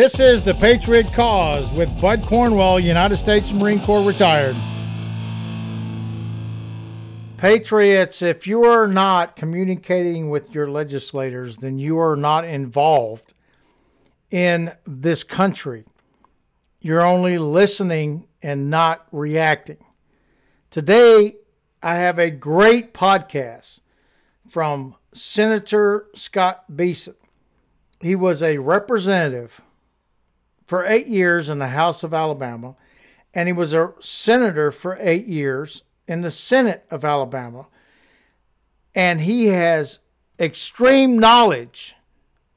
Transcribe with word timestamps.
This 0.00 0.18
is 0.18 0.42
the 0.42 0.54
Patriot 0.54 1.12
Cause 1.12 1.70
with 1.74 2.00
Bud 2.00 2.22
Cornwell, 2.22 2.80
United 2.80 3.18
States 3.18 3.52
Marine 3.52 3.80
Corps 3.80 4.00
retired. 4.02 4.56
Patriots, 7.36 8.22
if 8.22 8.46
you 8.46 8.64
are 8.64 8.86
not 8.86 9.36
communicating 9.36 10.30
with 10.30 10.54
your 10.54 10.70
legislators, 10.70 11.58
then 11.58 11.78
you 11.78 11.98
are 11.98 12.16
not 12.16 12.46
involved 12.46 13.34
in 14.30 14.72
this 14.86 15.22
country. 15.22 15.84
You're 16.80 17.04
only 17.04 17.36
listening 17.36 18.26
and 18.42 18.70
not 18.70 19.06
reacting. 19.12 19.84
Today, 20.70 21.36
I 21.82 21.96
have 21.96 22.18
a 22.18 22.30
great 22.30 22.94
podcast 22.94 23.80
from 24.48 24.96
Senator 25.12 26.06
Scott 26.14 26.74
Beason. 26.74 27.16
He 28.00 28.16
was 28.16 28.42
a 28.42 28.56
representative 28.56 29.60
for 30.70 30.86
eight 30.86 31.08
years 31.08 31.48
in 31.48 31.58
the 31.58 31.66
House 31.66 32.04
of 32.04 32.14
Alabama, 32.14 32.76
and 33.34 33.48
he 33.48 33.52
was 33.52 33.74
a 33.74 33.92
senator 33.98 34.70
for 34.70 34.96
eight 35.00 35.26
years 35.26 35.82
in 36.06 36.20
the 36.20 36.30
Senate 36.30 36.86
of 36.92 37.04
Alabama. 37.04 37.66
And 38.94 39.22
he 39.22 39.46
has 39.46 39.98
extreme 40.38 41.18
knowledge 41.18 41.96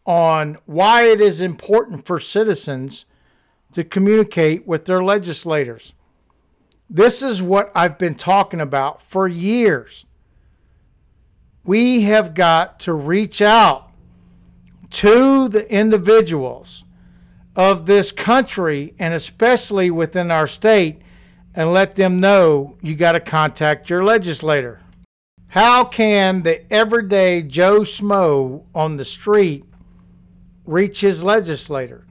on 0.06 0.60
why 0.68 1.08
it 1.08 1.22
is 1.22 1.42
important 1.42 2.06
for 2.06 2.20
citizens 2.20 3.08
to 3.72 3.84
communicate 3.84 4.68
with 4.68 4.86
their 4.86 5.04
legislators. 5.04 5.94
This 6.88 7.24
is 7.24 7.42
what 7.42 7.72
I've 7.74 7.98
been 7.98 8.14
talking 8.14 8.62
about 8.62 9.02
for 9.02 9.28
years. 9.28 10.06
We 11.64 12.04
have 12.04 12.36
got 12.36 12.80
to 12.82 12.94
reach 12.94 13.42
out 13.42 13.90
to 14.92 15.50
the 15.50 15.68
individuals 15.74 16.86
of 17.56 17.86
this 17.86 18.12
country 18.12 18.96
and 18.98 19.14
especially 19.14 19.92
within 19.92 20.32
our 20.32 20.48
state 20.48 21.02
and 21.54 21.72
let 21.72 21.96
them 21.96 22.20
know 22.20 22.78
you 22.82 22.96
got 22.96 23.12
to 23.12 23.20
contact 23.20 23.90
your 23.90 24.04
legislator. 24.04 24.82
How 25.48 25.84
can 25.84 26.42
the 26.42 26.72
everyday 26.74 27.44
Joe 27.44 27.82
Smo 27.82 28.66
on 28.74 28.98
the 28.98 29.06
street 29.06 29.66
reach 30.66 31.02
his 31.02 31.24
legislator? 31.24 32.08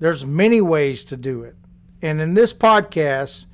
There's 0.00 0.26
many 0.26 0.60
ways 0.60 1.04
to 1.04 1.16
do 1.16 1.44
it. 1.44 1.54
And 2.00 2.20
in 2.20 2.34
this 2.34 2.52
podcast, 2.52 3.46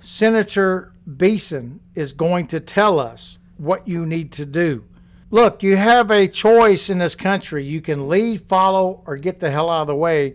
Senator 0.00 0.92
Beason 1.16 1.80
is 1.94 2.12
going 2.12 2.46
to 2.48 2.60
tell 2.60 3.00
us 3.00 3.38
what 3.56 3.88
you 3.88 4.04
need 4.04 4.32
to 4.32 4.44
do. 4.44 4.84
Look, 5.30 5.62
you 5.62 5.76
have 5.76 6.10
a 6.10 6.28
choice 6.28 6.90
in 6.90 6.98
this 6.98 7.14
country. 7.14 7.64
You 7.64 7.80
can 7.80 8.08
lead, 8.08 8.42
follow, 8.42 9.02
or 9.06 9.16
get 9.16 9.40
the 9.40 9.50
hell 9.50 9.70
out 9.70 9.82
of 9.82 9.86
the 9.86 9.96
way 9.96 10.34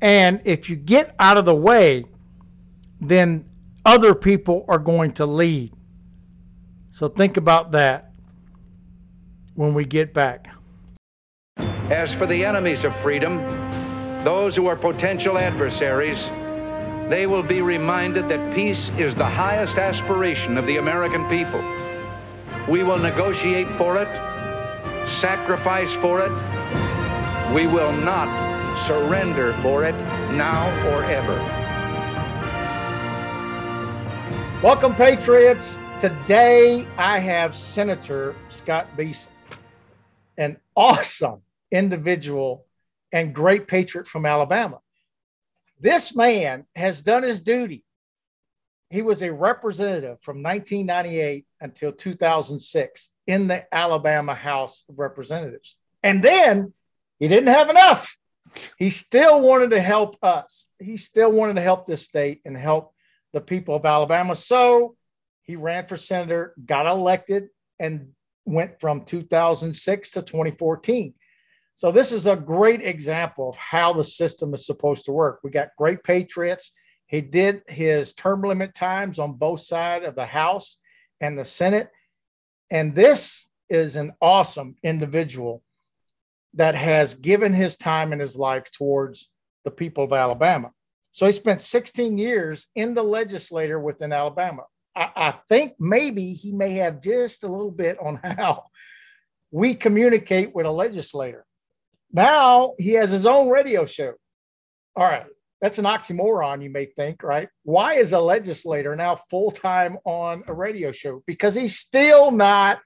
and 0.00 0.40
if 0.44 0.68
you 0.68 0.76
get 0.76 1.14
out 1.18 1.36
of 1.36 1.44
the 1.44 1.54
way, 1.54 2.04
then 3.00 3.48
other 3.84 4.14
people 4.14 4.64
are 4.68 4.78
going 4.78 5.12
to 5.12 5.26
lead. 5.26 5.72
So 6.90 7.08
think 7.08 7.36
about 7.36 7.72
that 7.72 8.12
when 9.54 9.74
we 9.74 9.84
get 9.84 10.12
back. 10.12 10.48
As 11.90 12.12
for 12.12 12.26
the 12.26 12.44
enemies 12.44 12.84
of 12.84 12.94
freedom, 12.94 13.38
those 14.24 14.56
who 14.56 14.66
are 14.66 14.76
potential 14.76 15.38
adversaries, 15.38 16.30
they 17.08 17.26
will 17.26 17.42
be 17.42 17.62
reminded 17.62 18.28
that 18.28 18.54
peace 18.54 18.90
is 18.98 19.14
the 19.14 19.24
highest 19.24 19.78
aspiration 19.78 20.58
of 20.58 20.66
the 20.66 20.78
American 20.78 21.28
people. 21.28 21.62
We 22.68 22.82
will 22.82 22.98
negotiate 22.98 23.70
for 23.72 23.98
it, 23.98 24.08
sacrifice 25.06 25.92
for 25.92 26.20
it. 26.20 26.32
We 27.54 27.68
will 27.68 27.92
not 27.92 28.45
surrender 28.76 29.54
for 29.54 29.84
it 29.84 29.94
now 30.32 30.68
or 30.88 31.02
ever. 31.04 31.36
Welcome, 34.62 34.94
Patriots. 34.94 35.78
Today 35.98 36.86
I 36.98 37.18
have 37.18 37.56
Senator 37.56 38.36
Scott 38.48 38.96
Beason, 38.96 39.32
an 40.36 40.58
awesome 40.76 41.40
individual 41.70 42.66
and 43.12 43.34
great 43.34 43.66
patriot 43.66 44.06
from 44.06 44.26
Alabama. 44.26 44.80
This 45.80 46.14
man 46.14 46.66
has 46.74 47.02
done 47.02 47.22
his 47.22 47.40
duty. 47.40 47.84
He 48.90 49.02
was 49.02 49.22
a 49.22 49.32
representative 49.32 50.18
from 50.20 50.42
1998 50.42 51.46
until 51.60 51.92
2006 51.92 53.10
in 53.26 53.48
the 53.48 53.74
Alabama 53.74 54.34
House 54.34 54.84
of 54.88 54.98
Representatives. 54.98 55.76
And 56.02 56.22
then 56.22 56.72
he 57.18 57.26
didn't 57.26 57.48
have 57.48 57.70
enough. 57.70 58.16
He 58.78 58.90
still 58.90 59.40
wanted 59.40 59.70
to 59.70 59.80
help 59.80 60.16
us. 60.22 60.68
He 60.78 60.96
still 60.96 61.32
wanted 61.32 61.54
to 61.54 61.62
help 61.62 61.86
this 61.86 62.02
state 62.02 62.40
and 62.44 62.56
help 62.56 62.92
the 63.32 63.40
people 63.40 63.74
of 63.74 63.84
Alabama. 63.84 64.34
So 64.34 64.96
he 65.42 65.56
ran 65.56 65.86
for 65.86 65.96
senator, 65.96 66.54
got 66.64 66.86
elected, 66.86 67.48
and 67.78 68.08
went 68.44 68.80
from 68.80 69.04
2006 69.04 70.10
to 70.12 70.22
2014. 70.22 71.14
So 71.74 71.92
this 71.92 72.12
is 72.12 72.26
a 72.26 72.36
great 72.36 72.82
example 72.82 73.50
of 73.50 73.56
how 73.56 73.92
the 73.92 74.04
system 74.04 74.54
is 74.54 74.64
supposed 74.64 75.04
to 75.04 75.12
work. 75.12 75.40
We 75.44 75.50
got 75.50 75.76
great 75.76 76.02
patriots. 76.02 76.72
He 77.06 77.20
did 77.20 77.62
his 77.68 78.14
term 78.14 78.40
limit 78.40 78.74
times 78.74 79.18
on 79.18 79.34
both 79.34 79.60
sides 79.60 80.06
of 80.06 80.14
the 80.14 80.26
House 80.26 80.78
and 81.20 81.38
the 81.38 81.44
Senate. 81.44 81.90
And 82.70 82.94
this 82.94 83.46
is 83.68 83.96
an 83.96 84.14
awesome 84.20 84.76
individual 84.82 85.62
that 86.56 86.74
has 86.74 87.14
given 87.14 87.52
his 87.52 87.76
time 87.76 88.12
and 88.12 88.20
his 88.20 88.36
life 88.36 88.70
towards 88.72 89.28
the 89.64 89.70
people 89.70 90.04
of 90.04 90.12
Alabama. 90.12 90.70
So 91.12 91.26
he 91.26 91.32
spent 91.32 91.60
16 91.60 92.18
years 92.18 92.66
in 92.74 92.94
the 92.94 93.02
legislature 93.02 93.78
within 93.78 94.12
Alabama. 94.12 94.64
I, 94.94 95.10
I, 95.16 95.34
think 95.48 95.74
maybe 95.78 96.32
he 96.32 96.52
may 96.52 96.72
have 96.74 97.02
just 97.02 97.44
a 97.44 97.48
little 97.48 97.70
bit 97.70 97.98
on 97.98 98.16
how 98.24 98.64
we 99.50 99.74
communicate 99.74 100.54
with 100.54 100.66
a 100.66 100.70
legislator. 100.70 101.44
Now 102.12 102.74
he 102.78 102.92
has 102.92 103.10
his 103.10 103.26
own 103.26 103.48
radio 103.48 103.84
show. 103.86 104.14
All 104.94 105.04
right, 105.04 105.26
that's 105.60 105.78
an 105.78 105.84
oxymoron, 105.84 106.62
you 106.62 106.70
may 106.70 106.86
think, 106.86 107.22
right? 107.22 107.48
Why 107.64 107.94
is 107.94 108.12
a 108.14 108.20
legislator 108.20 108.96
now 108.96 109.16
full 109.28 109.50
time 109.50 109.98
on 110.04 110.44
a 110.46 110.54
radio 110.54 110.92
show? 110.92 111.22
Because 111.26 111.54
he's 111.54 111.78
still 111.78 112.30
not 112.30 112.80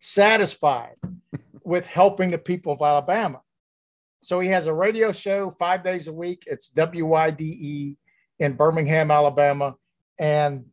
satisfied 0.00 0.96
with 1.64 1.86
helping 1.86 2.30
the 2.30 2.38
people 2.38 2.72
of 2.72 2.82
Alabama. 2.82 3.40
So 4.22 4.40
he 4.40 4.48
has 4.48 4.66
a 4.66 4.74
radio 4.74 5.12
show 5.12 5.54
five 5.58 5.82
days 5.84 6.08
a 6.08 6.12
week. 6.12 6.44
It's 6.46 6.70
WYDE 6.70 7.96
in 8.38 8.52
Birmingham, 8.54 9.10
Alabama. 9.10 9.74
And 10.18 10.66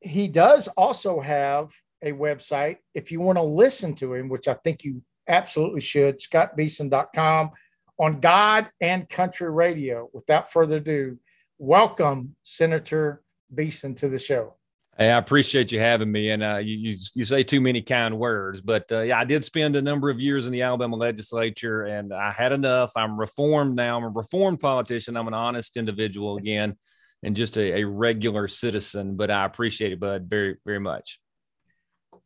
he 0.00 0.28
does 0.28 0.68
also 0.68 1.20
have 1.20 1.72
a 2.02 2.12
website. 2.12 2.78
If 2.94 3.10
you 3.10 3.20
want 3.20 3.38
to 3.38 3.42
listen 3.42 3.94
to 3.96 4.14
him, 4.14 4.28
which 4.28 4.48
I 4.48 4.54
think 4.54 4.84
you 4.84 5.02
absolutely 5.28 5.80
should, 5.80 6.18
scottbeason.com 6.18 7.50
on 7.98 8.20
God 8.20 8.70
and 8.80 9.08
Country 9.08 9.50
Radio. 9.50 10.08
Without 10.12 10.52
further 10.52 10.76
ado, 10.76 11.18
welcome 11.58 12.34
Senator 12.42 13.22
Beason 13.54 13.94
to 13.96 14.08
the 14.08 14.18
show. 14.18 14.56
Hey, 15.02 15.10
I 15.10 15.18
appreciate 15.18 15.72
you 15.72 15.80
having 15.80 16.12
me. 16.12 16.30
And 16.30 16.44
uh, 16.44 16.58
you, 16.58 16.76
you, 16.76 16.98
you 17.14 17.24
say 17.24 17.42
too 17.42 17.60
many 17.60 17.82
kind 17.82 18.16
words, 18.20 18.60
but 18.60 18.84
uh, 18.92 19.00
yeah, 19.00 19.18
I 19.18 19.24
did 19.24 19.44
spend 19.44 19.74
a 19.74 19.82
number 19.82 20.10
of 20.10 20.20
years 20.20 20.46
in 20.46 20.52
the 20.52 20.62
Alabama 20.62 20.94
legislature, 20.94 21.82
and 21.82 22.14
I 22.14 22.30
had 22.30 22.52
enough. 22.52 22.92
I'm 22.94 23.18
reformed 23.18 23.74
now. 23.74 23.96
I'm 23.96 24.04
a 24.04 24.08
reformed 24.10 24.60
politician. 24.60 25.16
I'm 25.16 25.26
an 25.26 25.34
honest 25.34 25.76
individual 25.76 26.36
again, 26.36 26.76
and 27.24 27.34
just 27.34 27.56
a, 27.56 27.80
a 27.80 27.84
regular 27.84 28.46
citizen. 28.46 29.16
But 29.16 29.32
I 29.32 29.44
appreciate 29.44 29.90
it, 29.90 29.98
Bud, 29.98 30.26
very 30.30 30.58
very 30.64 30.78
much. 30.78 31.18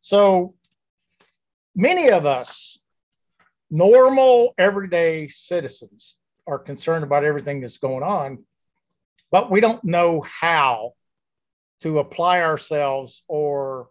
So 0.01 0.55
many 1.75 2.11
of 2.11 2.27
us, 2.27 2.79
normal 3.71 4.53
everyday 4.59 5.29
citizens, 5.29 6.17
are 6.47 6.59
concerned 6.59 7.05
about 7.05 7.25
everything 7.25 7.63
that's 7.63 7.79
going 7.79 8.03
on, 8.03 8.45
but 9.31 9.51
we 9.51 9.63
don't 9.63 9.83
know 9.83 10.21
how 10.21 10.93
to 11.81 11.99
apply 11.99 12.41
ourselves 12.41 13.23
or 13.29 13.89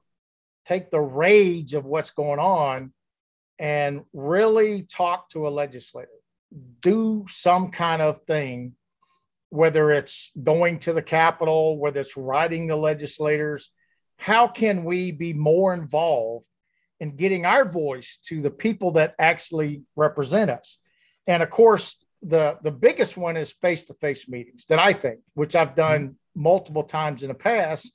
take 0.65 0.89
the 0.89 0.99
rage 0.99 1.73
of 1.73 1.85
what's 1.85 2.11
going 2.11 2.39
on 2.39 2.91
and 3.59 4.03
really 4.13 4.83
talk 4.83 5.29
to 5.29 5.47
a 5.47 5.49
legislator, 5.49 6.09
do 6.81 7.25
some 7.27 7.69
kind 7.69 8.01
of 8.01 8.21
thing, 8.25 8.73
whether 9.49 9.91
it's 9.91 10.31
going 10.41 10.79
to 10.79 10.93
the 10.93 11.01
Capitol, 11.01 11.77
whether 11.77 12.01
it's 12.01 12.17
writing 12.17 12.67
the 12.67 12.75
legislators. 12.75 13.71
How 14.17 14.47
can 14.47 14.83
we 14.83 15.11
be 15.11 15.33
more 15.33 15.73
involved 15.73 16.47
in 16.99 17.15
getting 17.15 17.45
our 17.45 17.69
voice 17.69 18.17
to 18.25 18.41
the 18.41 18.49
people 18.49 18.91
that 18.93 19.15
actually 19.19 19.83
represent 19.95 20.49
us? 20.49 20.79
And 21.27 21.43
of 21.43 21.49
course, 21.49 21.97
the, 22.21 22.57
the 22.63 22.71
biggest 22.71 23.17
one 23.17 23.37
is 23.37 23.51
face 23.53 23.85
to 23.85 23.93
face 23.95 24.27
meetings 24.27 24.65
that 24.69 24.79
I 24.79 24.93
think, 24.93 25.19
which 25.33 25.55
I've 25.55 25.75
done 25.75 26.01
mm-hmm. 26.01 26.13
Multiple 26.35 26.83
times 26.83 27.23
in 27.23 27.29
the 27.29 27.35
past 27.35 27.93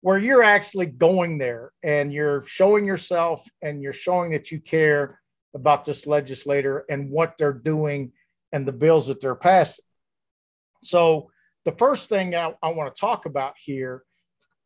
where 0.00 0.18
you're 0.18 0.44
actually 0.44 0.86
going 0.86 1.38
there 1.38 1.72
and 1.82 2.12
you're 2.12 2.44
showing 2.46 2.84
yourself 2.84 3.44
and 3.62 3.82
you're 3.82 3.92
showing 3.92 4.30
that 4.30 4.50
you 4.50 4.60
care 4.60 5.20
about 5.54 5.84
this 5.84 6.06
legislator 6.06 6.84
and 6.88 7.10
what 7.10 7.34
they're 7.36 7.52
doing 7.52 8.12
and 8.52 8.66
the 8.66 8.72
bills 8.72 9.06
that 9.06 9.20
they're 9.20 9.34
passing. 9.34 9.84
So 10.82 11.30
the 11.64 11.72
first 11.72 12.08
thing 12.08 12.34
I, 12.34 12.54
I 12.62 12.68
want 12.70 12.94
to 12.94 13.00
talk 13.00 13.26
about 13.26 13.54
here 13.62 14.04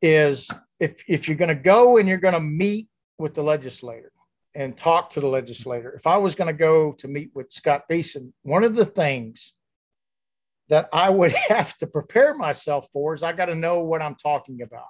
is 0.03 0.51
if 0.79 1.03
if 1.09 1.29
you're 1.29 1.37
going 1.37 1.49
to 1.49 1.55
go 1.55 1.97
and 1.97 2.09
you're 2.09 2.19
going 2.19 2.35
to 2.35 2.41
meet 2.41 2.89
with 3.19 3.35
the 3.35 3.43
legislator 3.43 4.13
and 4.55 4.77
talk 4.77 5.11
to 5.11 5.21
the 5.21 5.27
legislator, 5.27 5.93
if 5.93 6.07
I 6.07 6.19
was 6.19 6.35
going 6.35 6.49
to 6.49 6.53
go 6.53 6.93
to 6.93 7.09
meet 7.09 7.31
with 7.35 7.51
Scott 7.51 7.83
Beason, 7.89 8.35
one 8.43 8.65
of 8.65 8.75
the 8.75 8.85
things 8.85 9.55
that 10.69 10.89
I 10.93 11.11
would 11.11 11.33
have 11.49 11.77
to 11.79 11.87
prepare 11.87 12.35
myself 12.35 12.89
for 12.93 13.15
is 13.15 13.23
I 13.23 13.33
got 13.33 13.47
to 13.47 13.55
know 13.55 13.81
what 13.81 14.03
I'm 14.03 14.15
talking 14.15 14.63
about. 14.63 14.87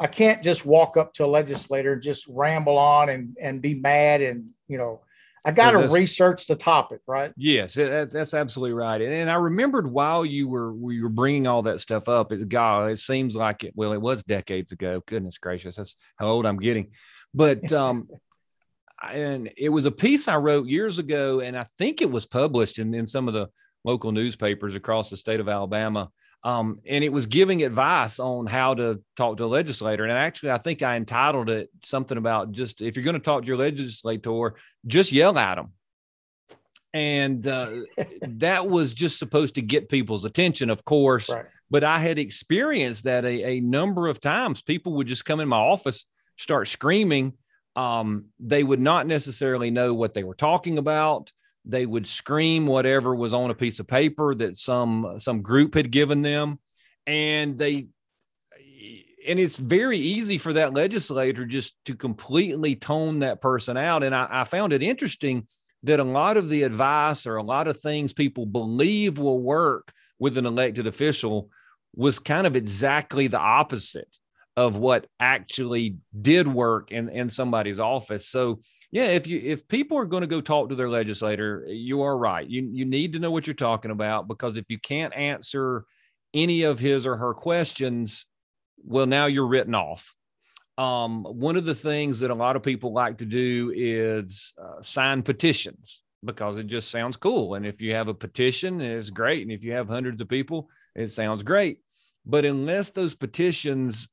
I 0.00 0.06
can't 0.06 0.42
just 0.42 0.64
walk 0.64 0.96
up 0.96 1.12
to 1.14 1.24
a 1.24 1.26
legislator 1.26 1.94
and 1.94 2.02
just 2.02 2.26
ramble 2.28 2.78
on 2.78 3.08
and, 3.08 3.36
and 3.40 3.60
be 3.60 3.74
mad 3.74 4.22
and, 4.22 4.50
you 4.68 4.78
know, 4.78 5.00
I 5.44 5.50
got 5.50 5.70
to 5.70 5.88
research 5.88 6.46
the 6.46 6.56
topic, 6.56 7.00
right? 7.06 7.32
Yes, 7.36 7.74
that's, 7.74 8.12
that's 8.12 8.34
absolutely 8.34 8.74
right. 8.74 9.00
And, 9.00 9.12
and, 9.12 9.30
I 9.30 9.36
remembered 9.36 9.90
while 9.90 10.26
you 10.26 10.46
were 10.46 10.74
you 10.92 11.04
were 11.04 11.08
bringing 11.08 11.46
all 11.46 11.62
that 11.62 11.80
stuff 11.80 12.08
up, 12.08 12.32
it, 12.32 12.48
God, 12.48 12.90
it 12.90 12.98
seems 12.98 13.34
like 13.34 13.64
it. 13.64 13.72
Well, 13.74 13.92
it 13.92 14.00
was 14.00 14.22
decades 14.24 14.72
ago. 14.72 15.02
Goodness 15.06 15.38
gracious, 15.38 15.76
that's 15.76 15.96
how 16.16 16.26
old 16.26 16.44
I'm 16.44 16.58
getting. 16.58 16.90
But 17.32 17.72
um, 17.72 18.08
and 19.02 19.50
it 19.56 19.68
was 19.68 19.86
a 19.86 19.90
piece 19.90 20.28
I 20.28 20.36
wrote 20.36 20.66
years 20.66 20.98
ago, 20.98 21.40
and 21.40 21.56
I 21.56 21.66
think 21.78 22.02
it 22.02 22.10
was 22.10 22.26
published 22.26 22.78
in, 22.78 22.92
in 22.92 23.06
some 23.06 23.28
of 23.28 23.34
the 23.34 23.48
local 23.84 24.12
newspapers 24.12 24.74
across 24.74 25.10
the 25.10 25.16
state 25.16 25.40
of 25.40 25.48
Alabama. 25.48 26.10
Um, 26.44 26.80
and 26.86 27.02
it 27.02 27.12
was 27.12 27.26
giving 27.26 27.62
advice 27.62 28.20
on 28.20 28.46
how 28.46 28.74
to 28.74 29.02
talk 29.16 29.38
to 29.38 29.44
a 29.44 29.46
legislator. 29.46 30.04
And 30.04 30.12
actually, 30.12 30.52
I 30.52 30.58
think 30.58 30.82
I 30.82 30.96
entitled 30.96 31.48
it 31.50 31.68
something 31.82 32.16
about 32.16 32.52
just 32.52 32.80
if 32.80 32.96
you're 32.96 33.04
going 33.04 33.14
to 33.14 33.20
talk 33.20 33.42
to 33.42 33.48
your 33.48 33.56
legislator, 33.56 34.54
just 34.86 35.10
yell 35.10 35.36
at 35.36 35.56
them. 35.56 35.72
And 36.94 37.46
uh, 37.46 37.70
that 38.22 38.68
was 38.68 38.94
just 38.94 39.18
supposed 39.18 39.56
to 39.56 39.62
get 39.62 39.88
people's 39.88 40.24
attention, 40.24 40.70
of 40.70 40.84
course. 40.84 41.28
Right. 41.28 41.46
But 41.70 41.84
I 41.84 41.98
had 41.98 42.18
experienced 42.18 43.04
that 43.04 43.24
a, 43.24 43.56
a 43.56 43.60
number 43.60 44.06
of 44.06 44.20
times. 44.20 44.62
People 44.62 44.94
would 44.94 45.06
just 45.06 45.24
come 45.24 45.40
in 45.40 45.48
my 45.48 45.58
office, 45.58 46.06
start 46.36 46.68
screaming. 46.68 47.34
Um, 47.76 48.26
they 48.40 48.62
would 48.62 48.80
not 48.80 49.06
necessarily 49.06 49.70
know 49.70 49.92
what 49.92 50.14
they 50.14 50.24
were 50.24 50.34
talking 50.34 50.78
about 50.78 51.30
they 51.64 51.86
would 51.86 52.06
scream 52.06 52.66
whatever 52.66 53.14
was 53.14 53.34
on 53.34 53.50
a 53.50 53.54
piece 53.54 53.80
of 53.80 53.86
paper 53.86 54.34
that 54.34 54.56
some 54.56 55.14
some 55.18 55.42
group 55.42 55.74
had 55.74 55.90
given 55.90 56.22
them 56.22 56.58
and 57.06 57.58
they 57.58 57.88
and 59.26 59.38
it's 59.38 59.58
very 59.58 59.98
easy 59.98 60.38
for 60.38 60.54
that 60.54 60.72
legislator 60.72 61.44
just 61.44 61.74
to 61.84 61.94
completely 61.94 62.74
tone 62.74 63.18
that 63.18 63.40
person 63.40 63.76
out 63.76 64.02
and 64.02 64.14
I, 64.14 64.28
I 64.30 64.44
found 64.44 64.72
it 64.72 64.82
interesting 64.82 65.46
that 65.82 66.00
a 66.00 66.04
lot 66.04 66.36
of 66.36 66.48
the 66.48 66.62
advice 66.62 67.26
or 67.26 67.36
a 67.36 67.42
lot 67.42 67.68
of 67.68 67.78
things 67.78 68.12
people 68.12 68.46
believe 68.46 69.18
will 69.18 69.40
work 69.40 69.92
with 70.18 70.38
an 70.38 70.46
elected 70.46 70.86
official 70.86 71.50
was 71.94 72.18
kind 72.18 72.46
of 72.46 72.56
exactly 72.56 73.26
the 73.26 73.38
opposite 73.38 74.08
of 74.56 74.76
what 74.76 75.06
actually 75.20 75.96
did 76.20 76.48
work 76.48 76.90
in, 76.90 77.08
in 77.08 77.28
somebody's 77.28 77.78
office. 77.78 78.26
So 78.26 78.58
yeah, 78.90 79.06
if 79.06 79.26
you 79.26 79.40
if 79.42 79.68
people 79.68 79.98
are 79.98 80.06
going 80.06 80.22
to 80.22 80.26
go 80.26 80.40
talk 80.40 80.70
to 80.70 80.74
their 80.74 80.88
legislator, 80.88 81.64
you 81.68 82.02
are 82.02 82.16
right. 82.16 82.48
You 82.48 82.68
you 82.72 82.84
need 82.84 83.12
to 83.12 83.18
know 83.18 83.30
what 83.30 83.46
you're 83.46 83.54
talking 83.54 83.90
about 83.90 84.28
because 84.28 84.56
if 84.56 84.64
you 84.68 84.78
can't 84.78 85.14
answer 85.14 85.84
any 86.32 86.62
of 86.62 86.78
his 86.78 87.06
or 87.06 87.16
her 87.16 87.34
questions, 87.34 88.26
well, 88.84 89.06
now 89.06 89.26
you're 89.26 89.46
written 89.46 89.74
off. 89.74 90.14
Um, 90.78 91.24
one 91.24 91.56
of 91.56 91.64
the 91.64 91.74
things 91.74 92.20
that 92.20 92.30
a 92.30 92.34
lot 92.34 92.56
of 92.56 92.62
people 92.62 92.92
like 92.92 93.18
to 93.18 93.26
do 93.26 93.72
is 93.74 94.54
uh, 94.62 94.80
sign 94.80 95.22
petitions 95.22 96.02
because 96.24 96.58
it 96.58 96.66
just 96.66 96.90
sounds 96.90 97.16
cool. 97.16 97.54
And 97.54 97.66
if 97.66 97.82
you 97.82 97.94
have 97.94 98.08
a 98.08 98.14
petition, 98.14 98.80
it's 98.80 99.10
great. 99.10 99.42
And 99.42 99.52
if 99.52 99.64
you 99.64 99.72
have 99.72 99.88
hundreds 99.88 100.20
of 100.20 100.28
people, 100.28 100.70
it 100.94 101.10
sounds 101.10 101.42
great. 101.42 101.78
But 102.24 102.44
unless 102.44 102.90
those 102.90 103.14
petitions 103.14 104.08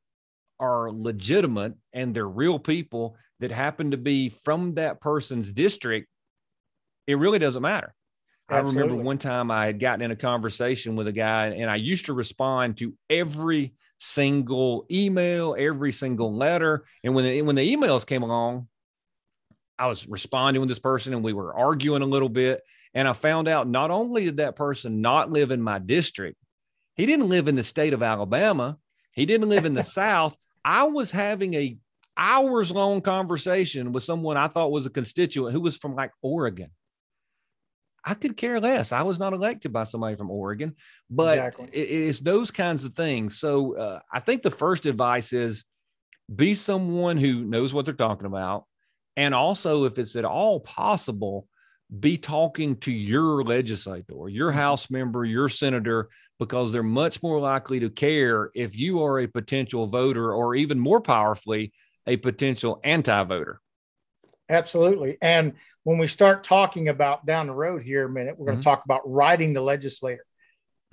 are 0.60 0.92
legitimate 0.92 1.74
and 1.94 2.14
they're 2.14 2.28
real 2.28 2.60
people 2.60 3.18
that 3.40 3.52
happen 3.52 3.92
to 3.92 3.98
be 3.98 4.30
from 4.30 4.74
that 4.74 5.02
person's 5.02 5.52
district, 5.52 6.08
it 7.08 7.18
really 7.18 7.40
doesn't 7.40 7.62
matter. 7.62 7.94
Absolutely. 8.50 8.80
I 8.80 8.84
remember 8.84 9.04
one 9.04 9.18
time 9.18 9.50
I 9.50 9.66
had 9.66 9.80
gotten 9.80 10.04
in 10.04 10.12
a 10.12 10.16
conversation 10.16 10.96
with 10.96 11.08
a 11.08 11.12
guy, 11.12 11.48
and 11.48 11.70
I 11.70 11.78
used 11.78 12.06
to 12.06 12.14
respond 12.14 12.78
to 12.78 12.94
every 13.10 13.74
single 13.98 14.86
email, 14.92 15.56
every 15.58 15.92
single 15.92 16.36
letter. 16.36 16.86
And 17.04 17.16
when 17.16 17.26
the, 17.26 17.42
when 17.42 17.56
the 17.56 17.76
emails 17.76 18.06
came 18.06 18.22
along, 18.22 18.68
I 19.80 19.88
was 19.88 20.08
responding 20.08 20.62
with 20.62 20.70
this 20.70 20.80
person, 20.80 21.14
and 21.14 21.24
we 21.24 21.34
were 21.34 21.56
arguing 21.56 22.04
a 22.04 22.08
little 22.08 22.30
bit. 22.30 22.62
And 22.94 23.08
I 23.08 23.14
found 23.14 23.48
out 23.48 23.68
not 23.68 23.92
only 23.92 24.26
did 24.26 24.38
that 24.38 24.56
person 24.56 25.02
not 25.02 25.32
live 25.32 25.52
in 25.52 25.62
my 25.62 25.80
district, 25.80 26.38
he 26.96 27.06
didn't 27.06 27.30
live 27.30 27.48
in 27.48 27.56
the 27.56 27.64
state 27.64 27.94
of 27.94 28.04
Alabama. 28.04 28.78
He 29.16 29.26
didn't 29.26 29.50
live 29.50 29.66
in 29.66 29.74
the 29.74 29.84
South. 29.84 30.38
I 30.66 30.86
was 30.86 31.12
having 31.12 31.54
a 31.54 31.78
hours 32.18 32.72
long 32.72 33.02
conversation 33.02 33.92
with 33.92 34.04
someone 34.04 34.36
I 34.36 34.48
thought 34.48 34.72
was 34.72 34.88
a 34.88 34.90
constituent 34.90 35.54
who 35.54 35.62
was 35.62 35.78
from 35.78 35.96
like 35.96 36.12
Oregon. 36.24 36.72
I 38.04 38.16
could 38.16 38.36
care 38.36 38.60
less. 38.60 38.92
I 38.92 39.04
was 39.04 39.20
not 39.20 39.34
elected 39.34 39.72
by 39.72 39.84
somebody 39.84 40.16
from 40.16 40.32
Oregon, 40.32 40.76
but 41.10 41.38
exactly. 41.38 41.70
it, 41.72 42.08
it's 42.08 42.20
those 42.20 42.50
kinds 42.50 42.84
of 42.84 42.96
things. 42.96 43.40
So 43.40 43.78
uh, 43.78 44.00
I 44.12 44.20
think 44.20 44.42
the 44.42 44.52
first 44.52 44.88
advice 44.88 45.34
is 45.34 45.66
be 46.34 46.56
someone 46.56 47.18
who 47.18 47.44
knows 47.44 47.72
what 47.72 47.86
they're 47.86 47.94
talking 47.94 48.28
about. 48.28 48.66
And 49.16 49.36
also, 49.36 49.86
if 49.86 50.00
it's 50.00 50.16
at 50.16 50.26
all 50.26 50.60
possible, 50.60 51.48
be 52.00 52.18
talking 52.18 52.78
to 52.78 52.92
your 52.92 53.44
legislator, 53.44 54.28
your 54.28 54.50
mm-hmm. 54.50 54.60
House 54.60 54.90
member, 54.90 55.24
your 55.24 55.50
senator, 55.50 56.10
because 56.40 56.72
they're 56.72 56.84
much 56.84 57.22
more 57.22 57.40
likely 57.40 57.80
to 57.80 57.90
care 57.90 58.52
if 58.56 58.78
you 58.78 59.04
are 59.04 59.20
a 59.20 59.28
potential 59.28 59.86
voter 59.86 60.34
or 60.34 60.56
even 60.56 60.80
more 60.80 61.02
powerfully, 61.02 61.74
a 62.08 62.18
potential 62.18 62.80
anti 62.84 63.24
voter. 63.24 63.60
Absolutely. 64.50 65.18
And 65.22 65.54
when 65.84 65.98
we 65.98 66.08
start 66.08 66.44
talking 66.44 66.90
about 66.90 67.26
down 67.26 67.48
the 67.48 67.54
road 67.54 67.84
here 67.84 68.06
a 68.06 68.10
minute, 68.10 68.38
we're 68.38 68.48
going 68.48 68.60
to 68.60 68.62
mm-hmm. 68.62 68.70
talk 68.70 68.86
about 68.86 69.02
writing 69.10 69.54
the 69.54 69.62
legislator. 69.62 70.26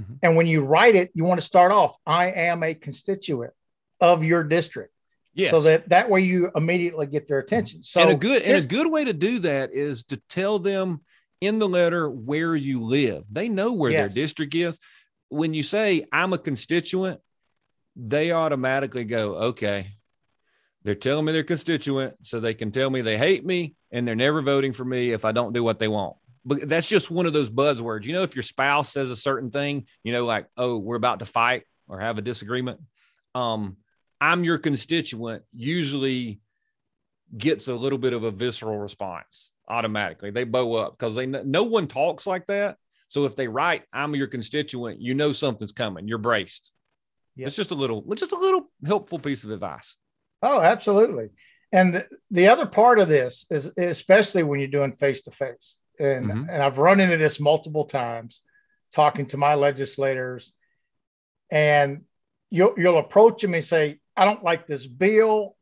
Mm-hmm. 0.00 0.14
And 0.22 0.36
when 0.36 0.46
you 0.46 0.62
write 0.62 0.94
it, 0.94 1.10
you 1.14 1.24
want 1.24 1.40
to 1.40 1.46
start 1.46 1.72
off 1.72 1.96
I 2.06 2.26
am 2.26 2.62
a 2.62 2.74
constituent 2.74 3.52
of 4.00 4.24
your 4.24 4.44
district. 4.44 4.92
Yes. 5.34 5.50
So 5.50 5.60
that 5.62 5.88
that 5.88 6.10
way 6.10 6.20
you 6.20 6.50
immediately 6.54 7.06
get 7.06 7.26
their 7.26 7.38
attention. 7.38 7.82
So 7.82 8.02
and 8.02 8.10
a 8.10 8.14
good 8.14 8.42
and 8.42 8.56
a 8.56 8.66
good 8.66 8.90
way 8.90 9.04
to 9.04 9.12
do 9.12 9.38
that 9.40 9.72
is 9.72 10.04
to 10.04 10.16
tell 10.28 10.58
them 10.58 11.00
in 11.40 11.58
the 11.58 11.68
letter 11.68 12.08
where 12.08 12.54
you 12.54 12.84
live. 12.84 13.24
They 13.30 13.48
know 13.48 13.72
where 13.72 13.90
yes. 13.90 13.98
their 13.98 14.24
district 14.24 14.54
is. 14.54 14.78
When 15.28 15.54
you 15.54 15.62
say 15.62 16.04
I'm 16.12 16.32
a 16.32 16.38
constituent, 16.38 17.20
they 17.96 18.30
automatically 18.30 19.04
go, 19.04 19.34
okay, 19.34 19.92
they're 20.84 20.94
telling 20.94 21.24
me 21.24 21.32
they're 21.32 21.44
constituent, 21.44 22.14
so 22.22 22.40
they 22.40 22.54
can 22.54 22.70
tell 22.70 22.90
me 22.90 23.00
they 23.00 23.18
hate 23.18 23.44
me 23.44 23.74
and 23.90 24.06
they're 24.06 24.14
never 24.14 24.42
voting 24.42 24.72
for 24.72 24.84
me 24.84 25.12
if 25.12 25.24
I 25.24 25.32
don't 25.32 25.52
do 25.52 25.62
what 25.62 25.78
they 25.78 25.88
want. 25.88 26.16
But 26.44 26.68
that's 26.68 26.88
just 26.88 27.10
one 27.10 27.26
of 27.26 27.32
those 27.32 27.50
buzzwords. 27.50 28.04
You 28.04 28.14
know, 28.14 28.22
if 28.22 28.34
your 28.34 28.42
spouse 28.42 28.92
says 28.92 29.10
a 29.10 29.16
certain 29.16 29.50
thing, 29.50 29.86
you 30.02 30.12
know, 30.12 30.24
like, 30.24 30.46
oh, 30.56 30.76
we're 30.76 30.96
about 30.96 31.20
to 31.20 31.26
fight 31.26 31.64
or 31.88 32.00
have 32.00 32.18
a 32.18 32.22
disagreement. 32.22 32.80
Um, 33.34 33.76
I'm 34.22 34.44
your 34.44 34.58
constituent 34.58 35.42
usually 35.52 36.40
gets 37.36 37.66
a 37.66 37.74
little 37.74 37.98
bit 37.98 38.12
of 38.12 38.22
a 38.22 38.30
visceral 38.30 38.78
response 38.78 39.52
automatically. 39.66 40.30
They 40.30 40.44
bow 40.44 40.74
up 40.74 40.96
because 40.96 41.16
they 41.16 41.26
no 41.26 41.64
one 41.64 41.88
talks 41.88 42.24
like 42.24 42.46
that. 42.46 42.76
So 43.08 43.24
if 43.24 43.34
they 43.34 43.48
write, 43.48 43.82
"I'm 43.92 44.14
your 44.14 44.28
constituent," 44.28 45.00
you 45.00 45.14
know 45.14 45.32
something's 45.32 45.72
coming. 45.72 46.06
You're 46.06 46.18
braced. 46.18 46.70
Yep. 47.34 47.48
It's 47.48 47.56
just 47.56 47.72
a 47.72 47.74
little, 47.74 48.02
just 48.14 48.30
a 48.30 48.38
little 48.38 48.70
helpful 48.86 49.18
piece 49.18 49.42
of 49.42 49.50
advice. 49.50 49.96
Oh, 50.40 50.60
absolutely. 50.60 51.30
And 51.72 51.94
the, 51.94 52.08
the 52.30 52.46
other 52.46 52.66
part 52.66 53.00
of 53.00 53.08
this 53.08 53.44
is 53.50 53.72
especially 53.76 54.44
when 54.44 54.60
you're 54.60 54.68
doing 54.68 54.92
face 54.92 55.22
to 55.22 55.32
face. 55.32 55.80
And 55.98 56.26
mm-hmm. 56.26 56.48
and 56.48 56.62
I've 56.62 56.78
run 56.78 57.00
into 57.00 57.16
this 57.16 57.40
multiple 57.40 57.86
times 57.86 58.42
talking 58.94 59.26
to 59.26 59.36
my 59.36 59.54
legislators 59.56 60.52
and 61.50 62.02
you'll 62.50 62.74
you'll 62.76 62.98
approach 62.98 63.42
them 63.42 63.54
and 63.54 63.64
say, 63.64 63.98
I 64.16 64.24
don't 64.24 64.42
like 64.42 64.66
this 64.66 64.86
bill. 64.86 65.56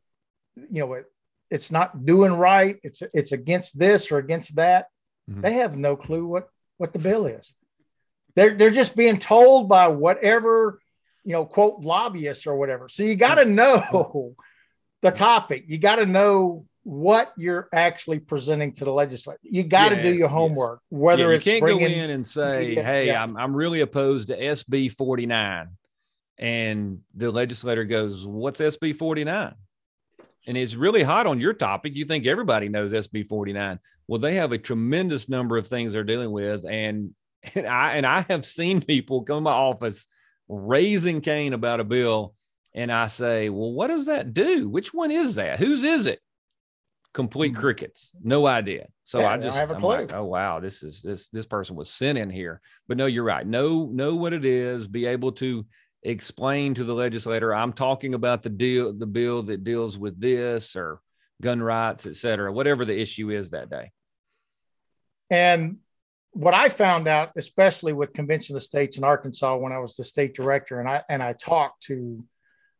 You 0.55 0.81
know, 0.81 0.93
it, 0.93 1.05
it's 1.49 1.71
not 1.71 2.05
doing 2.05 2.33
right. 2.33 2.77
It's 2.83 3.03
it's 3.13 3.31
against 3.31 3.77
this 3.77 4.11
or 4.11 4.17
against 4.17 4.55
that. 4.55 4.87
Mm-hmm. 5.29 5.41
They 5.41 5.53
have 5.53 5.77
no 5.77 5.95
clue 5.95 6.25
what 6.25 6.49
what 6.77 6.93
the 6.93 6.99
bill 6.99 7.25
is. 7.25 7.53
They're 8.35 8.55
they're 8.55 8.71
just 8.71 8.95
being 8.95 9.17
told 9.17 9.69
by 9.69 9.87
whatever 9.87 10.79
you 11.23 11.33
know, 11.33 11.45
quote 11.45 11.81
lobbyists 11.81 12.47
or 12.47 12.55
whatever. 12.55 12.89
So 12.89 13.03
you 13.03 13.15
got 13.15 13.35
to 13.35 13.43
mm-hmm. 13.43 13.55
know 13.55 14.35
the 15.01 15.11
topic. 15.11 15.65
You 15.67 15.77
got 15.77 15.97
to 15.97 16.05
know 16.05 16.65
what 16.83 17.31
you're 17.37 17.69
actually 17.73 18.19
presenting 18.19 18.73
to 18.73 18.85
the 18.85 18.91
legislature. 18.91 19.39
You 19.43 19.63
got 19.63 19.89
to 19.89 19.97
yeah, 19.97 20.01
do 20.01 20.13
your 20.13 20.29
homework. 20.29 20.81
Yes. 20.89 20.99
Whether 20.99 21.27
yeah, 21.27 21.33
you 21.35 21.41
can't 21.41 21.61
bringing, 21.61 21.87
go 21.87 22.03
in 22.03 22.09
and 22.09 22.25
say, 22.25 22.73
yeah, 22.75 22.83
"Hey, 22.83 23.15
I'm 23.15 23.37
I'm 23.37 23.55
really 23.55 23.81
opposed 23.81 24.27
to 24.27 24.39
SB 24.39 24.91
49," 24.91 25.69
and 26.41 26.99
the 27.15 27.31
legislator 27.31 27.85
goes, 27.85 28.25
"What's 28.25 28.59
SB 28.59 28.95
49?" 28.95 29.53
And 30.47 30.57
it's 30.57 30.75
really 30.75 31.03
hot 31.03 31.27
on 31.27 31.39
your 31.39 31.53
topic. 31.53 31.95
You 31.95 32.03
think 32.05 32.25
everybody 32.25 32.67
knows 32.67 32.91
SB 32.91 33.27
49. 33.27 33.79
Well, 34.07 34.19
they 34.19 34.35
have 34.35 34.51
a 34.51 34.57
tremendous 34.57 35.29
number 35.29 35.55
of 35.55 35.67
things 35.67 35.93
they're 35.93 36.03
dealing 36.03 36.31
with, 36.31 36.65
and 36.65 37.13
And 37.55 37.67
I 37.67 37.95
and 37.95 38.05
I 38.05 38.21
have 38.29 38.45
seen 38.45 38.81
people 38.81 39.23
come 39.23 39.37
to 39.37 39.41
my 39.41 39.51
office 39.51 40.07
raising 40.47 41.21
Cain 41.21 41.53
about 41.53 41.79
a 41.79 41.83
bill, 41.83 42.35
and 42.73 42.91
I 42.91 43.07
say, 43.07 43.49
"Well, 43.49 43.71
what 43.71 43.87
does 43.87 44.05
that 44.05 44.33
do? 44.33 44.69
Which 44.69 44.93
one 44.93 45.11
is 45.11 45.35
that? 45.35 45.59
Whose 45.59 45.83
is 45.83 46.05
it?" 46.05 46.19
Complete 47.13 47.53
mm-hmm. 47.53 47.61
crickets, 47.61 48.11
no 48.23 48.45
idea. 48.45 48.87
So 49.03 49.19
yeah, 49.19 49.31
I 49.31 49.37
just 49.37 49.57
I 49.57 49.63
am 49.63 49.81
like, 49.81 50.13
"Oh 50.13 50.25
wow, 50.25 50.59
this 50.59 50.83
is 50.83 51.01
this 51.01 51.29
this 51.29 51.45
person 51.45 51.75
was 51.75 51.89
sent 51.89 52.17
in 52.17 52.29
here." 52.29 52.61
But 52.87 52.97
no, 52.97 53.07
you're 53.07 53.23
right. 53.23 53.45
Know 53.45 53.89
know 53.91 54.15
what 54.15 54.33
it 54.33 54.45
is. 54.45 54.87
Be 54.87 55.07
able 55.07 55.31
to 55.33 55.65
explain 56.03 56.73
to 56.75 56.83
the 56.83 56.95
legislator, 56.95 57.53
"I'm 57.53 57.73
talking 57.73 58.13
about 58.13 58.43
the 58.43 58.49
deal, 58.49 58.93
the 58.93 59.05
bill 59.05 59.43
that 59.43 59.63
deals 59.63 59.97
with 59.97 60.19
this 60.19 60.75
or." 60.75 61.01
gun 61.41 61.61
rights, 61.61 62.05
et 62.05 62.15
cetera, 62.15 62.53
whatever 62.53 62.85
the 62.85 62.97
issue 62.97 63.31
is 63.31 63.49
that 63.49 63.69
day. 63.69 63.91
And 65.29 65.79
what 66.31 66.53
I 66.53 66.69
found 66.69 67.07
out, 67.07 67.31
especially 67.35 67.93
with 67.93 68.13
Convention 68.13 68.55
of 68.55 68.63
States 68.63 68.97
in 68.97 69.03
Arkansas, 69.03 69.57
when 69.57 69.73
I 69.73 69.79
was 69.79 69.95
the 69.95 70.03
state 70.03 70.35
director, 70.35 70.79
and 70.79 70.87
I 70.87 71.03
and 71.09 71.21
I 71.21 71.33
talked 71.33 71.83
to 71.87 72.23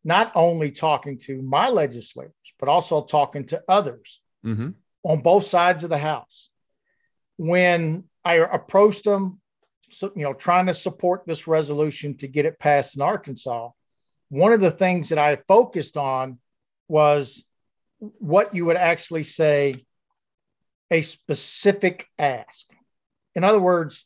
not 0.03 0.31
only 0.35 0.69
talking 0.69 1.17
to 1.25 1.41
my 1.41 1.69
legislators, 1.69 2.33
but 2.59 2.69
also 2.69 3.03
talking 3.03 3.45
to 3.47 3.63
others 3.67 4.21
mm-hmm. 4.45 4.69
on 5.03 5.21
both 5.21 5.45
sides 5.45 5.83
of 5.83 5.89
the 5.89 5.97
house. 5.97 6.49
When 7.37 8.05
I 8.23 8.35
approached 8.35 9.05
them, 9.05 9.40
you 10.01 10.23
know, 10.23 10.33
trying 10.33 10.67
to 10.67 10.73
support 10.73 11.25
this 11.25 11.47
resolution 11.47 12.17
to 12.17 12.27
get 12.27 12.45
it 12.45 12.59
passed 12.59 12.95
in 12.95 13.01
Arkansas, 13.01 13.69
one 14.29 14.53
of 14.53 14.61
the 14.61 14.71
things 14.71 15.09
that 15.09 15.17
I 15.17 15.37
focused 15.47 15.97
on 15.97 16.39
was 16.87 17.43
what 17.99 18.55
you 18.55 18.65
would 18.65 18.77
actually 18.77 19.23
say 19.23 19.85
a 20.89 21.01
specific 21.01 22.07
ask. 22.17 22.67
In 23.35 23.43
other 23.43 23.59
words, 23.59 24.05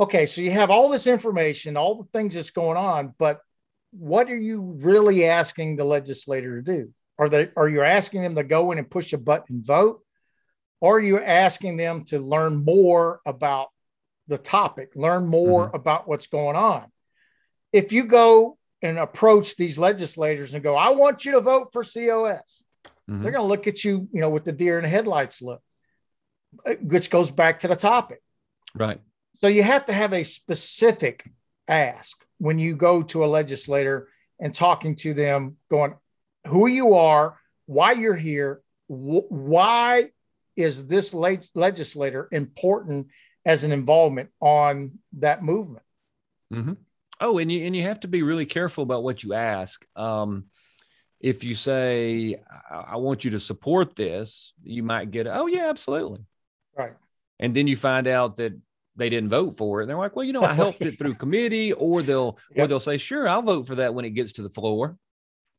okay, 0.00 0.26
so 0.26 0.40
you 0.40 0.50
have 0.50 0.70
all 0.70 0.88
this 0.88 1.06
information, 1.06 1.76
all 1.76 2.02
the 2.02 2.08
things 2.18 2.34
that's 2.34 2.50
going 2.50 2.76
on, 2.76 3.14
but 3.18 3.40
what 3.90 4.30
are 4.30 4.38
you 4.38 4.60
really 4.60 5.26
asking 5.26 5.76
the 5.76 5.84
legislator 5.84 6.56
to 6.56 6.62
do? 6.62 6.92
Are 7.18 7.28
they 7.28 7.50
are 7.56 7.68
you 7.68 7.82
asking 7.82 8.22
them 8.22 8.36
to 8.36 8.44
go 8.44 8.70
in 8.70 8.78
and 8.78 8.90
push 8.90 9.12
a 9.12 9.18
button 9.18 9.56
and 9.56 9.66
vote? 9.66 10.02
Or 10.80 10.98
are 10.98 11.02
you 11.02 11.20
asking 11.20 11.76
them 11.76 12.04
to 12.06 12.18
learn 12.18 12.64
more 12.64 13.20
about 13.26 13.68
the 14.28 14.38
topic, 14.38 14.92
learn 14.94 15.26
more 15.26 15.66
mm-hmm. 15.66 15.76
about 15.76 16.06
what's 16.06 16.26
going 16.26 16.56
on? 16.56 16.84
If 17.72 17.92
you 17.92 18.04
go 18.04 18.58
and 18.80 18.98
approach 18.98 19.56
these 19.56 19.78
legislators 19.78 20.54
and 20.54 20.62
go, 20.62 20.76
I 20.76 20.90
want 20.90 21.24
you 21.24 21.32
to 21.32 21.40
vote 21.40 21.72
for 21.72 21.82
COS, 21.82 22.62
mm-hmm. 22.84 23.22
they're 23.22 23.32
going 23.32 23.42
to 23.42 23.48
look 23.48 23.66
at 23.66 23.84
you, 23.84 24.08
you 24.12 24.20
know, 24.20 24.30
with 24.30 24.44
the 24.44 24.52
deer 24.52 24.78
in 24.78 24.84
the 24.84 24.88
headlights 24.88 25.42
look, 25.42 25.62
uh, 26.66 26.74
which 26.80 27.10
goes 27.10 27.30
back 27.30 27.60
to 27.60 27.68
the 27.68 27.76
topic. 27.76 28.22
Right. 28.74 29.00
So 29.40 29.48
you 29.48 29.62
have 29.62 29.86
to 29.86 29.92
have 29.92 30.12
a 30.12 30.22
specific 30.22 31.28
ask 31.66 32.16
when 32.38 32.58
you 32.58 32.76
go 32.76 33.02
to 33.02 33.24
a 33.24 33.26
legislator 33.26 34.08
and 34.40 34.54
talking 34.54 34.94
to 34.96 35.14
them, 35.14 35.56
going, 35.70 35.94
who 36.46 36.66
you 36.66 36.94
are, 36.94 37.38
why 37.66 37.92
you're 37.92 38.16
here, 38.16 38.62
wh- 38.86 39.30
why 39.30 40.10
is 40.56 40.86
this 40.86 41.14
le- 41.14 41.38
legislator 41.54 42.28
important 42.32 43.08
as 43.48 43.64
an 43.64 43.72
involvement 43.72 44.28
on 44.40 44.98
that 45.14 45.42
movement? 45.42 45.84
Mm-hmm. 46.52 46.74
Oh, 47.20 47.38
and 47.38 47.50
you 47.50 47.64
and 47.64 47.74
you 47.74 47.82
have 47.82 48.00
to 48.00 48.08
be 48.08 48.22
really 48.22 48.46
careful 48.46 48.84
about 48.84 49.02
what 49.02 49.24
you 49.24 49.34
ask. 49.34 49.84
Um, 49.96 50.44
if 51.18 51.42
you 51.42 51.54
say, 51.54 52.40
I 52.70 52.96
want 52.96 53.24
you 53.24 53.32
to 53.32 53.40
support 53.40 53.96
this, 53.96 54.52
you 54.62 54.82
might 54.84 55.10
get, 55.10 55.26
oh, 55.26 55.46
yeah, 55.46 55.68
absolutely. 55.68 56.20
Right. 56.76 56.92
And 57.40 57.54
then 57.54 57.66
you 57.66 57.76
find 57.76 58.06
out 58.06 58.36
that 58.36 58.52
they 58.94 59.08
didn't 59.08 59.30
vote 59.30 59.56
for 59.56 59.80
it. 59.80 59.84
And 59.84 59.90
they're 59.90 59.98
like, 59.98 60.14
well, 60.14 60.24
you 60.24 60.32
know, 60.32 60.44
I 60.44 60.54
helped 60.54 60.82
it 60.82 60.96
through 60.96 61.14
committee, 61.16 61.72
or 61.72 62.02
they'll, 62.02 62.38
yep. 62.54 62.64
or 62.64 62.68
they'll 62.68 62.80
say, 62.80 62.98
sure, 62.98 63.28
I'll 63.28 63.42
vote 63.42 63.66
for 63.66 63.76
that 63.76 63.94
when 63.94 64.04
it 64.04 64.10
gets 64.10 64.34
to 64.34 64.42
the 64.42 64.48
floor. 64.48 64.96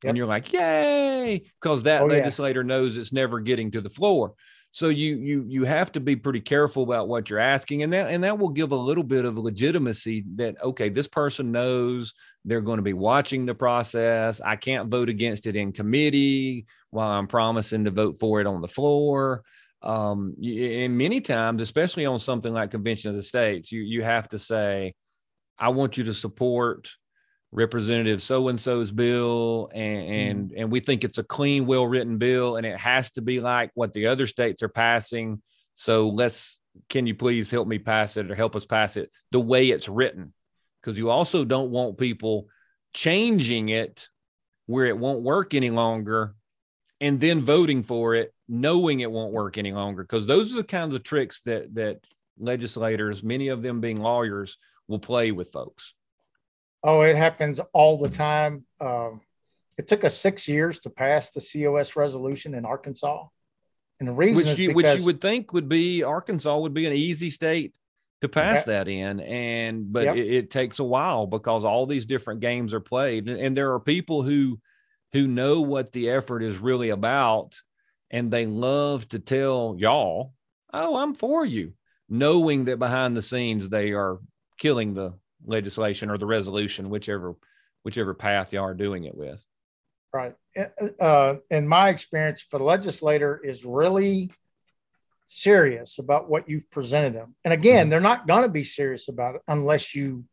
Yep. 0.03 0.10
And 0.10 0.17
you're 0.17 0.27
like, 0.27 0.53
yay, 0.53 1.43
because 1.60 1.84
that 1.84 2.03
oh, 2.03 2.05
legislator 2.05 2.62
yeah. 2.62 2.67
knows 2.67 2.96
it's 2.96 3.12
never 3.12 3.41
getting 3.41 3.72
to 3.72 3.81
the 3.81 3.89
floor. 3.89 4.36
So 4.71 4.89
you 4.89 5.15
you 5.15 5.45
you 5.47 5.63
have 5.63 5.91
to 5.93 5.99
be 5.99 6.15
pretty 6.15 6.41
careful 6.41 6.83
about 6.83 7.07
what 7.07 7.29
you're 7.29 7.39
asking, 7.39 7.81
and 7.81 7.91
that 7.91 8.09
and 8.09 8.23
that 8.23 8.38
will 8.38 8.49
give 8.49 8.71
a 8.71 8.75
little 8.75 9.03
bit 9.03 9.25
of 9.25 9.38
legitimacy 9.38 10.25
that 10.35 10.61
okay, 10.61 10.89
this 10.89 11.07
person 11.07 11.51
knows 11.51 12.13
they're 12.45 12.61
going 12.61 12.77
to 12.77 12.83
be 12.83 12.93
watching 12.93 13.45
the 13.47 13.55
process. 13.55 14.39
I 14.41 14.55
can't 14.57 14.89
vote 14.89 15.09
against 15.09 15.47
it 15.47 15.55
in 15.55 15.71
committee 15.71 16.67
while 16.91 17.09
I'm 17.09 17.27
promising 17.27 17.85
to 17.85 17.91
vote 17.91 18.19
for 18.19 18.41
it 18.41 18.47
on 18.47 18.61
the 18.61 18.67
floor. 18.67 19.43
Um, 19.81 20.35
and 20.43 20.97
many 20.97 21.21
times, 21.21 21.61
especially 21.63 22.05
on 22.05 22.19
something 22.19 22.53
like 22.53 22.71
Convention 22.71 23.09
of 23.09 23.15
the 23.15 23.23
States, 23.23 23.71
you 23.71 23.81
you 23.81 24.03
have 24.03 24.27
to 24.29 24.38
say, 24.38 24.93
I 25.57 25.69
want 25.69 25.97
you 25.97 26.03
to 26.05 26.13
support 26.13 26.89
representative 27.51 28.22
so 28.22 28.48
and 28.48 28.62
so's 28.62 28.91
bill 28.91 29.70
and 29.74 30.10
and, 30.10 30.51
mm. 30.51 30.53
and 30.58 30.72
we 30.72 30.79
think 30.79 31.03
it's 31.03 31.18
a 31.18 31.24
clean 31.24 31.65
well 31.65 31.88
written 31.88 32.18
bill 32.18 32.58
and 32.58 32.65
it 32.65 32.79
has 32.79 33.12
to 33.12 33.22
be 33.22 33.39
like 33.39 33.72
what 33.74 33.94
the 33.94 34.08
other 34.08 34.27
states 34.27 34.62
are 34.62 34.70
passing. 34.70 35.41
So 35.74 36.10
let's 36.10 36.60
can 36.89 37.08
you 37.08 37.15
please 37.15 37.50
help 37.50 37.68
me 37.68 37.79
pass 37.79 38.18
it 38.18 38.29
or 38.29 38.36
help 38.36 38.56
us 38.56 38.65
pass 38.65 38.98
it 38.98 39.12
the 39.32 39.39
way 39.39 39.70
it's 39.70 39.89
written? 39.89 40.34
Because 40.82 40.98
you 40.98 41.10
also 41.10 41.44
don't 41.44 41.72
want 41.72 41.98
people 41.98 42.48
changing 42.94 43.70
it 43.70 44.08
where 44.68 44.86
it 44.86 44.98
won't 44.98 45.24
work 45.24 45.53
any 45.53 45.72
longer 45.72 46.36
and 47.01 47.20
then 47.20 47.41
voting 47.41 47.82
for 47.82 48.13
it 48.13 48.34
knowing 48.48 49.00
it 49.00 49.12
won't 49.12 49.34
work 49.34 49.58
any 49.58 49.72
longer. 49.72 50.03
Because 50.03 50.27
those 50.27 50.51
are 50.51 50.58
the 50.58 50.63
kinds 50.63 50.94
of 50.94 51.03
tricks 51.03 51.41
that 51.41 51.74
that 51.74 52.01
legislators 52.38 53.24
many 53.24 53.48
of 53.48 53.63
them 53.63 53.82
being 53.82 54.00
lawyers 54.00 54.58
will 54.88 55.00
play 55.00 55.32
with 55.32 55.51
folks 55.51 55.94
Oh, 56.83 57.01
it 57.01 57.15
happens 57.15 57.59
all 57.74 57.98
the 57.98 58.09
time. 58.09 58.65
Um, 58.79 59.21
it 59.77 59.88
took 59.88 60.03
us 60.03 60.17
six 60.17 60.48
years 60.48 60.79
to 60.79 60.89
pass 60.89 61.31
the 61.31 61.41
COS 61.41 61.95
resolution 61.95 62.53
in 62.53 62.65
Arkansas. 62.65 63.25
And 64.00 64.07
the 64.07 64.13
reason 64.13 64.48
which 64.48 64.59
you, 64.59 64.74
which 64.74 64.98
you 64.98 65.05
would 65.05 65.19
think 65.21 65.51
would 65.51 65.67
be 65.67 66.03
Arkansas 66.03 66.57
would 66.57 66.74
be 66.74 66.86
an 66.86 66.93
easy 66.93 67.29
state 67.29 67.74
to 68.21 68.29
pass 68.29 68.65
that 68.65 68.88
in. 68.88 69.19
And, 69.19 69.91
but 69.91 70.05
yep. 70.05 70.15
it, 70.15 70.33
it, 70.33 70.51
takes 70.51 70.79
a 70.79 70.83
while 70.83 71.27
because 71.27 71.63
all 71.63 71.86
these 71.86 72.05
different 72.05 72.41
games 72.41 72.74
are 72.74 72.79
played. 72.79 73.27
And, 73.29 73.39
and 73.39 73.57
there 73.57 73.74
are 73.74 73.79
people 73.79 74.24
who, 74.24 74.59
who 75.13 75.27
know 75.27 75.62
what 75.62 75.91
the 75.91 76.09
effort 76.09 76.43
is 76.43 76.57
really 76.57 76.89
about. 76.89 77.55
And 78.12 78.31
they 78.31 78.45
love 78.45 79.07
to 79.09 79.19
tell 79.19 79.75
y'all, 79.77 80.33
oh, 80.74 80.98
I'm 80.98 81.13
for 81.13 81.45
you, 81.45 81.74
knowing 82.09 82.65
that 82.65 82.79
behind 82.79 83.15
the 83.15 83.21
scenes 83.21 83.69
they 83.69 83.91
are 83.91 84.19
killing 84.57 84.93
the 84.93 85.13
legislation 85.46 86.10
or 86.10 86.17
the 86.17 86.25
resolution, 86.25 86.89
whichever 86.89 87.36
whichever 87.84 88.13
path 88.13 88.53
you 88.53 88.62
are 88.62 88.74
doing 88.74 89.05
it 89.05 89.15
with. 89.15 89.43
Right. 90.13 90.36
Uh, 91.00 91.36
in 91.50 91.67
my 91.67 91.89
experience, 91.89 92.43
for 92.50 92.58
the 92.58 92.65
legislator 92.65 93.39
is 93.43 93.63
really 93.63 94.31
serious 95.27 96.00
about 96.00 96.29
what 96.29 96.50
you've 96.50 96.69
presented 96.72 97.13
them. 97.13 97.36
And 97.46 97.53
again, 97.53 97.84
mm-hmm. 97.84 97.89
they're 97.91 98.00
not 98.00 98.27
going 98.27 98.43
to 98.43 98.50
be 98.50 98.63
serious 98.63 99.08
about 99.08 99.36
it 99.36 99.41
unless 99.48 99.93
you 99.93 100.25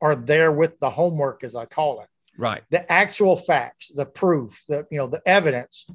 are 0.00 0.16
there 0.16 0.50
with 0.50 0.80
the 0.80 0.90
homework, 0.90 1.44
as 1.44 1.54
I 1.54 1.66
call 1.66 2.00
it. 2.00 2.08
Right. 2.36 2.62
The 2.70 2.90
actual 2.90 3.36
facts, 3.36 3.92
the 3.94 4.06
proof, 4.06 4.62
the 4.68 4.86
you 4.90 4.98
know 4.98 5.06
the 5.06 5.22
evidence 5.26 5.86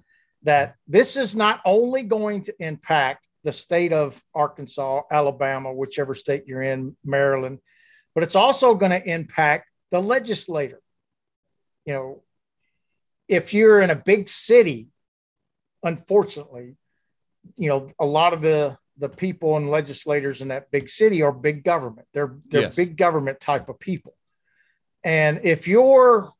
that 0.43 0.75
this 0.88 1.17
is 1.17 1.36
not 1.36 1.60
only 1.65 2.03
going 2.03 2.43
to 2.43 2.53
impact 2.60 3.27
the 3.43 3.51
state 3.51 3.91
of 3.91 4.22
Arkansas, 4.34 5.01
Alabama, 5.12 5.74
whichever 5.74 6.15
state 6.15 6.43
you're 6.48 6.62
in, 6.62 6.96
Maryland, 7.03 7.60
but 8.13 8.23
it's 8.23 8.35
also 8.35 8.75
going 8.75 8.91
to 8.91 9.03
impact 9.09 9.67
the 9.91 9.99
legislator. 9.99 10.79
You 11.85 11.93
know, 11.93 12.23
if 13.27 13.53
you're 13.53 13.81
in 13.81 13.89
a 13.89 13.95
big 13.95 14.29
city, 14.29 14.89
unfortunately, 15.83 16.75
you 17.55 17.69
know, 17.69 17.91
a 17.99 18.05
lot 18.05 18.33
of 18.33 18.41
the 18.41 18.77
the 18.97 19.09
people 19.09 19.55
and 19.55 19.69
legislators 19.69 20.41
in 20.41 20.49
that 20.49 20.69
big 20.71 20.89
city 20.89 21.21
are 21.21 21.31
big 21.31 21.63
government. 21.63 22.07
They're 22.13 22.35
they're 22.47 22.63
yes. 22.63 22.75
big 22.75 22.97
government 22.97 23.39
type 23.39 23.69
of 23.69 23.79
people. 23.79 24.13
And 25.03 25.41
if 25.43 25.67
your 25.67 26.33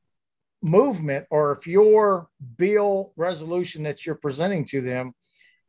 movement 0.61 1.25
or 1.29 1.53
if 1.53 1.67
your 1.67 2.27
bill 2.57 3.13
resolution 3.15 3.83
that 3.83 4.05
you're 4.05 4.15
presenting 4.15 4.65
to 4.65 4.81
them 4.81 5.13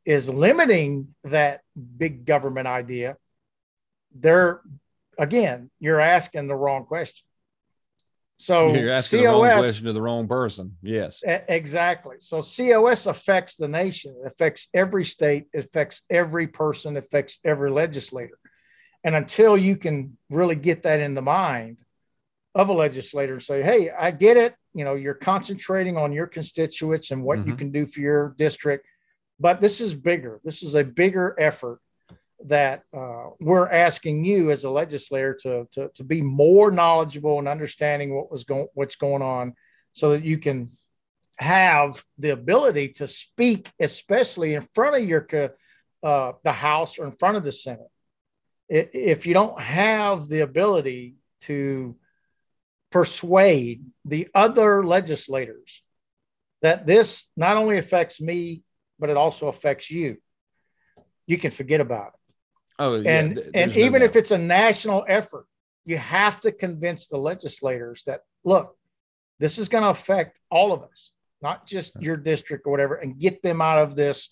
is 0.04 0.28
limiting 0.28 1.14
that 1.24 1.60
big 1.96 2.24
government 2.24 2.66
idea, 2.66 3.16
they're 4.12 4.60
again, 5.20 5.70
you're 5.78 6.00
asking 6.00 6.48
the 6.48 6.56
wrong 6.56 6.84
question. 6.84 7.26
So 8.38 8.74
you're 8.74 8.90
asking 8.90 9.20
COS, 9.20 9.26
the 9.26 9.32
wrong 9.32 9.58
question 9.58 9.84
to 9.84 9.92
the 9.92 10.02
wrong 10.02 10.26
person. 10.26 10.76
Yes, 10.82 11.22
exactly. 11.24 12.16
So 12.20 12.42
COS 12.42 13.06
affects 13.06 13.56
the 13.56 13.68
nation. 13.68 14.16
It 14.24 14.26
affects 14.26 14.68
every 14.72 15.04
state. 15.04 15.46
It 15.52 15.66
affects 15.66 16.02
every 16.10 16.48
person. 16.48 16.96
It 16.96 17.04
affects 17.04 17.38
every 17.44 17.70
legislator. 17.70 18.38
And 19.04 19.14
until 19.14 19.56
you 19.56 19.76
can 19.76 20.16
really 20.30 20.56
get 20.56 20.82
that 20.82 21.00
in 21.00 21.14
the 21.14 21.22
mind 21.22 21.76
of 22.54 22.70
a 22.70 22.72
legislator 22.72 23.34
and 23.34 23.42
say, 23.42 23.62
"Hey, 23.62 23.90
I 23.90 24.10
get 24.10 24.36
it. 24.36 24.54
You 24.74 24.84
know, 24.84 24.94
you're 24.94 25.14
concentrating 25.14 25.96
on 25.96 26.12
your 26.12 26.26
constituents 26.26 27.10
and 27.10 27.22
what 27.22 27.40
mm-hmm. 27.40 27.50
you 27.50 27.56
can 27.56 27.70
do 27.70 27.86
for 27.86 28.00
your 28.00 28.34
district, 28.38 28.86
but 29.38 29.60
this 29.60 29.80
is 29.80 29.94
bigger. 29.94 30.40
This 30.44 30.62
is 30.62 30.74
a 30.74 30.84
bigger 30.84 31.36
effort 31.38 31.80
that 32.46 32.82
uh, 32.96 33.30
we're 33.40 33.68
asking 33.68 34.24
you 34.24 34.50
as 34.50 34.64
a 34.64 34.70
legislator 34.70 35.34
to, 35.42 35.66
to, 35.72 35.90
to 35.94 36.04
be 36.04 36.22
more 36.22 36.70
knowledgeable 36.70 37.38
and 37.38 37.48
understanding 37.48 38.14
what 38.14 38.30
was 38.30 38.44
going 38.44 38.66
what's 38.74 38.96
going 38.96 39.22
on 39.22 39.54
so 39.92 40.10
that 40.10 40.24
you 40.24 40.38
can 40.38 40.70
have 41.38 42.02
the 42.18 42.30
ability 42.30 42.88
to 42.88 43.06
speak 43.06 43.70
especially 43.80 44.54
in 44.54 44.62
front 44.62 44.96
of 44.96 45.08
your 45.08 45.26
uh, 46.02 46.32
the 46.44 46.52
house 46.52 46.98
or 46.98 47.04
in 47.04 47.12
front 47.12 47.36
of 47.36 47.44
the 47.44 47.52
senate. 47.52 47.90
If 48.68 49.26
you 49.26 49.34
don't 49.34 49.60
have 49.60 50.28
the 50.28 50.40
ability 50.40 51.16
to 51.42 51.96
persuade 52.90 53.84
the 54.04 54.28
other 54.34 54.84
legislators 54.84 55.82
that 56.62 56.86
this 56.86 57.28
not 57.36 57.56
only 57.56 57.78
affects 57.78 58.20
me 58.20 58.62
but 58.98 59.10
it 59.10 59.16
also 59.16 59.46
affects 59.48 59.90
you 59.90 60.16
you 61.26 61.38
can 61.38 61.52
forget 61.52 61.80
about 61.80 62.08
it 62.08 62.19
Oh, 62.80 62.98
yeah, 62.98 63.20
and 63.20 63.50
and 63.54 63.76
even 63.76 64.00
if 64.00 64.16
it's 64.16 64.30
a 64.30 64.38
national 64.38 65.04
effort, 65.06 65.44
you 65.84 65.98
have 65.98 66.40
to 66.40 66.50
convince 66.50 67.08
the 67.08 67.18
legislators 67.18 68.02
that 68.04 68.22
look, 68.42 68.74
this 69.38 69.58
is 69.58 69.68
going 69.68 69.84
to 69.84 69.90
affect 69.90 70.40
all 70.50 70.72
of 70.72 70.82
us, 70.82 71.12
not 71.42 71.66
just 71.66 71.92
your 72.00 72.16
district 72.16 72.66
or 72.66 72.70
whatever, 72.70 72.94
and 72.94 73.18
get 73.18 73.42
them 73.42 73.60
out 73.60 73.78
of 73.78 73.96
this 73.96 74.30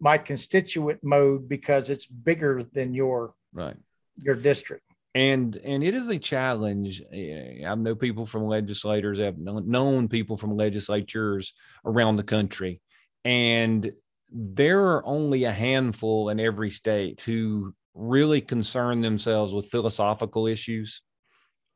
my 0.00 0.16
constituent 0.16 1.00
mode 1.02 1.48
because 1.48 1.90
it's 1.90 2.06
bigger 2.06 2.62
than 2.72 2.94
your 2.94 3.34
right 3.52 3.76
your 4.16 4.36
district. 4.36 4.84
And 5.14 5.56
and 5.56 5.82
it 5.82 5.94
is 5.94 6.08
a 6.08 6.18
challenge. 6.18 7.02
Eh, 7.12 7.64
I 7.66 7.74
know 7.74 7.96
people 7.96 8.26
from 8.26 8.46
legislators, 8.46 9.18
I've 9.18 9.38
known 9.38 10.08
people 10.08 10.36
from 10.36 10.56
legislatures 10.56 11.52
around 11.84 12.14
the 12.14 12.22
country, 12.22 12.80
and 13.24 13.90
there 14.30 14.86
are 14.88 15.06
only 15.06 15.44
a 15.44 15.52
handful 15.52 16.28
in 16.28 16.38
every 16.38 16.70
state 16.70 17.22
who 17.22 17.74
really 17.98 18.40
concern 18.40 19.00
themselves 19.00 19.52
with 19.52 19.70
philosophical 19.70 20.46
issues 20.46 21.02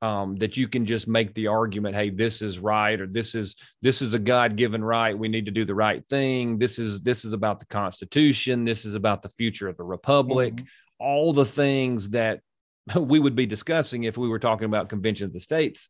um, 0.01 0.35
that 0.37 0.57
you 0.57 0.67
can 0.67 0.85
just 0.85 1.07
make 1.07 1.33
the 1.35 1.47
argument 1.47 1.95
hey 1.95 2.11
this 2.11 2.43
is 2.43 2.59
right 2.59 3.01
or 3.01 3.07
this 3.07 3.35
is 3.35 3.57
this 3.83 4.03
is 4.03 4.15
a 4.15 4.19
god-given 4.19 4.83
right. 4.83 5.17
We 5.17 5.29
need 5.29 5.47
to 5.47 5.53
do 5.53 5.65
the 5.65 5.75
right 5.75 6.07
thing. 6.09 6.59
This 6.59 6.79
is 6.79 7.01
this 7.03 7.25
is 7.25 7.33
about 7.33 7.61
the 7.61 7.67
constitution. 7.67 8.65
This 8.65 8.85
is 8.85 8.95
about 8.95 9.23
the 9.23 9.29
future 9.29 9.69
of 9.69 9.77
the 9.77 9.85
republic. 9.85 10.55
Mm-hmm. 10.55 10.67
all 10.99 11.33
the 11.33 11.45
things 11.45 12.11
that 12.11 12.41
we 12.97 13.21
would 13.21 13.37
be 13.37 13.47
discussing 13.47 14.05
if 14.05 14.17
we 14.17 14.29
were 14.29 14.39
talking 14.39 14.67
about 14.67 14.89
convention 14.89 15.27
of 15.27 15.33
the 15.33 15.41
states 15.41 15.89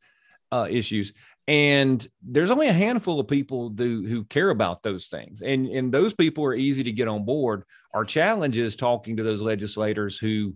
uh, 0.52 0.66
issues 0.70 1.12
and 1.48 2.06
there's 2.22 2.50
only 2.50 2.68
a 2.68 2.72
handful 2.72 3.18
of 3.18 3.26
people 3.26 3.68
do, 3.68 4.06
who 4.06 4.24
care 4.24 4.50
about 4.50 4.82
those 4.82 5.08
things. 5.08 5.42
And 5.42 5.66
and 5.66 5.92
those 5.92 6.14
people 6.14 6.44
are 6.44 6.54
easy 6.54 6.84
to 6.84 6.92
get 6.92 7.08
on 7.08 7.24
board. 7.24 7.64
Our 7.92 8.04
challenge 8.04 8.58
is 8.58 8.76
talking 8.76 9.16
to 9.16 9.22
those 9.22 9.42
legislators 9.42 10.18
who 10.18 10.54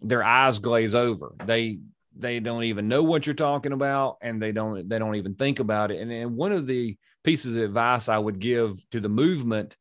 their 0.00 0.22
eyes 0.22 0.58
glaze 0.60 0.94
over. 0.94 1.34
They 1.44 1.78
they 2.16 2.40
don't 2.40 2.64
even 2.64 2.88
know 2.88 3.02
what 3.02 3.26
you're 3.26 3.34
talking 3.34 3.72
about 3.72 4.18
and 4.22 4.40
they 4.40 4.52
don't 4.52 4.88
they 4.88 4.98
don't 4.98 5.16
even 5.16 5.34
think 5.34 5.58
about 5.58 5.90
it. 5.90 6.00
And, 6.00 6.12
and 6.12 6.36
one 6.36 6.52
of 6.52 6.66
the 6.66 6.96
pieces 7.24 7.56
of 7.56 7.62
advice 7.62 8.08
i 8.08 8.16
would 8.16 8.38
give 8.38 8.88
to 8.90 9.00
the 9.00 9.08
movement 9.08 9.76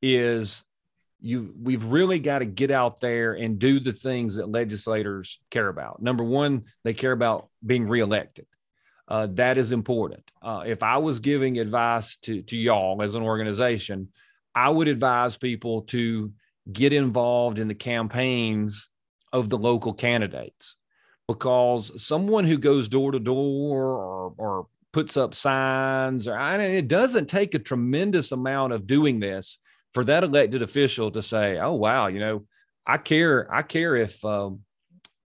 is 0.00 0.64
you 1.20 1.54
we've 1.60 1.84
really 1.84 2.18
got 2.18 2.38
to 2.38 2.44
get 2.46 2.70
out 2.70 3.00
there 3.00 3.34
and 3.34 3.58
do 3.58 3.78
the 3.78 3.92
things 3.92 4.36
that 4.36 4.48
legislators 4.48 5.38
care 5.50 5.68
about. 5.68 6.00
Number 6.00 6.24
one 6.24 6.64
they 6.82 6.94
care 6.94 7.12
about 7.12 7.50
being 7.64 7.86
reelected 7.86 8.46
uh, 9.08 9.26
that 9.32 9.56
is 9.56 9.72
important. 9.72 10.30
Uh, 10.42 10.64
if 10.66 10.82
I 10.82 10.98
was 10.98 11.20
giving 11.20 11.58
advice 11.58 12.18
to, 12.18 12.42
to 12.42 12.56
y'all 12.56 13.02
as 13.02 13.14
an 13.14 13.22
organization, 13.22 14.08
I 14.54 14.68
would 14.68 14.88
advise 14.88 15.36
people 15.36 15.82
to 15.82 16.32
get 16.70 16.92
involved 16.92 17.58
in 17.58 17.68
the 17.68 17.74
campaigns 17.74 18.90
of 19.32 19.48
the 19.48 19.58
local 19.58 19.94
candidates 19.94 20.76
because 21.26 22.02
someone 22.02 22.44
who 22.44 22.58
goes 22.58 22.88
door 22.88 23.12
to 23.12 23.18
door 23.18 24.34
or, 24.36 24.66
puts 24.90 25.18
up 25.18 25.34
signs, 25.34 26.26
or 26.26 26.36
I, 26.36 26.56
it 26.62 26.88
doesn't 26.88 27.26
take 27.26 27.54
a 27.54 27.58
tremendous 27.58 28.32
amount 28.32 28.72
of 28.72 28.86
doing 28.86 29.20
this 29.20 29.58
for 29.92 30.02
that 30.04 30.24
elected 30.24 30.62
official 30.62 31.10
to 31.10 31.20
say, 31.20 31.58
"Oh 31.58 31.74
wow, 31.74 32.06
you 32.06 32.18
know, 32.18 32.46
I 32.86 32.96
care. 32.96 33.46
I 33.54 33.60
care 33.62 33.96
if 33.96 34.24
um, 34.24 34.60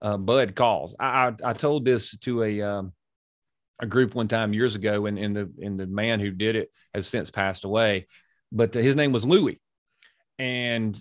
uh, 0.00 0.16
Bud 0.16 0.56
calls." 0.56 0.96
I, 0.98 1.04
I, 1.04 1.50
I 1.50 1.52
told 1.52 1.84
this 1.84 2.16
to 2.20 2.42
a 2.42 2.62
um, 2.62 2.92
a 3.82 3.86
group 3.86 4.14
one 4.14 4.28
time 4.28 4.54
years 4.54 4.76
ago, 4.76 5.06
and, 5.06 5.18
and 5.18 5.36
the 5.36 5.50
and 5.60 5.78
the 5.78 5.86
man 5.86 6.20
who 6.20 6.30
did 6.30 6.56
it 6.56 6.70
has 6.94 7.06
since 7.06 7.30
passed 7.30 7.64
away, 7.64 8.06
but 8.50 8.72
his 8.72 8.96
name 8.96 9.12
was 9.12 9.26
Louis. 9.26 9.60
And 10.38 10.98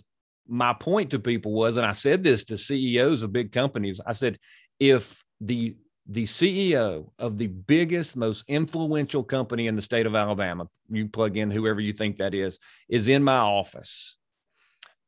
my 0.48 0.74
point 0.74 1.12
to 1.12 1.20
people 1.20 1.54
was, 1.54 1.78
and 1.78 1.86
I 1.86 1.94
said 1.94 2.24
this 2.24 2.44
to 2.46 2.58
CEOs 2.58 3.22
of 3.22 3.32
big 3.32 3.52
companies, 3.52 4.02
I 4.06 4.12
said, 4.12 4.40
if 4.80 5.24
the 5.40 5.78
the 6.08 6.24
CEO 6.24 7.12
of 7.20 7.38
the 7.38 7.48
biggest, 7.48 8.18
most 8.18 8.44
influential 8.48 9.24
company 9.24 9.68
in 9.68 9.76
the 9.76 9.82
state 9.82 10.08
of 10.08 10.16
Alabama, 10.16 10.68
you 10.90 11.08
plug 11.08 11.38
in 11.38 11.52
whoever 11.52 11.80
you 11.80 11.94
think 11.94 12.18
that 12.18 12.34
is, 12.34 12.58
is 12.90 13.08
in 13.08 13.24
my 13.24 13.38
office, 13.38 14.18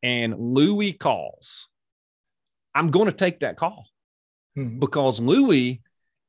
and 0.04 0.38
Louis 0.38 0.94
calls, 0.94 1.68
I'm 2.76 2.92
going 2.92 3.08
to 3.08 3.12
take 3.12 3.40
that 3.40 3.58
call 3.58 3.88
mm-hmm. 4.56 4.80
because 4.80 5.20
Louis 5.20 5.82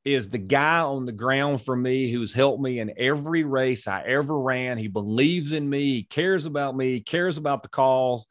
is 0.05 0.29
the 0.29 0.37
guy 0.37 0.79
on 0.79 1.05
the 1.05 1.11
ground 1.11 1.63
for 1.63 1.75
me 1.75 2.11
who's 2.11 2.31
helped 2.31 2.61
me 2.61 2.79
in 2.79 2.93
every 2.95 3.43
race 3.43 3.87
I 3.87 4.03
ever 4.03 4.39
ran. 4.39 4.77
He 4.77 4.87
believes 4.87 5.51
in 5.51 5.67
me, 5.67 5.95
he 5.95 6.03
cares 6.03 6.45
about 6.45 6.77
me, 6.77 6.99
cares 6.99 7.37
about 7.37 7.63
the 7.63 7.69
calls, 7.69 8.27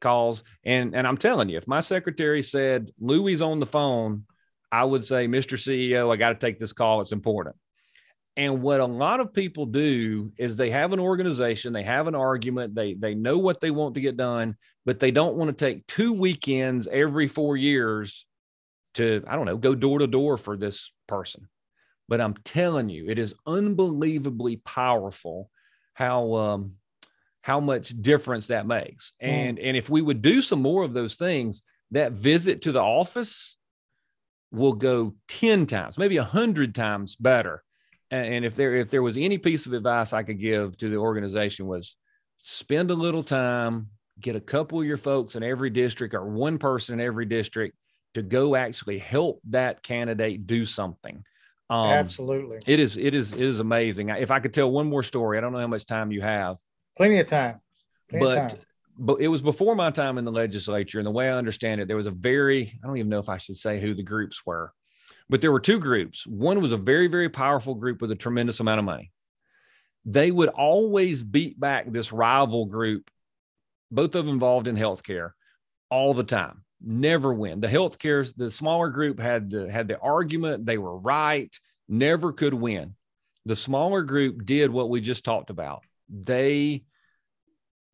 calls. 0.00 0.44
And 0.64 0.94
and 0.94 1.06
I'm 1.06 1.18
telling 1.18 1.48
you, 1.48 1.58
if 1.58 1.66
my 1.66 1.80
secretary 1.80 2.42
said 2.42 2.90
Louis 3.00 3.42
on 3.42 3.58
the 3.58 3.66
phone, 3.66 4.24
I 4.70 4.84
would 4.84 5.04
say, 5.04 5.26
Mr. 5.26 5.58
CEO, 5.58 6.12
I 6.12 6.16
got 6.16 6.28
to 6.28 6.46
take 6.46 6.60
this 6.60 6.72
call. 6.72 7.00
It's 7.00 7.12
important. 7.12 7.56
And 8.36 8.62
what 8.62 8.80
a 8.80 8.86
lot 8.86 9.18
of 9.18 9.34
people 9.34 9.66
do 9.66 10.30
is 10.38 10.56
they 10.56 10.70
have 10.70 10.92
an 10.92 11.00
organization, 11.00 11.72
they 11.72 11.82
have 11.82 12.06
an 12.06 12.14
argument, 12.14 12.74
they 12.76 12.94
they 12.94 13.14
know 13.14 13.36
what 13.36 13.60
they 13.60 13.72
want 13.72 13.94
to 13.94 14.00
get 14.00 14.16
done, 14.16 14.56
but 14.86 15.00
they 15.00 15.10
don't 15.10 15.34
want 15.34 15.48
to 15.48 15.64
take 15.64 15.86
two 15.88 16.12
weekends 16.12 16.86
every 16.86 17.26
four 17.26 17.56
years 17.56 18.26
to 18.94 19.24
I 19.26 19.36
don't 19.36 19.46
know 19.46 19.56
go 19.56 19.74
door 19.74 19.98
to 19.98 20.06
door 20.06 20.36
for 20.36 20.56
this 20.56 20.92
person. 21.06 21.48
But 22.08 22.20
I'm 22.20 22.34
telling 22.44 22.88
you, 22.88 23.08
it 23.08 23.20
is 23.20 23.34
unbelievably 23.46 24.56
powerful 24.58 25.48
how 25.94 26.34
um, 26.34 26.72
how 27.42 27.60
much 27.60 27.90
difference 27.90 28.48
that 28.48 28.66
makes. 28.66 29.12
Mm. 29.22 29.28
And 29.28 29.58
and 29.58 29.76
if 29.76 29.88
we 29.88 30.02
would 30.02 30.22
do 30.22 30.40
some 30.40 30.60
more 30.60 30.82
of 30.82 30.92
those 30.92 31.16
things, 31.16 31.62
that 31.92 32.12
visit 32.12 32.62
to 32.62 32.72
the 32.72 32.82
office 32.82 33.56
will 34.52 34.72
go 34.72 35.14
10 35.28 35.66
times, 35.66 35.96
maybe 35.96 36.16
a 36.16 36.24
hundred 36.24 36.74
times 36.74 37.14
better. 37.16 37.62
And 38.10 38.44
if 38.44 38.56
there 38.56 38.74
if 38.74 38.90
there 38.90 39.04
was 39.04 39.16
any 39.16 39.38
piece 39.38 39.66
of 39.66 39.72
advice 39.72 40.12
I 40.12 40.24
could 40.24 40.40
give 40.40 40.76
to 40.78 40.88
the 40.88 40.96
organization 40.96 41.66
was 41.68 41.94
spend 42.38 42.90
a 42.90 42.94
little 42.94 43.22
time, 43.22 43.88
get 44.18 44.34
a 44.34 44.40
couple 44.40 44.80
of 44.80 44.86
your 44.86 44.96
folks 44.96 45.36
in 45.36 45.44
every 45.44 45.70
district 45.70 46.14
or 46.14 46.28
one 46.28 46.58
person 46.58 46.98
in 46.98 47.06
every 47.06 47.24
district 47.24 47.76
to 48.14 48.22
go 48.22 48.56
actually 48.56 48.98
help 48.98 49.40
that 49.50 49.82
candidate 49.82 50.46
do 50.46 50.64
something. 50.64 51.24
Um, 51.68 51.86
Absolutely. 51.90 52.58
It 52.66 52.80
is, 52.80 52.96
it 52.96 53.14
is, 53.14 53.32
it 53.32 53.40
is 53.40 53.60
amazing. 53.60 54.08
If 54.08 54.30
I 54.30 54.40
could 54.40 54.52
tell 54.52 54.70
one 54.70 54.88
more 54.88 55.02
story, 55.02 55.38
I 55.38 55.40
don't 55.40 55.52
know 55.52 55.60
how 55.60 55.68
much 55.68 55.86
time 55.86 56.10
you 56.10 56.20
have. 56.20 56.56
Plenty 56.96 57.18
of 57.18 57.26
time. 57.26 57.60
Plenty 58.08 58.24
but, 58.24 58.38
of 58.38 58.50
time. 58.50 58.60
but 58.98 59.20
it 59.20 59.28
was 59.28 59.40
before 59.40 59.76
my 59.76 59.90
time 59.90 60.18
in 60.18 60.24
the 60.24 60.32
legislature. 60.32 60.98
And 60.98 61.06
the 61.06 61.12
way 61.12 61.30
I 61.30 61.36
understand 61.36 61.80
it, 61.80 61.86
there 61.86 61.96
was 61.96 62.08
a 62.08 62.12
very, 62.12 62.78
I 62.82 62.86
don't 62.86 62.96
even 62.96 63.08
know 63.08 63.20
if 63.20 63.28
I 63.28 63.36
should 63.36 63.56
say 63.56 63.80
who 63.80 63.94
the 63.94 64.02
groups 64.02 64.44
were, 64.44 64.72
but 65.28 65.40
there 65.40 65.52
were 65.52 65.60
two 65.60 65.78
groups. 65.78 66.26
One 66.26 66.60
was 66.60 66.72
a 66.72 66.76
very, 66.76 67.06
very 67.06 67.28
powerful 67.28 67.76
group 67.76 68.00
with 68.00 68.10
a 68.10 68.16
tremendous 68.16 68.58
amount 68.58 68.80
of 68.80 68.84
money. 68.84 69.12
They 70.04 70.32
would 70.32 70.48
always 70.48 71.22
beat 71.22 71.60
back 71.60 71.92
this 71.92 72.12
rival 72.12 72.66
group, 72.66 73.10
both 73.92 74.16
of 74.16 74.26
them 74.26 74.34
involved 74.34 74.66
in 74.66 74.76
healthcare 74.76 75.32
all 75.88 76.14
the 76.14 76.24
time 76.24 76.64
never 76.82 77.32
win. 77.32 77.60
The 77.60 77.68
healthcare, 77.68 78.32
the 78.36 78.50
smaller 78.50 78.88
group 78.88 79.20
had 79.20 79.50
the, 79.50 79.70
had 79.70 79.88
the 79.88 79.98
argument, 79.98 80.66
they 80.66 80.78
were 80.78 80.96
right, 80.96 81.54
never 81.88 82.32
could 82.32 82.54
win. 82.54 82.94
The 83.46 83.56
smaller 83.56 84.02
group 84.02 84.44
did 84.44 84.70
what 84.70 84.90
we 84.90 85.00
just 85.00 85.24
talked 85.24 85.50
about. 85.50 85.82
They 86.08 86.84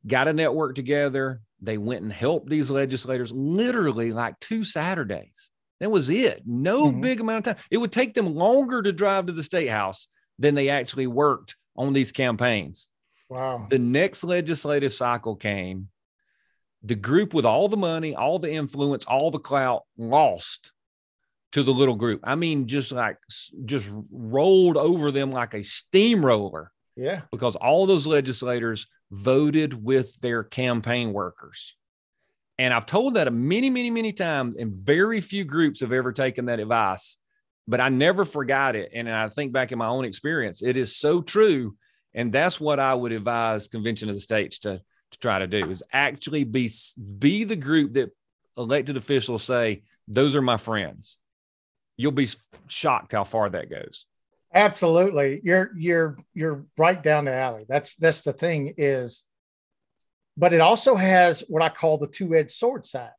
got 0.06 0.28
a 0.28 0.32
network 0.32 0.74
together. 0.74 1.40
They 1.60 1.78
went 1.78 2.02
and 2.02 2.12
helped 2.12 2.48
these 2.48 2.70
legislators 2.70 3.32
literally 3.32 4.12
like 4.12 4.38
two 4.40 4.64
Saturdays. 4.64 5.50
That 5.80 5.90
was 5.90 6.10
it. 6.10 6.42
No 6.46 6.86
mm-hmm. 6.86 7.00
big 7.00 7.20
amount 7.20 7.46
of 7.46 7.56
time. 7.56 7.64
It 7.70 7.78
would 7.78 7.92
take 7.92 8.14
them 8.14 8.34
longer 8.34 8.82
to 8.82 8.92
drive 8.92 9.26
to 9.26 9.32
the 9.32 9.42
state 9.42 9.68
house 9.68 10.08
than 10.38 10.54
they 10.54 10.68
actually 10.68 11.06
worked 11.06 11.56
on 11.76 11.92
these 11.92 12.12
campaigns. 12.12 12.88
Wow. 13.28 13.66
The 13.70 13.78
next 13.78 14.24
legislative 14.24 14.92
cycle 14.92 15.36
came 15.36 15.88
the 16.86 16.94
group 16.94 17.34
with 17.34 17.44
all 17.44 17.68
the 17.68 17.76
money, 17.76 18.14
all 18.14 18.38
the 18.38 18.52
influence, 18.52 19.04
all 19.06 19.30
the 19.30 19.40
clout 19.40 19.82
lost 19.98 20.72
to 21.52 21.62
the 21.62 21.72
little 21.72 21.96
group. 21.96 22.20
I 22.22 22.36
mean, 22.36 22.68
just 22.68 22.92
like 22.92 23.18
just 23.64 23.86
rolled 24.10 24.76
over 24.76 25.10
them 25.10 25.32
like 25.32 25.54
a 25.54 25.62
steamroller. 25.62 26.70
Yeah. 26.96 27.22
Because 27.32 27.56
all 27.56 27.86
those 27.86 28.06
legislators 28.06 28.86
voted 29.10 29.84
with 29.84 30.18
their 30.20 30.44
campaign 30.44 31.12
workers. 31.12 31.76
And 32.58 32.72
I've 32.72 32.86
told 32.86 33.14
that 33.14 33.30
many, 33.32 33.68
many, 33.68 33.90
many 33.90 34.12
times, 34.12 34.56
and 34.56 34.74
very 34.74 35.20
few 35.20 35.44
groups 35.44 35.80
have 35.80 35.92
ever 35.92 36.12
taken 36.12 36.46
that 36.46 36.60
advice. 36.60 37.18
But 37.68 37.80
I 37.80 37.88
never 37.88 38.24
forgot 38.24 38.76
it. 38.76 38.92
And 38.94 39.10
I 39.10 39.28
think 39.28 39.52
back 39.52 39.72
in 39.72 39.78
my 39.78 39.88
own 39.88 40.04
experience, 40.04 40.62
it 40.62 40.76
is 40.76 40.96
so 40.96 41.20
true. 41.20 41.76
And 42.14 42.32
that's 42.32 42.60
what 42.60 42.78
I 42.78 42.94
would 42.94 43.12
advise 43.12 43.68
Convention 43.68 44.08
of 44.08 44.14
the 44.14 44.20
States 44.20 44.60
to, 44.60 44.80
to 45.16 45.20
try 45.20 45.38
to 45.38 45.46
do 45.46 45.70
is 45.70 45.82
actually 45.92 46.44
be 46.44 46.70
be 47.18 47.44
the 47.44 47.56
group 47.56 47.94
that 47.94 48.10
elected 48.56 48.96
officials 48.96 49.42
say, 49.42 49.82
those 50.08 50.36
are 50.36 50.42
my 50.42 50.56
friends. 50.56 51.18
You'll 51.96 52.12
be 52.12 52.28
shocked 52.68 53.12
how 53.12 53.24
far 53.24 53.50
that 53.50 53.70
goes. 53.70 54.06
Absolutely. 54.54 55.40
You're 55.42 55.70
you're 55.76 56.18
you're 56.34 56.66
right 56.78 57.02
down 57.02 57.24
the 57.24 57.34
alley. 57.34 57.64
That's 57.68 57.96
that's 57.96 58.22
the 58.22 58.32
thing 58.32 58.74
is 58.76 59.24
but 60.36 60.52
it 60.52 60.60
also 60.60 60.94
has 60.94 61.42
what 61.48 61.62
I 61.62 61.68
call 61.68 61.98
the 61.98 62.06
two-edged 62.06 62.50
sword 62.50 62.86
side. 62.86 63.10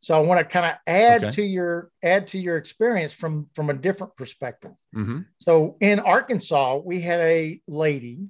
So 0.00 0.14
I 0.14 0.20
want 0.20 0.38
to 0.38 0.44
kind 0.44 0.66
of 0.66 0.74
add 0.86 1.24
okay. 1.24 1.34
to 1.36 1.42
your 1.42 1.90
add 2.02 2.28
to 2.28 2.38
your 2.38 2.56
experience 2.56 3.12
from 3.12 3.48
from 3.54 3.68
a 3.68 3.74
different 3.74 4.16
perspective. 4.16 4.70
Mm-hmm. 4.94 5.20
So 5.38 5.76
in 5.80 5.98
Arkansas, 5.98 6.76
we 6.84 7.00
had 7.00 7.20
a 7.20 7.60
lady 7.66 8.28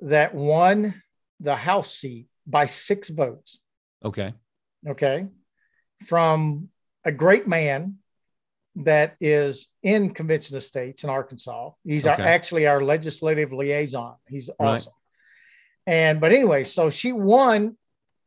that 0.00 0.34
won 0.34 1.02
the 1.42 1.56
House 1.56 1.94
seat 1.94 2.26
by 2.46 2.64
six 2.66 3.08
votes. 3.08 3.58
Okay. 4.04 4.32
Okay. 4.86 5.28
From 6.06 6.68
a 7.04 7.12
great 7.12 7.46
man 7.46 7.98
that 8.76 9.16
is 9.20 9.68
in 9.82 10.10
Convention 10.10 10.56
of 10.56 10.62
States 10.62 11.04
in 11.04 11.10
Arkansas. 11.10 11.70
He's 11.84 12.06
okay. 12.06 12.22
our, 12.22 12.28
actually 12.28 12.66
our 12.66 12.82
legislative 12.82 13.52
liaison. 13.52 14.14
He's 14.28 14.48
awesome. 14.58 14.92
Right. 15.86 15.94
And 15.94 16.20
but 16.20 16.32
anyway, 16.32 16.64
so 16.64 16.90
she 16.90 17.12
won 17.12 17.76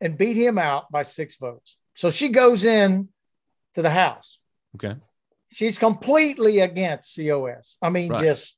and 0.01 0.17
beat 0.17 0.35
him 0.35 0.57
out 0.57 0.91
by 0.91 1.03
six 1.03 1.37
votes. 1.37 1.77
So 1.95 2.11
she 2.11 2.29
goes 2.29 2.65
in 2.65 3.09
to 3.75 3.81
the 3.81 3.89
House. 3.89 4.39
Okay. 4.75 4.95
She's 5.53 5.77
completely 5.77 6.59
against 6.59 7.15
COS. 7.15 7.77
I 7.81 7.89
mean, 7.89 8.11
right. 8.11 8.21
just 8.21 8.57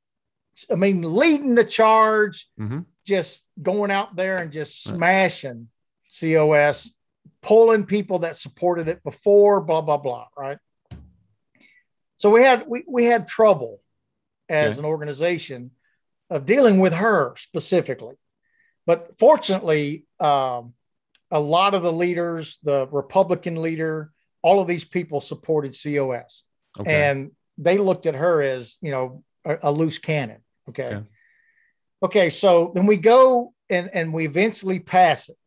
I 0.71 0.75
mean, 0.75 1.01
leading 1.01 1.55
the 1.55 1.63
charge, 1.63 2.47
mm-hmm. 2.59 2.79
just 3.05 3.43
going 3.61 3.91
out 3.91 4.15
there 4.15 4.37
and 4.37 4.51
just 4.51 4.83
smashing 4.83 5.67
right. 6.23 6.37
COS, 6.37 6.93
pulling 7.41 7.85
people 7.85 8.19
that 8.19 8.35
supported 8.35 8.87
it 8.87 9.03
before, 9.03 9.61
blah, 9.61 9.81
blah, 9.81 9.97
blah. 9.97 10.27
Right. 10.37 10.57
So 12.17 12.31
we 12.31 12.43
had 12.43 12.65
we, 12.67 12.83
we 12.87 13.05
had 13.05 13.27
trouble 13.27 13.81
as 14.49 14.73
okay. 14.73 14.79
an 14.79 14.85
organization 14.85 15.71
of 16.29 16.45
dealing 16.45 16.79
with 16.79 16.93
her 16.93 17.35
specifically. 17.37 18.15
But 18.85 19.19
fortunately, 19.19 20.05
um, 20.19 20.73
a 21.29 21.39
lot 21.39 21.73
of 21.73 21.83
the 21.83 21.91
leaders, 21.91 22.57
the 22.63 22.87
Republican 22.91 23.61
leader, 23.61 24.11
all 24.41 24.61
of 24.61 24.67
these 24.67 24.85
people 24.85 25.19
supported 25.19 25.75
COS. 25.81 26.43
Okay. 26.79 27.09
And 27.09 27.31
they 27.57 27.77
looked 27.77 28.05
at 28.05 28.15
her 28.15 28.41
as, 28.41 28.77
you 28.81 28.91
know, 28.91 29.23
a, 29.45 29.57
a 29.63 29.71
loose 29.71 29.99
cannon. 29.99 30.41
Okay. 30.69 30.85
okay. 30.85 31.03
Okay. 32.03 32.29
So 32.29 32.71
then 32.73 32.85
we 32.85 32.97
go 32.97 33.53
and, 33.69 33.89
and 33.93 34.13
we 34.13 34.25
eventually 34.25 34.79
pass 34.79 35.29
it. 35.29 35.37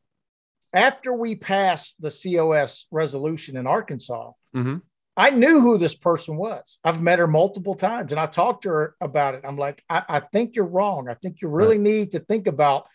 After 0.72 1.12
we 1.12 1.34
pass 1.34 1.94
the 1.94 2.10
COS 2.10 2.86
resolution 2.90 3.56
in 3.56 3.66
Arkansas, 3.66 4.32
mm-hmm. 4.54 4.76
I 5.16 5.30
knew 5.30 5.60
who 5.60 5.78
this 5.78 5.94
person 5.94 6.36
was. 6.36 6.78
I've 6.84 7.02
met 7.02 7.18
her 7.18 7.26
multiple 7.26 7.74
times 7.74 8.12
and 8.12 8.20
I 8.20 8.26
talked 8.26 8.62
to 8.62 8.70
her 8.70 8.94
about 9.00 9.34
it. 9.34 9.42
I'm 9.44 9.58
like, 9.58 9.82
I, 9.90 10.02
I 10.08 10.20
think 10.20 10.54
you're 10.54 10.64
wrong. 10.64 11.08
I 11.08 11.14
think 11.14 11.40
you 11.42 11.48
really 11.48 11.76
right. 11.76 11.80
need 11.80 12.12
to 12.12 12.20
think 12.20 12.46
about 12.46 12.86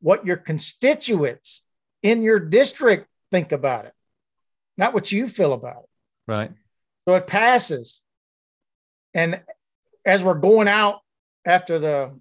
what 0.00 0.26
your 0.26 0.36
constituents 0.36 1.62
in 2.02 2.22
your 2.22 2.40
district 2.40 3.06
think 3.30 3.52
about 3.52 3.84
it, 3.84 3.92
not 4.76 4.92
what 4.92 5.12
you 5.12 5.28
feel 5.28 5.52
about 5.52 5.84
it. 5.84 5.88
Right. 6.26 6.52
So 7.06 7.14
it 7.14 7.26
passes. 7.26 8.02
And 9.14 9.40
as 10.04 10.24
we're 10.24 10.34
going 10.34 10.68
out 10.68 11.00
after 11.44 11.78
the 11.78 12.18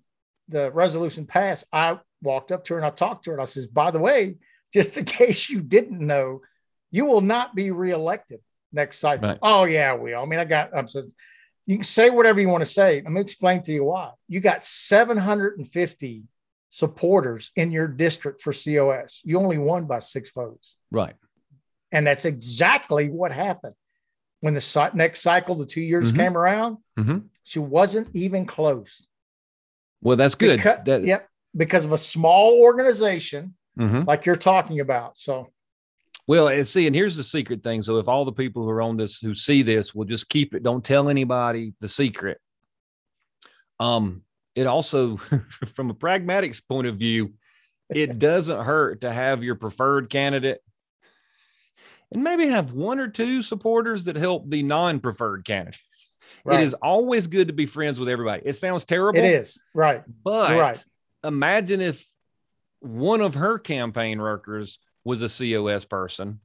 the 0.48 0.72
resolution 0.72 1.26
passed, 1.26 1.66
I 1.72 2.00
walked 2.22 2.52
up 2.52 2.66
to 2.66 2.74
her 2.74 2.80
and 2.80 2.86
I 2.86 2.90
talked 2.90 3.26
to 3.26 3.32
her 3.32 3.36
and 3.36 3.42
I 3.42 3.46
says, 3.46 3.68
by 3.68 3.92
the 3.92 4.00
way, 4.00 4.36
just 4.74 4.98
in 4.98 5.06
case 5.22 5.50
you 5.50 5.62
didn't 5.62 6.00
know, 6.00 6.42
you 6.92 7.06
will 7.06 7.22
not 7.22 7.56
be 7.56 7.72
reelected 7.72 8.40
next 8.72 9.00
cycle. 9.00 9.30
Right. 9.30 9.40
Oh 9.42 9.66
yeah, 9.66 9.96
we. 9.96 10.14
I 10.14 10.26
mean, 10.26 10.40
I 10.40 10.46
got. 10.46 10.76
I'm 10.76 10.88
saying, 10.88 11.12
you 11.66 11.78
can 11.78 11.84
say 11.84 12.10
whatever 12.10 12.40
you 12.40 12.50
want 12.50 12.62
to 12.62 12.72
say. 12.72 13.02
Let 13.02 13.12
me 13.12 13.22
explain 13.22 13.62
to 13.64 13.72
you 13.72 13.86
why. 13.86 14.12
You 14.28 14.40
got 14.40 14.64
750 14.64 16.24
supporters 16.72 17.52
in 17.56 17.72
your 17.72 17.88
district 17.88 18.42
for 18.42 18.54
COS. 18.54 19.22
You 19.24 19.40
only 19.40 19.58
won 19.58 19.86
by 19.86 20.00
six 20.00 20.32
votes. 20.32 20.76
Right. 20.92 21.16
And 21.92 22.06
that's 22.06 22.26
exactly 22.26 23.10
what 23.10 23.32
happened. 23.32 23.76
When 24.42 24.54
the 24.54 24.92
next 24.94 25.22
cycle, 25.22 25.56
the 25.56 25.66
two 25.66 25.82
years 25.82 26.10
mm-hmm. 26.10 26.18
came 26.18 26.38
around, 26.38 26.78
mm-hmm. 26.98 27.20
she 27.44 27.60
wasn't 27.60 28.08
even 28.16 28.46
close. 28.46 29.06
Well, 30.02 30.18
that's 30.18 30.36
good. 30.36 30.58
Because, 30.58 30.80
that... 30.86 31.04
Yep. 31.04 31.28
Because 31.56 31.86
of 31.86 31.94
a 31.94 31.98
small 31.98 32.60
organization 32.60 33.56
mm-hmm. 33.78 34.04
like 34.04 34.26
you're 34.26 34.36
talking 34.36 34.80
about. 34.80 35.18
So, 35.18 35.50
well, 36.28 36.48
and 36.48 36.68
see, 36.68 36.86
and 36.86 36.96
here's 36.96 37.16
the 37.16 37.24
secret 37.24 37.64
thing. 37.64 37.82
So, 37.82 37.98
if 37.98 38.08
all 38.08 38.26
the 38.26 38.32
people 38.32 38.64
who 38.64 38.70
are 38.70 38.82
on 38.82 38.98
this 38.98 39.20
who 39.20 39.34
see 39.34 39.64
this 39.64 39.96
will 39.96 40.06
just 40.06 40.30
keep 40.30 40.54
it, 40.54 40.64
don't 40.64 40.84
tell 40.84 41.10
anybody 41.10 41.74
the 41.80 41.88
secret. 41.88 42.40
Um, 43.80 44.22
it 44.56 44.68
also, 44.68 45.18
from 45.74 45.90
a 45.90 45.96
pragmatics 45.96 46.62
point 46.68 46.88
of 46.88 46.98
view, 46.98 47.34
it 47.90 48.20
doesn't 48.20 48.64
hurt 48.64 49.02
to 49.02 49.12
have 49.12 49.44
your 49.44 49.56
preferred 49.56 50.10
candidate 50.10 50.62
and 52.12 52.24
maybe 52.24 52.48
have 52.48 52.74
one 52.74 53.00
or 53.00 53.08
two 53.08 53.42
supporters 53.42 54.06
that 54.06 54.16
help 54.16 54.50
the 54.50 54.64
non-preferred 54.64 55.46
candidate. 55.46 55.80
Right. 56.44 56.60
It 56.60 56.64
is 56.64 56.74
always 56.76 57.28
good 57.28 57.48
to 57.48 57.54
be 57.54 57.66
friends 57.66 58.00
with 58.00 58.10
everybody. 58.10 58.44
It 58.46 58.54
sounds 58.54 58.86
terrible. 58.86 59.20
It 59.20 59.26
is 59.26 59.60
right, 59.74 60.04
but 60.24 60.50
You're 60.50 60.60
right. 60.60 60.84
imagine 61.24 61.82
if 61.82 62.06
one 62.80 63.22
of 63.22 63.36
her 63.36 63.60
campaign 63.60 64.20
workers 64.20 64.80
was 65.04 65.22
a 65.22 65.30
COS 65.30 65.86
person. 65.86 66.40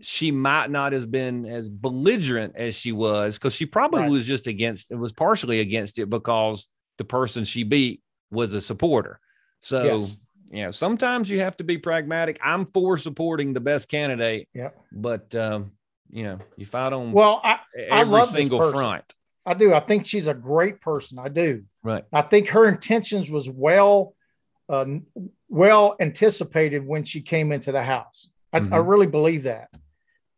She 0.00 0.30
might 0.30 0.70
not 0.70 0.92
have 0.92 1.10
been 1.10 1.46
as 1.46 1.68
belligerent 1.68 2.56
as 2.56 2.74
she 2.74 2.92
was 2.92 3.38
because 3.38 3.54
she 3.54 3.66
probably 3.66 4.02
right. 4.02 4.10
was 4.10 4.26
just 4.26 4.46
against 4.46 4.90
it, 4.90 4.96
was 4.96 5.12
partially 5.12 5.60
against 5.60 5.98
it 5.98 6.10
because 6.10 6.68
the 6.98 7.04
person 7.04 7.44
she 7.44 7.62
beat 7.62 8.02
was 8.30 8.54
a 8.54 8.60
supporter. 8.60 9.20
So, 9.60 9.84
yes. 9.84 10.16
you 10.50 10.64
know, 10.64 10.70
sometimes 10.72 11.30
you 11.30 11.40
have 11.40 11.56
to 11.58 11.64
be 11.64 11.78
pragmatic. 11.78 12.38
I'm 12.42 12.66
for 12.66 12.98
supporting 12.98 13.52
the 13.52 13.60
best 13.60 13.88
candidate. 13.88 14.48
Yeah. 14.52 14.70
But, 14.90 15.32
um, 15.34 15.72
you 16.10 16.24
know, 16.24 16.38
you 16.56 16.66
fight 16.66 16.92
on 16.92 17.12
well, 17.12 17.40
I, 17.42 17.58
every 17.76 17.90
I 17.90 18.02
love 18.02 18.28
single 18.28 18.70
front. 18.70 19.04
I 19.46 19.54
do. 19.54 19.74
I 19.74 19.80
think 19.80 20.06
she's 20.06 20.26
a 20.26 20.34
great 20.34 20.80
person. 20.80 21.18
I 21.18 21.28
do. 21.28 21.64
Right. 21.82 22.04
I 22.12 22.22
think 22.22 22.48
her 22.50 22.66
intentions 22.66 23.30
was 23.30 23.48
well, 23.48 24.14
uh, 24.68 24.86
well 25.48 25.96
anticipated 26.00 26.86
when 26.86 27.04
she 27.04 27.20
came 27.20 27.52
into 27.52 27.72
the 27.72 27.82
house. 27.82 28.28
I, 28.52 28.60
mm-hmm. 28.60 28.72
I 28.72 28.78
really 28.78 29.06
believe 29.06 29.42
that. 29.42 29.68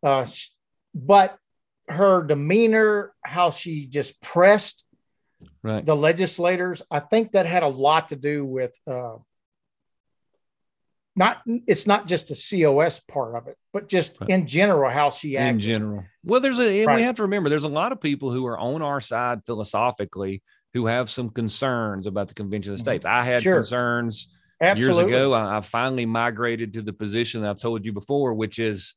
Uh, 0.03 0.25
but 0.93 1.37
her 1.87 2.23
demeanor, 2.23 3.13
how 3.23 3.51
she 3.51 3.87
just 3.87 4.19
pressed 4.21 4.83
right. 5.63 5.85
the 5.85 5.95
legislators. 5.95 6.81
I 6.91 6.99
think 6.99 7.31
that 7.31 7.45
had 7.45 7.63
a 7.63 7.67
lot 7.67 8.09
to 8.09 8.15
do 8.15 8.45
with 8.45 8.73
uh, 8.85 9.15
not. 11.17 11.41
It's 11.45 11.87
not 11.87 12.07
just 12.07 12.27
the 12.27 12.35
COS 12.35 12.99
part 12.99 13.35
of 13.35 13.47
it, 13.47 13.57
but 13.73 13.89
just 13.89 14.19
right. 14.21 14.29
in 14.29 14.47
general 14.47 14.89
how 14.89 15.09
she 15.09 15.37
acted. 15.37 15.55
In 15.55 15.59
general, 15.59 16.05
well, 16.23 16.39
there's 16.39 16.59
a. 16.59 16.85
Right. 16.85 16.95
We 16.95 17.01
have 17.03 17.15
to 17.15 17.23
remember 17.23 17.49
there's 17.49 17.63
a 17.63 17.69
lot 17.69 17.91
of 17.91 17.99
people 17.99 18.31
who 18.31 18.45
are 18.45 18.57
on 18.57 18.81
our 18.81 19.01
side 19.01 19.39
philosophically 19.45 20.43
who 20.73 20.85
have 20.85 21.09
some 21.09 21.29
concerns 21.29 22.07
about 22.07 22.27
the 22.27 22.33
Convention 22.33 22.73
of 22.73 22.79
mm-hmm. 22.79 22.83
States. 22.83 23.05
I 23.05 23.23
had 23.23 23.43
sure. 23.43 23.55
concerns. 23.55 24.29
Absolutely. 24.59 25.11
Years 25.11 25.21
ago, 25.21 25.33
I, 25.33 25.57
I 25.57 25.61
finally 25.61 26.05
migrated 26.05 26.73
to 26.73 26.81
the 26.81 26.93
position 26.93 27.41
that 27.41 27.49
I've 27.49 27.59
told 27.59 27.85
you 27.85 27.93
before, 27.93 28.33
which 28.33 28.59
is 28.59 28.95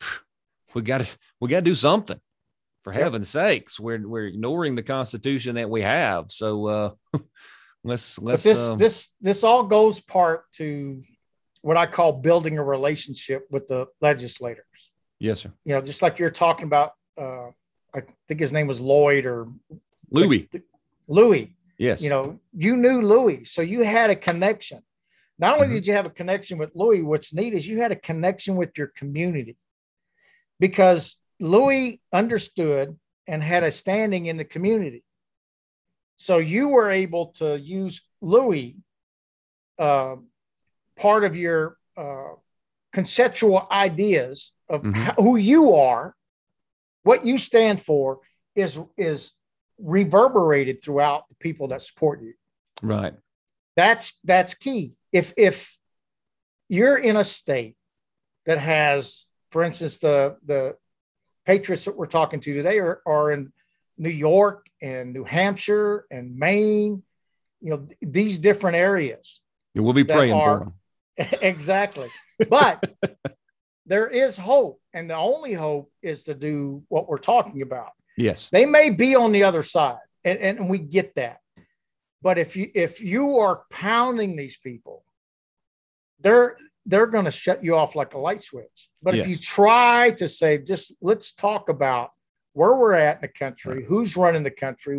we 0.74 0.82
got 0.82 1.00
to 1.02 1.18
we 1.40 1.48
got 1.48 1.58
to 1.58 1.62
do 1.62 1.74
something 1.74 2.20
for 2.84 2.92
yep. 2.92 3.02
heaven's 3.02 3.30
sakes, 3.30 3.80
we're 3.80 4.06
we're 4.06 4.26
ignoring 4.26 4.74
the 4.76 4.82
Constitution 4.82 5.56
that 5.56 5.68
we 5.68 5.80
have. 5.80 6.30
So 6.30 6.66
uh, 6.66 6.90
let's 7.82 8.18
let's. 8.20 8.42
But 8.42 8.42
this 8.42 8.58
um, 8.58 8.78
this 8.78 9.10
this 9.20 9.42
all 9.42 9.64
goes 9.64 10.00
part 10.00 10.44
to 10.56 11.02
what 11.64 11.78
I 11.78 11.86
call 11.86 12.12
building 12.12 12.58
a 12.58 12.62
relationship 12.62 13.46
with 13.50 13.66
the 13.68 13.86
legislators. 14.02 14.66
Yes, 15.18 15.40
sir. 15.40 15.52
You 15.64 15.74
know, 15.74 15.80
just 15.80 16.02
like 16.02 16.18
you're 16.18 16.30
talking 16.30 16.66
about. 16.66 16.92
Uh, 17.16 17.48
I 17.94 18.02
think 18.28 18.40
his 18.40 18.52
name 18.52 18.66
was 18.66 18.80
Lloyd 18.80 19.24
or 19.24 19.46
Louis. 20.10 20.50
Louis. 21.08 21.56
Yes. 21.78 22.02
You 22.02 22.10
know, 22.10 22.38
you 22.52 22.76
knew 22.76 23.00
Louis, 23.00 23.44
so 23.44 23.62
you 23.62 23.82
had 23.82 24.10
a 24.10 24.16
connection. 24.16 24.82
Not 25.38 25.54
only 25.54 25.66
mm-hmm. 25.66 25.76
did 25.76 25.86
you 25.86 25.94
have 25.94 26.06
a 26.06 26.10
connection 26.10 26.58
with 26.58 26.70
Louis, 26.74 27.02
what's 27.02 27.32
neat 27.32 27.54
is 27.54 27.66
you 27.66 27.80
had 27.80 27.92
a 27.92 27.96
connection 27.96 28.56
with 28.56 28.76
your 28.76 28.88
community 28.88 29.56
because 30.60 31.16
Louis 31.40 32.00
understood 32.12 32.98
and 33.26 33.42
had 33.42 33.64
a 33.64 33.70
standing 33.70 34.26
in 34.26 34.36
the 34.36 34.44
community. 34.44 35.02
So 36.16 36.38
you 36.38 36.68
were 36.68 36.90
able 36.90 37.28
to 37.38 37.58
use 37.58 38.02
Louis, 38.20 38.76
uh, 39.78 40.16
part 40.96 41.24
of 41.24 41.36
your 41.36 41.76
uh, 41.96 42.32
conceptual 42.92 43.66
ideas 43.70 44.52
of 44.68 44.82
mm-hmm. 44.82 44.94
how, 44.94 45.14
who 45.14 45.36
you 45.36 45.74
are, 45.74 46.14
what 47.02 47.26
you 47.26 47.38
stand 47.38 47.80
for 47.80 48.20
is 48.54 48.78
is 48.96 49.32
reverberated 49.78 50.82
throughout 50.82 51.28
the 51.28 51.34
people 51.36 51.68
that 51.68 51.82
support 51.82 52.22
you. 52.22 52.34
Right. 52.82 53.14
That's 53.76 54.18
that's 54.24 54.54
key. 54.54 54.94
If 55.12 55.32
if 55.36 55.78
you're 56.68 56.96
in 56.96 57.16
a 57.16 57.24
state 57.24 57.76
that 58.46 58.58
has, 58.58 59.26
for 59.50 59.62
instance, 59.62 59.98
the 59.98 60.36
the 60.44 60.76
patriots 61.44 61.84
that 61.84 61.96
we're 61.96 62.06
talking 62.06 62.40
to 62.40 62.54
today 62.54 62.78
are, 62.78 63.02
are 63.06 63.32
in 63.32 63.52
New 63.98 64.10
York 64.10 64.66
and 64.80 65.12
New 65.12 65.24
Hampshire 65.24 66.06
and 66.10 66.36
Maine, 66.36 67.02
you 67.60 67.70
know, 67.70 67.86
these 68.00 68.38
different 68.38 68.76
areas. 68.76 69.40
We'll 69.74 69.92
be 69.92 70.04
praying 70.04 70.32
are, 70.32 70.58
for 70.58 70.64
them. 70.64 70.74
exactly. 71.42 72.08
But 72.48 72.84
there 73.86 74.08
is 74.08 74.36
hope. 74.36 74.80
And 74.92 75.10
the 75.10 75.16
only 75.16 75.52
hope 75.52 75.90
is 76.02 76.24
to 76.24 76.34
do 76.34 76.82
what 76.88 77.08
we're 77.08 77.18
talking 77.18 77.62
about. 77.62 77.90
Yes. 78.16 78.48
They 78.50 78.66
may 78.66 78.90
be 78.90 79.14
on 79.16 79.32
the 79.32 79.42
other 79.42 79.62
side, 79.62 79.98
and, 80.24 80.38
and 80.38 80.70
we 80.70 80.78
get 80.78 81.14
that. 81.16 81.38
But 82.22 82.38
if 82.38 82.56
you 82.56 82.70
if 82.74 83.02
you 83.02 83.38
are 83.38 83.64
pounding 83.70 84.36
these 84.36 84.56
people, 84.56 85.04
they're 86.20 86.56
they're 86.86 87.06
going 87.06 87.24
to 87.24 87.30
shut 87.30 87.64
you 87.64 87.76
off 87.76 87.96
like 87.96 88.14
a 88.14 88.18
light 88.18 88.42
switch. 88.42 88.88
But 89.02 89.14
yes. 89.14 89.24
if 89.24 89.30
you 89.30 89.36
try 89.36 90.10
to 90.12 90.28
say, 90.28 90.58
just 90.58 90.94
let's 91.00 91.32
talk 91.32 91.68
about 91.68 92.10
where 92.52 92.74
we're 92.74 92.94
at 92.94 93.16
in 93.16 93.22
the 93.22 93.28
country, 93.28 93.78
right. 93.78 93.84
who's 93.84 94.16
running 94.16 94.42
the 94.42 94.50
country, 94.50 94.98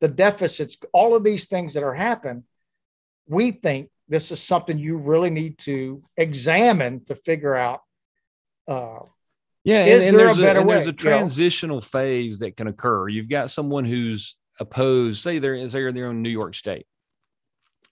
the 0.00 0.08
deficits, 0.08 0.76
all 0.92 1.14
of 1.14 1.24
these 1.24 1.46
things 1.46 1.74
that 1.74 1.82
are 1.82 1.94
happening, 1.94 2.44
we 3.28 3.50
think 3.50 3.90
this 4.08 4.30
is 4.30 4.42
something 4.42 4.78
you 4.78 4.96
really 4.96 5.30
need 5.30 5.58
to 5.58 6.00
examine 6.16 7.04
to 7.06 7.14
figure 7.14 7.56
out 7.56 7.80
uh, 8.68 9.00
yeah, 9.66 9.84
is 9.84 10.06
and, 10.06 10.10
and 10.10 10.18
there 10.18 10.28
a 10.28 10.36
better 10.36 10.60
a, 10.60 10.62
way? 10.62 10.76
There's 10.76 10.86
a 10.86 10.92
transitional 10.92 11.78
you 11.78 11.80
know? 11.80 11.86
phase 11.86 12.38
that 12.38 12.56
can 12.56 12.68
occur. 12.68 13.08
You've 13.08 13.28
got 13.28 13.50
someone 13.50 13.84
who's 13.84 14.36
opposed, 14.60 15.20
say 15.20 15.40
they're 15.40 15.68
say 15.68 15.90
they're 15.90 16.10
in 16.10 16.22
New 16.22 16.30
York 16.30 16.54
State, 16.54 16.86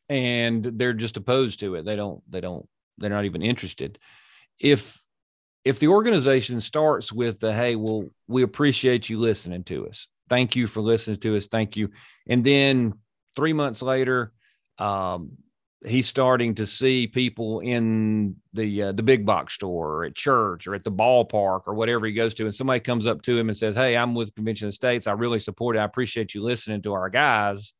and 0.08 0.64
they're 0.64 0.92
just 0.92 1.16
opposed 1.16 1.60
to 1.60 1.74
it. 1.74 1.84
They 1.84 1.96
don't. 1.96 2.22
They 2.30 2.40
don't. 2.40 2.68
They're 2.98 3.10
not 3.10 3.24
even 3.24 3.42
interested. 3.42 3.98
If 4.60 5.02
if 5.64 5.80
the 5.80 5.88
organization 5.88 6.60
starts 6.60 7.12
with 7.12 7.40
the 7.40 7.52
hey, 7.52 7.74
well, 7.74 8.04
we 8.28 8.42
appreciate 8.42 9.08
you 9.08 9.18
listening 9.18 9.64
to 9.64 9.88
us. 9.88 10.06
Thank 10.28 10.54
you 10.54 10.68
for 10.68 10.80
listening 10.80 11.18
to 11.18 11.36
us. 11.36 11.48
Thank 11.48 11.76
you. 11.76 11.90
And 12.28 12.44
then 12.44 12.94
three 13.34 13.52
months 13.52 13.82
later, 13.82 14.32
um, 14.78 15.32
he's 15.84 16.08
starting 16.08 16.54
to 16.54 16.66
see 16.66 17.06
people 17.06 17.60
in 17.60 18.36
the 18.52 18.84
uh, 18.84 18.92
the 18.92 19.02
big 19.02 19.26
box 19.26 19.54
store 19.54 19.92
or 19.92 20.04
at 20.04 20.14
church 20.14 20.66
or 20.66 20.74
at 20.74 20.84
the 20.84 20.92
ballpark 20.92 21.62
or 21.66 21.74
whatever 21.74 22.06
he 22.06 22.12
goes 22.12 22.34
to 22.34 22.44
and 22.44 22.54
somebody 22.54 22.80
comes 22.80 23.06
up 23.06 23.22
to 23.22 23.38
him 23.38 23.48
and 23.48 23.58
says 23.58 23.74
hey 23.74 23.96
i'm 23.96 24.14
with 24.14 24.34
convention 24.34 24.68
of 24.68 24.74
states. 24.74 25.06
I 25.06 25.12
really 25.12 25.38
support 25.38 25.76
it. 25.76 25.80
I 25.80 25.84
appreciate 25.84 26.34
you 26.34 26.42
listening 26.42 26.82
to 26.82 26.94
our 26.94 27.10
guys. 27.10 27.72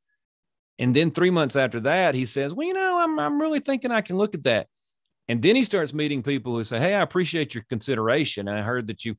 And 0.78 0.94
then 0.94 1.12
three 1.12 1.30
months 1.30 1.56
after 1.56 1.80
that 1.80 2.14
he 2.14 2.26
says 2.26 2.52
well 2.52 2.66
you 2.66 2.74
know 2.74 2.98
i'm, 2.98 3.18
I'm 3.18 3.40
really 3.40 3.60
thinking 3.60 3.90
i 3.90 4.00
can 4.00 4.16
look 4.16 4.34
at 4.34 4.44
that. 4.44 4.68
And 5.26 5.40
then 5.40 5.56
he 5.56 5.64
starts 5.64 5.94
meeting 5.94 6.22
people 6.22 6.54
who 6.54 6.64
say 6.64 6.78
hey 6.78 6.94
i 6.94 7.02
appreciate 7.02 7.54
your 7.54 7.64
consideration. 7.68 8.48
I 8.48 8.62
heard 8.62 8.88
that 8.88 9.04
you 9.04 9.16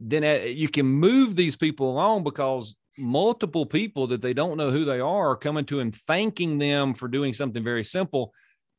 then 0.00 0.24
uh, 0.24 0.44
you 0.44 0.68
can 0.68 0.86
move 0.86 1.36
these 1.36 1.56
people 1.56 1.90
along 1.90 2.24
because 2.24 2.74
multiple 2.98 3.66
people 3.66 4.08
that 4.08 4.22
they 4.22 4.34
don't 4.34 4.56
know 4.56 4.70
who 4.70 4.84
they 4.84 5.00
are 5.00 5.36
coming 5.36 5.64
to 5.66 5.80
and 5.80 5.94
thanking 5.94 6.58
them 6.58 6.94
for 6.94 7.08
doing 7.08 7.32
something 7.32 7.64
very 7.64 7.84
simple. 7.84 8.32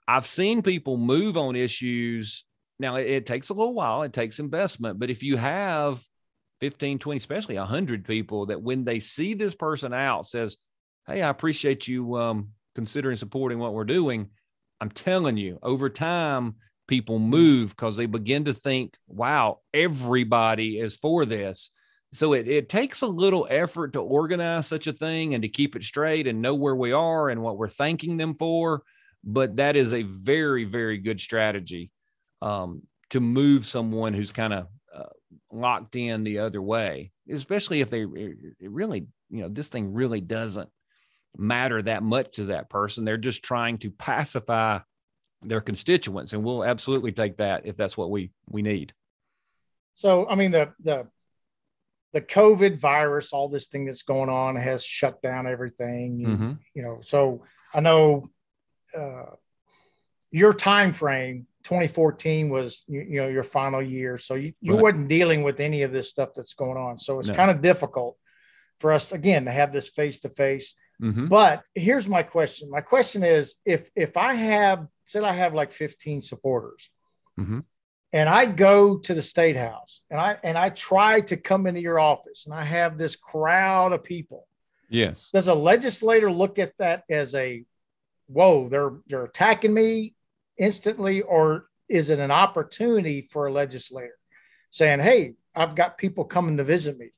I've 0.08 0.28
seen 0.28 0.62
people 0.62 0.98
move 0.98 1.38
on 1.38 1.56
issues. 1.56 2.44
Now, 2.80 2.96
it, 2.96 3.08
it, 3.08 3.26
takes 3.26 3.50
a 3.50 3.54
little 3.54 3.74
while, 3.74 4.04
it 4.04 4.14
takes 4.14 4.40
investment, 4.40 5.00
but 5.00 5.10
if 5.10 5.24
you 5.24 5.38
have 5.38 6.04
15, 6.62 7.00
20, 7.00 7.18
especially 7.18 7.58
100 7.58 8.06
people 8.06 8.48
that 8.48 8.62
when 8.62 8.84
they 8.84 9.00
see 9.00 9.34
this 9.34 9.56
person 9.56 9.94
out 9.94 10.28
says, 10.28 10.58
Hey, 11.08 11.22
I 11.22 11.30
appreciate 11.30 11.88
you 11.88 12.16
um, 12.18 12.50
considering 12.76 13.18
supporting 13.18 13.60
what 13.60 13.74
we're 13.74 13.84
doing. 13.84 14.30
I'm 14.80 14.90
telling 14.90 15.38
you, 15.38 15.60
over 15.62 15.90
time, 15.90 16.56
people 16.88 17.20
move 17.20 17.72
because 17.72 17.98
they 17.98 18.06
begin 18.06 18.46
to 18.46 18.54
think, 18.54 18.96
wow, 19.08 19.60
everybody 19.74 20.80
is 20.80 20.96
for 20.96 21.26
this 21.26 21.72
so 22.14 22.34
it, 22.34 22.48
it 22.48 22.70
takes 22.70 23.02
a 23.02 23.08
little 23.08 23.48
effort 23.50 23.94
to 23.94 24.00
organize 24.00 24.68
such 24.68 24.88
a 24.88 24.94
thing 24.94 25.34
and 25.34 25.42
to 25.42 25.50
keep 25.50 25.76
it 25.76 25.84
straight 25.84 26.28
and 26.28 26.42
know 26.42 26.56
where 26.56 26.76
we 26.76 26.92
are 26.92 27.30
and 27.30 27.42
what 27.42 27.58
we're 27.58 27.68
thanking 27.68 28.18
them 28.18 28.34
for 28.34 28.84
but 29.24 29.56
that 29.56 29.76
is 29.76 29.94
a 29.94 30.04
very 30.04 30.64
very 30.64 30.98
good 30.98 31.20
strategy 31.20 31.92
um, 32.42 32.82
to 33.10 33.20
move 33.20 33.66
someone 33.66 34.14
who's 34.14 34.32
kind 34.32 34.54
of 34.54 34.68
uh, 34.96 35.04
locked 35.52 35.96
in 35.96 36.24
the 36.24 36.40
other 36.40 36.62
way 36.62 37.12
especially 37.30 37.82
if 37.82 37.90
they 37.90 38.06
really 38.06 39.08
you 39.30 39.42
know 39.42 39.50
this 39.50 39.70
thing 39.70 39.94
really 39.94 40.22
doesn't 40.22 40.70
matter 41.38 41.82
that 41.82 42.04
much 42.04 42.36
to 42.36 42.46
that 42.46 42.70
person. 42.70 43.06
They're 43.06 43.18
just 43.18 43.44
trying 43.44 43.80
to 43.80 43.92
pacify 43.92 44.80
their 45.42 45.62
constituents 45.62 46.34
and 46.34 46.44
we'll 46.44 46.64
absolutely 46.64 47.12
take 47.12 47.38
that 47.38 47.66
if 47.66 47.76
that's 47.76 47.98
what 47.98 48.10
we 48.10 48.32
we 48.50 48.62
need. 48.62 48.94
So 49.96 50.28
i 50.28 50.36
mean 50.36 50.52
the 50.52 50.74
the 50.80 51.08
the 52.14 52.22
COVID 52.22 52.80
virus, 52.80 53.34
all 53.34 53.50
this 53.50 53.68
thing 53.68 53.86
that's 53.86 54.04
going 54.04 54.30
on 54.30 54.56
has 54.56 54.86
shut 54.86 55.22
down 55.22 55.48
everything. 55.48 56.20
Mm-hmm. 56.20 56.52
You 56.76 56.82
know, 56.84 57.00
so 57.04 57.44
I 57.74 57.80
know 57.80 58.30
uh, 58.96 59.32
your 60.32 60.54
time 60.54 60.94
frame, 60.94 61.48
2014 61.64 62.50
was 62.50 62.84
you, 62.88 63.02
you 63.02 63.22
know 63.22 63.28
your 63.28 63.44
final 63.44 63.82
year, 63.82 64.18
so 64.18 64.36
you, 64.36 64.54
you 64.62 64.76
right. 64.76 64.84
wasn't 64.84 65.08
dealing 65.08 65.42
with 65.44 65.60
any 65.60 65.82
of 65.82 65.92
this 65.92 66.10
stuff 66.10 66.30
that's 66.36 66.54
going 66.54 66.78
on. 66.78 67.00
So 67.00 67.20
it's 67.20 67.30
no. 67.30 67.36
kind 67.36 67.50
of 67.50 67.62
difficult 67.62 68.18
for 68.80 68.94
us 68.94 69.12
again 69.12 69.46
to 69.46 69.52
have 69.52 69.74
this 69.74 69.90
face 69.90 70.20
to 70.22 70.30
face. 70.30 70.76
But 71.28 71.64
here's 71.74 72.08
my 72.08 72.22
question. 72.22 72.70
My 72.70 72.82
question 72.82 73.24
is 73.24 73.56
if 73.66 73.90
if 73.96 74.18
I 74.18 74.36
have 74.36 74.88
said 75.08 75.24
I 75.24 75.34
have 75.34 75.54
like 75.54 75.74
15 75.74 76.22
supporters. 76.22 76.90
Mm-hmm 77.40 77.60
and 78.14 78.30
I 78.30 78.46
go 78.46 78.98
to 79.00 79.14
the 79.16 79.22
state 79.24 79.56
house 79.56 80.02
and 80.10 80.22
I 80.22 80.38
and 80.44 80.58
I 80.58 80.70
try 80.70 81.20
to 81.22 81.36
come 81.36 81.66
into 81.66 81.82
your 81.82 82.00
office 82.00 82.46
and 82.46 82.54
I 82.54 82.64
have 82.64 82.98
this 82.98 83.16
crowd 83.16 83.92
of 83.92 84.04
people. 84.04 84.48
Yes. 84.88 85.32
Does 85.34 85.48
a 85.48 85.54
legislator 85.56 86.32
look 86.32 86.60
at 86.60 86.78
that 86.78 87.04
as 87.10 87.34
a 87.34 87.66
whoa, 88.28 88.70
they're 88.70 88.94
they're 89.08 89.26
attacking 89.26 89.74
me 89.74 90.14
instantly, 90.58 91.24
or 91.24 91.68
is 91.90 92.12
it 92.12 92.20
an 92.20 92.32
opportunity 92.32 93.22
for 93.22 93.48
a 93.48 93.52
legislator 93.52 94.18
saying, 94.70 95.00
Hey, 95.00 95.34
I've 95.56 95.76
got 95.76 95.98
people 95.98 96.24
coming 96.24 96.58
to 96.58 96.64
visit 96.64 96.98
me? 96.98 97.10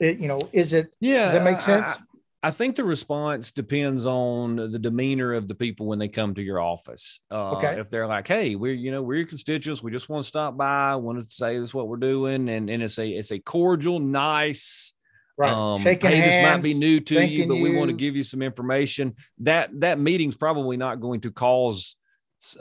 It, 0.00 0.18
you 0.18 0.26
know, 0.26 0.40
is 0.52 0.72
it 0.72 0.92
yeah, 1.00 1.26
does 1.26 1.34
that 1.34 1.44
make 1.44 1.60
sense? 1.60 1.90
I, 1.90 1.98
I 2.44 2.50
think 2.50 2.76
the 2.76 2.84
response 2.84 3.52
depends 3.52 4.04
on 4.04 4.56
the 4.56 4.78
demeanor 4.78 5.32
of 5.32 5.48
the 5.48 5.54
people 5.54 5.86
when 5.86 5.98
they 5.98 6.08
come 6.08 6.34
to 6.34 6.42
your 6.42 6.60
office. 6.60 7.18
Uh, 7.30 7.52
okay. 7.52 7.80
If 7.80 7.88
they're 7.88 8.06
like, 8.06 8.28
"Hey, 8.28 8.54
we're 8.54 8.74
you 8.74 8.90
know 8.90 9.02
we're 9.02 9.14
your 9.16 9.26
constituents, 9.26 9.82
we 9.82 9.90
just 9.90 10.10
want 10.10 10.24
to 10.24 10.28
stop 10.28 10.54
by, 10.54 10.94
Want 10.96 11.18
to 11.18 11.26
say 11.26 11.58
this 11.58 11.70
is 11.70 11.74
what 11.74 11.88
we're 11.88 11.96
doing," 11.96 12.50
and 12.50 12.68
and 12.68 12.82
it's 12.82 12.98
a 12.98 13.08
it's 13.08 13.32
a 13.32 13.38
cordial, 13.38 13.98
nice, 13.98 14.92
right? 15.38 15.54
Um, 15.54 15.80
Shaking 15.80 16.10
hey, 16.10 16.16
hands, 16.18 16.34
this 16.34 16.42
might 16.42 16.62
be 16.62 16.74
new 16.74 17.00
to 17.00 17.26
you, 17.26 17.46
but 17.46 17.54
you. 17.54 17.62
we 17.62 17.74
want 17.74 17.88
to 17.88 17.96
give 17.96 18.14
you 18.14 18.22
some 18.22 18.42
information. 18.42 19.14
That 19.38 19.70
that 19.80 19.98
meeting's 19.98 20.36
probably 20.36 20.76
not 20.76 21.00
going 21.00 21.22
to 21.22 21.30
cause, 21.30 21.96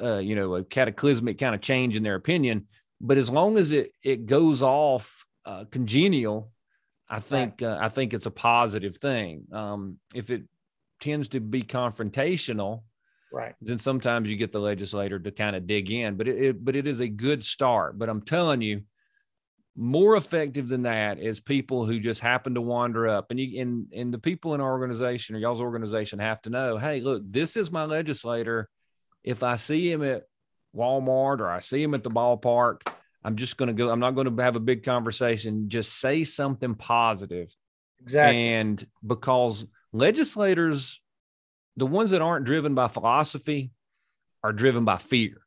uh, 0.02 0.20
you 0.20 0.36
know, 0.36 0.56
a 0.56 0.64
cataclysmic 0.64 1.38
kind 1.38 1.54
of 1.54 1.60
change 1.60 1.98
in 1.98 2.04
their 2.04 2.16
opinion. 2.16 2.68
But 3.02 3.18
as 3.18 3.30
long 3.30 3.58
as 3.58 3.74
it 3.74 3.92
it 4.02 4.28
goes 4.28 4.62
off 4.64 5.26
uh, 5.46 5.66
congenial 5.70 6.53
I 7.10 7.20
think 7.20 7.60
right. 7.62 7.68
uh, 7.68 7.78
I 7.80 7.90
think 7.90 8.14
it's 8.14 8.26
a 8.26 8.32
positive 8.32 8.98
thing. 8.98 9.46
Um, 9.52 9.98
if 10.14 10.30
it 10.30 10.44
tends 11.00 11.30
to 11.30 11.40
be 11.40 11.62
confrontational, 11.62 12.84
right, 13.32 13.56
then 13.62 13.78
sometimes 13.78 14.30
you 14.30 14.36
get 14.36 14.52
the 14.52 14.60
legislator 14.60 15.20
to 15.20 15.32
kind 15.32 15.56
of 15.56 15.68
dig 15.68 15.92
in. 15.92 16.16
But 16.16 16.28
it, 16.28 16.42
it, 16.42 16.66
but 16.66 16.76
it 16.76 16.88
is 16.88 17.02
a 17.02 17.08
good 17.08 17.44
start. 17.44 18.00
But 18.00 18.10
I'm 18.10 18.22
telling 18.22 18.62
you, 18.62 18.84
more 19.76 20.16
effective 20.16 20.68
than 20.68 20.84
that 20.84 21.20
is 21.20 21.40
people 21.40 21.86
who 21.86 22.00
just 22.00 22.22
happen 22.22 22.56
to 22.56 22.62
wander 22.62 23.08
up, 23.08 23.32
and 23.32 23.40
you 23.40 23.62
and 23.62 23.88
and 23.94 24.14
the 24.14 24.20
people 24.20 24.54
in 24.54 24.62
our 24.62 24.72
organization 24.72 25.36
or 25.36 25.40
y'all's 25.40 25.62
organization 25.62 26.20
have 26.20 26.42
to 26.44 26.50
know, 26.50 26.78
hey, 26.78 27.02
look, 27.02 27.24
this 27.26 27.58
is 27.58 27.72
my 27.72 27.86
legislator. 27.86 28.70
If 29.24 29.44
I 29.44 29.56
see 29.56 29.92
him 29.92 30.04
at 30.04 30.24
Walmart 30.76 31.40
or 31.40 31.50
I 31.50 31.60
see 31.60 31.82
him 31.82 31.94
at 31.94 32.04
the 32.04 32.10
ballpark 32.10 32.82
I'm 33.24 33.36
just 33.36 33.58
going 33.58 33.68
to 33.68 33.74
go. 33.74 33.90
I'm 33.90 34.00
not 34.00 34.12
going 34.12 34.36
to 34.36 34.44
have 34.44 34.56
a 34.56 34.62
big 34.62 34.84
conversation. 34.84 35.70
Just 35.70 36.00
say 36.00 36.24
something 36.24 36.76
positive. 36.76 37.56
Exactly. 38.02 38.54
And 38.54 38.86
because 39.06 39.66
legislators, 39.94 41.02
the 41.78 41.86
ones 41.86 42.12
that 42.12 42.22
aren't 42.22 42.46
driven 42.46 42.76
by 42.76 42.88
philosophy, 42.88 43.72
are 44.44 44.52
driven 44.52 44.84
by 44.84 44.98
fear. 44.98 45.42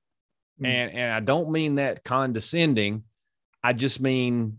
Mm. 0.61 0.67
And 0.67 0.93
and 0.93 1.12
I 1.12 1.21
don't 1.21 1.51
mean 1.51 1.77
that 1.77 2.03
condescending. 2.03 3.05
I 3.62 3.73
just 3.73 4.01
mean 4.01 4.59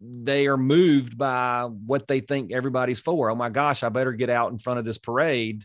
they 0.00 0.46
are 0.46 0.56
moved 0.56 1.18
by 1.18 1.64
what 1.64 2.08
they 2.08 2.20
think 2.20 2.52
everybody's 2.52 3.00
for. 3.00 3.30
Oh 3.30 3.34
my 3.34 3.50
gosh, 3.50 3.82
I 3.82 3.90
better 3.90 4.12
get 4.12 4.30
out 4.30 4.50
in 4.50 4.58
front 4.58 4.78
of 4.78 4.84
this 4.84 4.98
parade. 4.98 5.64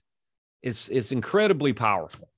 It's 0.61 0.89
it's 0.89 1.11
incredibly 1.11 1.73
powerful. 1.73 2.29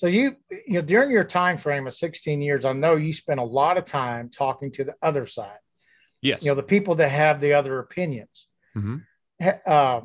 So 0.00 0.06
you, 0.06 0.34
you 0.50 0.76
know, 0.76 0.80
during 0.80 1.10
your 1.10 1.24
time 1.24 1.58
frame 1.58 1.86
of 1.86 1.92
16 1.92 2.40
years, 2.40 2.64
I 2.64 2.72
know 2.72 2.96
you 2.96 3.12
spent 3.12 3.38
a 3.38 3.44
lot 3.44 3.76
of 3.76 3.84
time 3.84 4.30
talking 4.30 4.72
to 4.72 4.84
the 4.84 4.94
other 5.02 5.26
side. 5.26 5.58
Yes. 6.22 6.42
You 6.42 6.50
know, 6.50 6.54
the 6.54 6.62
people 6.62 6.94
that 6.94 7.10
have 7.10 7.38
the 7.42 7.52
other 7.52 7.78
opinions. 7.80 8.46
mm-hmm. 8.74 8.96
Uh, 9.66 10.00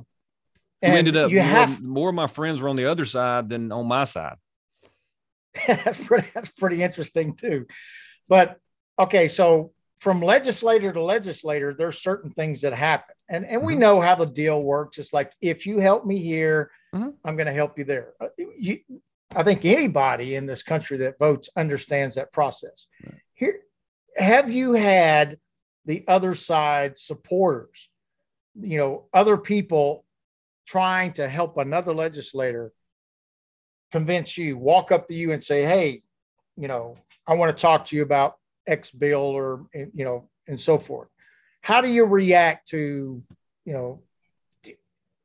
you 0.82 0.90
ended 0.90 1.16
up 1.16 1.32
you 1.32 1.38
more, 1.38 1.48
have 1.48 1.82
more 1.82 2.10
of 2.10 2.16
my 2.16 2.28
friends 2.28 2.60
were 2.60 2.68
on 2.68 2.76
the 2.76 2.88
other 2.92 3.06
side 3.06 3.48
than 3.48 3.72
on 3.72 3.88
my 3.88 4.04
side. 4.04 4.36
that's 5.66 6.04
pretty 6.06 6.28
that's 6.34 6.50
pretty 6.52 6.84
interesting 6.84 7.34
too. 7.38 7.66
But 8.28 8.58
okay, 9.00 9.30
so 9.30 9.72
from 10.00 10.22
legislator 10.22 10.92
to 10.92 11.02
legislator, 11.02 11.74
there's 11.74 12.00
certain 12.02 12.32
things 12.32 12.62
that 12.64 12.74
happen. 12.74 13.16
And 13.30 13.46
and 13.46 13.64
we 13.64 13.76
Mhm. 13.76 13.80
know 13.80 14.02
how 14.02 14.16
the 14.16 14.26
deal 14.26 14.62
works. 14.62 14.98
It's 14.98 15.14
like 15.14 15.32
if 15.40 15.66
you 15.66 15.80
help 15.80 16.06
me 16.06 16.20
here, 16.20 16.70
Mhm. 16.94 17.14
I'm 17.24 17.38
going 17.38 17.48
to 17.48 17.54
help 17.54 17.78
you 17.80 17.86
there. 17.86 18.14
Uh, 18.20 18.28
You, 18.60 18.80
I 19.34 19.44
think 19.44 19.66
anybody 19.66 20.36
in 20.36 20.46
this 20.46 20.64
country 20.64 20.98
that 21.00 21.20
votes 21.20 21.50
understands 21.56 22.16
that 22.16 22.32
process. 22.32 22.88
Right. 23.04 23.16
Here, 23.34 23.60
have 24.16 24.50
you 24.50 24.74
had 24.74 25.38
the 25.86 26.04
other 26.08 26.36
side 26.36 26.98
supporters, 26.98 27.90
you 28.60 28.78
know, 28.78 29.06
other 29.14 29.38
people 29.38 30.06
trying 30.66 31.14
to 31.14 31.28
help 31.28 31.58
another 31.58 31.94
legislator 31.94 32.72
convince 33.92 34.38
you, 34.38 34.58
walk 34.58 34.92
up 34.92 35.08
to 35.08 35.16
you 35.16 35.32
and 35.32 35.44
say, 35.44 35.64
Hey, 35.64 36.02
you 36.58 36.68
know, 36.68 36.98
I 37.28 37.34
want 37.36 37.56
to 37.56 37.62
talk 37.62 37.86
to 37.88 37.96
you 37.96 38.04
about 38.04 38.36
X 38.68 38.92
bill 38.92 39.20
or, 39.20 39.66
you 39.74 40.06
know, 40.06 40.30
and 40.48 40.60
so 40.60 40.78
forth. 40.78 41.10
How 41.62 41.82
do 41.82 41.90
you 41.90 42.06
react 42.06 42.70
to, 42.70 43.22
you 43.66 43.74
know, 43.74 44.02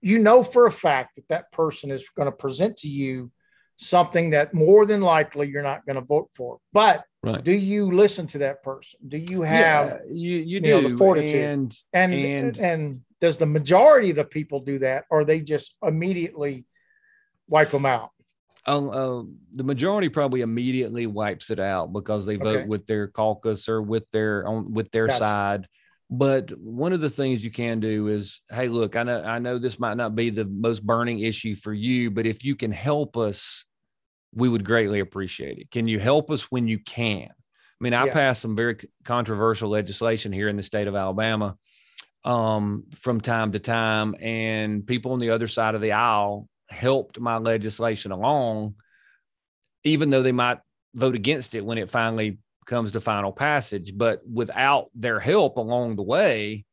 you 0.03 0.19
know 0.19 0.43
for 0.43 0.67
a 0.67 0.73
fact 0.73 1.17
that 1.17 1.29
that 1.29 1.53
person 1.53 1.91
is 1.91 2.09
going 2.17 2.27
to 2.27 2.33
present 2.33 2.79
to 2.79 2.89
you 2.89 3.31
something 3.81 4.31
that 4.31 4.53
more 4.53 4.85
than 4.85 5.01
likely 5.01 5.49
you're 5.49 5.62
not 5.62 5.87
going 5.87 5.97
to 5.97 6.03
vote 6.03 6.29
for. 6.35 6.59
But 6.73 7.05
Right. 7.23 7.43
do 7.43 7.53
you 7.53 7.90
listen 7.93 8.27
to 8.29 8.38
that 8.38 8.62
person? 8.62 9.01
Do 9.09 9.19
you 9.19 9.43
have 9.43 9.87
Yeah, 9.88 9.99
you 10.09 10.37
you 10.37 10.45
you 10.55 10.61
do 10.61 10.69
know, 10.69 10.88
the 10.88 10.97
fortitude. 10.97 11.45
and 11.51 11.75
and, 11.93 12.12
and- 12.14 12.61
and 12.61 13.01
does 13.21 13.37
the 13.37 13.47
majority 13.47 14.11
of 14.11 14.16
the 14.16 14.25
people 14.25 14.61
do 14.61 14.79
that 14.79 15.05
or 15.11 15.25
they 15.25 15.40
just 15.40 15.75
immediately 15.83 16.64
wipe 17.49 17.71
them 17.71 17.85
out? 17.87 18.11
um, 18.66 18.90
uh, 18.90 19.23
the 19.55 19.64
majority 19.64 20.09
probably 20.11 20.43
immediately 20.43 21.07
wipes 21.07 21.49
it 21.51 21.59
out 21.59 21.93
because 21.95 22.27
they 22.27 22.37
vote 22.37 22.59
Okay. 22.59 22.66
with 22.66 22.87
their 22.87 23.09
caucus 23.09 23.69
or 23.69 23.81
with 23.81 24.05
their 24.11 24.47
on 24.47 24.73
with 24.75 24.90
their 24.90 25.07
Gotcha. 25.07 25.19
side. 25.19 25.69
But 26.11 26.51
one 26.59 26.93
of 26.93 27.01
the 27.01 27.09
things 27.09 27.43
you 27.45 27.51
can 27.51 27.81
do 27.81 28.09
is, 28.09 28.43
hey, 28.51 28.69
look, 28.69 28.97
I 28.97 29.03
know 29.05 29.23
I 29.23 29.38
know 29.38 29.59
this 29.59 29.79
might 29.79 29.97
not 29.97 30.14
be 30.14 30.29
the 30.31 30.45
most 30.45 30.85
burning 30.85 31.21
issue 31.21 31.55
for 31.55 31.73
you, 31.73 32.11
but 32.11 32.27
if 32.27 32.45
you 32.45 32.55
can 32.57 32.71
help 32.73 33.16
us, 33.16 33.64
we 34.35 34.49
would 34.49 34.64
greatly 34.64 35.01
appreciate 35.01 35.59
it. 35.59 35.71
Can 35.71 35.88
you 35.88 35.99
help 35.99 36.31
us 36.31 36.43
when 36.51 36.69
you 36.69 36.79
can? 36.79 37.29
I 37.29 37.83
mean, 37.85 37.95
I 37.95 38.07
Yeah. 38.07 38.12
passed 38.12 38.43
some 38.43 38.57
very 38.57 38.77
controversial 39.05 39.71
legislation 39.71 40.33
here 40.33 40.49
in 40.49 40.57
the 40.57 40.62
state 40.62 40.87
of 40.87 40.95
Alabama 40.95 41.57
um, 42.25 42.85
from 42.97 43.21
time 43.21 43.53
to 43.53 43.59
time, 43.59 44.14
and 44.21 44.87
people 44.87 45.12
on 45.12 45.19
the 45.19 45.31
other 45.31 45.47
side 45.47 45.75
of 45.75 45.81
the 45.81 45.93
aisle 45.93 46.49
helped 46.69 47.19
my 47.19 47.38
legislation 47.38 48.12
along, 48.12 48.75
even 49.85 50.11
though 50.11 50.23
they 50.23 50.33
might 50.33 50.59
vote 50.95 51.14
against 51.14 51.55
it 51.55 51.64
when 51.64 51.79
it 51.79 51.90
finally 51.90 52.38
comes 52.66 52.93
to 52.93 53.01
final 53.01 53.33
passage. 53.33 53.97
But 53.97 54.21
without 54.31 54.90
their 54.95 55.19
help 55.19 55.57
along 55.57 55.97
the 55.97 56.03
way, 56.03 56.66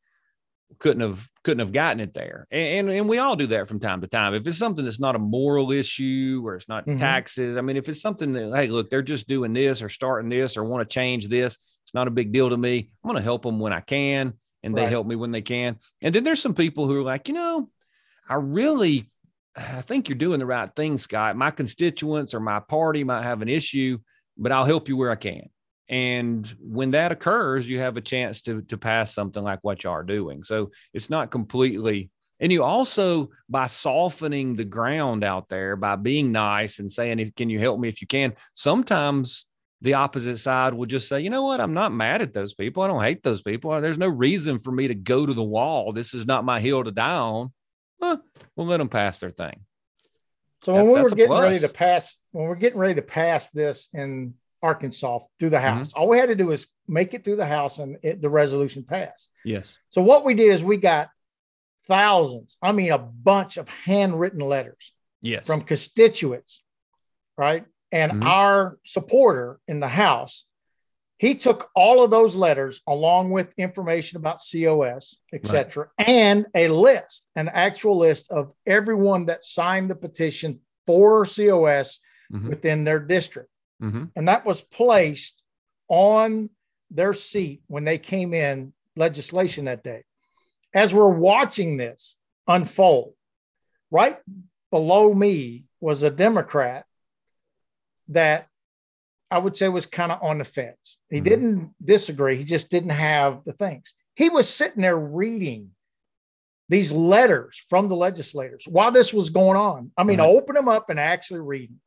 couldn't 0.79 1.01
have 1.01 1.27
couldn't 1.47 1.59
have 1.65 1.71
gotten 1.71 2.01
it 2.01 2.13
there. 2.13 2.45
And, 2.51 2.89
and 2.89 2.89
and 2.89 3.07
we 3.07 3.19
all 3.19 3.37
do 3.37 3.47
that 3.47 3.69
from 3.69 3.79
time 3.79 4.01
to 4.01 4.07
time. 4.07 4.33
If 4.33 4.45
it's 4.45 4.57
something 4.57 4.83
that's 4.83 4.99
not 4.99 5.15
a 5.15 5.19
moral 5.19 5.71
issue 5.71 6.41
or 6.43 6.55
it's 6.55 6.67
not 6.67 6.85
Mhm. 6.85 6.97
taxes, 6.99 7.55
I 7.55 7.61
mean, 7.61 7.77
if 7.77 7.87
it's 7.87 8.01
something 8.01 8.33
that 8.33 8.53
hey, 8.53 8.67
look, 8.67 8.89
they're 8.89 9.01
just 9.01 9.29
doing 9.29 9.53
this 9.53 9.81
or 9.81 9.87
starting 9.87 10.27
this 10.27 10.57
or 10.57 10.65
want 10.65 10.87
to 10.87 10.93
change 10.93 11.29
this, 11.29 11.53
it's 11.85 11.93
not 11.93 12.09
a 12.09 12.11
big 12.11 12.33
deal 12.33 12.49
to 12.49 12.57
me. 12.57 12.89
I'm 13.01 13.07
going 13.09 13.15
to 13.15 13.23
help 13.23 13.43
them 13.43 13.59
when 13.59 13.71
I 13.71 13.79
can, 13.79 14.33
and 14.61 14.75
they 14.75 14.87
help 14.87 15.07
me 15.07 15.15
when 15.15 15.31
they 15.31 15.41
can. 15.41 15.77
And 16.01 16.13
then 16.13 16.25
there's 16.25 16.41
some 16.41 16.53
people 16.53 16.85
who 16.85 16.99
are 16.99 17.03
like, 17.03 17.29
you 17.29 17.33
know, 17.33 17.69
I 18.27 18.35
really, 18.35 19.09
I 19.55 19.79
think 19.79 20.09
you're 20.09 20.17
doing 20.17 20.39
the 20.39 20.45
right 20.45 20.69
thing, 20.75 20.97
Scott. 20.97 21.37
My 21.37 21.51
constituents 21.51 22.33
or 22.33 22.41
my 22.41 22.59
party 22.59 23.05
might 23.05 23.23
have 23.23 23.41
an 23.41 23.47
issue, 23.47 23.99
but 24.37 24.51
I'll 24.51 24.65
help 24.65 24.89
you 24.89 24.97
where 24.97 25.11
I 25.11 25.15
can. 25.15 25.47
And 25.89 26.45
when 26.59 26.91
that 26.91 27.11
occurs, 27.11 27.69
you 27.69 27.79
have 27.79 27.97
a 27.97 28.01
chance 28.01 28.41
to 28.43 28.61
to 28.63 28.77
pass 28.77 29.13
something 29.13 29.43
like 29.43 29.59
what 29.63 29.83
you 29.83 29.89
are 29.89 30.03
doing. 30.03 30.43
So 30.43 30.71
it's 30.93 31.09
not 31.09 31.31
completely. 31.31 32.09
And 32.39 32.51
you 32.51 32.63
also, 32.63 33.29
by 33.49 33.65
softening 33.65 34.55
the 34.55 34.65
ground 34.65 35.23
out 35.23 35.49
there, 35.49 35.75
by 35.75 35.95
being 35.95 36.31
nice 36.31 36.79
and 36.79 36.91
saying, 36.91 37.19
"If 37.19 37.33
can 37.35 37.49
you 37.49 37.59
help 37.59 37.79
me 37.79 37.87
if 37.87 38.01
you 38.01 38.07
can," 38.07 38.33
sometimes 38.53 39.45
the 39.81 39.93
opposite 39.93 40.37
side 40.37 40.73
will 40.73 40.87
just 40.87 41.07
say, 41.07 41.21
"You 41.21 41.29
know 41.29 41.43
what? 41.43 41.61
I'm 41.61 41.73
not 41.73 41.93
mad 41.93 42.21
at 42.21 42.33
those 42.33 42.53
people. 42.53 42.83
I 42.83 42.87
don't 42.87 43.03
hate 43.03 43.23
those 43.23 43.41
people. 43.41 43.79
There's 43.79 43.97
no 43.97 44.07
reason 44.07 44.59
for 44.59 44.71
me 44.71 44.87
to 44.87 44.95
go 44.95 45.25
to 45.25 45.33
the 45.33 45.43
wall. 45.43 45.93
This 45.93 46.13
is 46.13 46.25
not 46.25 46.45
my 46.45 46.59
hill 46.59 46.83
to 46.83 46.91
die 46.91 47.11
on." 47.11 47.53
Huh, 48.01 48.17
we'll 48.55 48.67
let 48.67 48.77
them 48.77 48.89
pass 48.89 49.19
their 49.19 49.31
thing. 49.31 49.61
So 50.61 50.73
when 50.73 50.87
we 50.87 50.93
that's 50.95 51.09
were 51.09 51.15
getting 51.15 51.37
ready 51.37 51.59
to 51.59 51.69
pass, 51.69 52.17
when 52.31 52.47
we're 52.47 52.55
getting 52.55 52.79
ready 52.79 52.95
to 52.95 53.01
pass 53.01 53.49
this 53.49 53.89
in 53.93 54.33
Arkansas 54.61 55.19
through 55.39 55.49
Mm-hmm. 55.49 55.51
the 55.55 55.59
House, 55.59 55.93
all 55.93 56.07
we 56.07 56.17
had 56.17 56.29
to 56.29 56.35
do 56.35 56.51
is 56.51 56.67
make 56.87 57.13
it 57.13 57.23
through 57.23 57.35
the 57.37 57.45
House 57.45 57.79
and 57.79 57.97
it, 58.03 58.21
the 58.21 58.29
resolution 58.29 58.83
passed. 58.83 59.29
Yes. 59.45 59.77
So 59.89 60.01
what 60.01 60.25
we 60.25 60.33
did 60.33 60.51
is 60.53 60.63
we 60.63 60.77
got 60.77 61.09
thousands, 61.87 62.57
I 62.61 62.71
mean, 62.71 62.91
a 62.91 62.97
bunch 62.97 63.57
of 63.57 63.67
handwritten 63.69 64.39
letters 64.41 64.93
Yes. 65.21 65.45
from 65.45 65.61
constituents, 65.61 66.63
right? 67.37 67.65
And 67.91 68.11
Mhm. 68.11 68.25
our 68.25 68.77
supporter 68.83 69.59
in 69.67 69.79
the 69.79 69.87
House, 69.87 70.45
he 71.17 71.33
took 71.33 71.69
all 71.75 72.03
of 72.03 72.11
those 72.11 72.35
letters 72.35 72.81
along 72.85 73.31
with 73.31 73.53
information 73.57 74.17
about 74.17 74.39
COS, 74.41 75.17
et 75.33 75.37
Right. 75.43 75.47
cetera, 75.47 75.89
and 75.97 76.45
a 76.53 76.67
list, 76.67 77.25
an 77.35 77.47
actual 77.49 77.97
list 77.97 78.29
of 78.31 78.53
everyone 78.65 79.25
that 79.27 79.43
signed 79.43 79.89
the 79.89 79.95
petition 79.95 80.61
for 80.85 81.25
COS 81.25 81.99
Mhm. 82.31 82.49
within 82.49 82.83
their 82.83 82.99
district. 82.99 83.49
Mhm. 83.81 84.11
And 84.15 84.27
that 84.27 84.45
was 84.45 84.61
placed 84.61 85.43
on 85.87 86.49
their 86.89 87.13
seat 87.13 87.61
when 87.67 87.83
they 87.83 87.97
came 87.97 88.33
in 88.33 88.73
legislation 88.95 89.65
that 89.65 89.83
day. 89.83 90.03
As 90.73 90.93
we're 90.93 91.07
watching 91.09 91.77
this 91.77 92.17
unfold, 92.47 93.13
right 93.91 94.19
below 94.71 95.13
me 95.13 95.65
was 95.79 96.03
a 96.03 96.09
Democrat 96.09 96.85
that 98.09 98.47
I 99.29 99.39
would 99.39 99.57
say 99.57 99.67
was 99.67 99.85
kind 99.85 100.11
of 100.11 100.23
on 100.23 100.37
the 100.37 100.45
fence. 100.45 100.99
He 101.09 101.19
Mhm. 101.19 101.23
didn't 101.23 101.75
disagree, 101.83 102.37
he 102.37 102.43
just 102.45 102.69
didn't 102.69 102.91
have 102.91 103.43
the 103.43 103.53
things. 103.53 103.93
He 104.15 104.29
was 104.29 104.49
sitting 104.49 104.81
there 104.81 104.97
reading 104.97 105.75
these 106.69 106.91
letters 106.91 107.57
from 107.69 107.87
the 107.89 107.95
legislators 107.95 108.65
while 108.67 108.91
this 108.91 109.13
was 109.13 109.29
going 109.29 109.57
on. 109.57 109.91
I 109.97 110.03
mean, 110.03 110.19
Right. 110.19 110.27
open 110.29 110.55
them 110.55 110.67
up 110.67 110.89
and 110.89 110.99
actually 110.99 111.41
read 111.41 111.69
them 111.69 111.81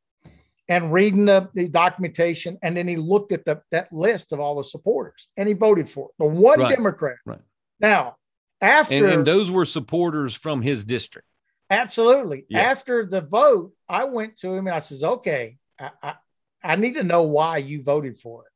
and 0.70 0.92
reading 0.92 1.26
the, 1.26 1.50
the 1.52 1.68
documentation. 1.68 2.56
And 2.62 2.76
then 2.76 2.86
he 2.86 2.96
looked 2.96 3.32
at 3.32 3.44
the, 3.44 3.60
that 3.72 3.92
list 3.92 4.32
of 4.32 4.38
all 4.38 4.54
the 4.54 4.64
supporters 4.64 5.28
and 5.36 5.48
he 5.48 5.54
voted 5.54 5.88
for 5.88 6.08
it. 6.08 6.14
The 6.18 6.24
one 6.24 6.60
Right. 6.60 6.74
Democrat. 6.74 7.16
Right. 7.26 7.40
Now, 7.80 8.16
after 8.60 8.94
And, 9.06 9.14
and 9.14 9.26
those 9.26 9.50
were 9.50 9.66
supporters 9.66 10.34
from 10.34 10.62
his 10.62 10.84
district. 10.84 11.26
absolutely 11.70 12.46
after 12.54 13.04
the 13.04 13.20
vote, 13.20 13.72
I 13.88 14.04
went 14.04 14.36
to 14.38 14.54
him 14.54 14.68
and 14.68 14.76
I 14.76 14.78
says, 14.78 15.02
okay, 15.02 15.58
I, 15.78 15.90
I, 16.02 16.14
I 16.62 16.76
need 16.76 16.94
to 16.94 17.02
know 17.02 17.22
why 17.22 17.56
you 17.58 17.82
voted 17.82 18.18
for 18.18 18.44
it. 18.44 18.52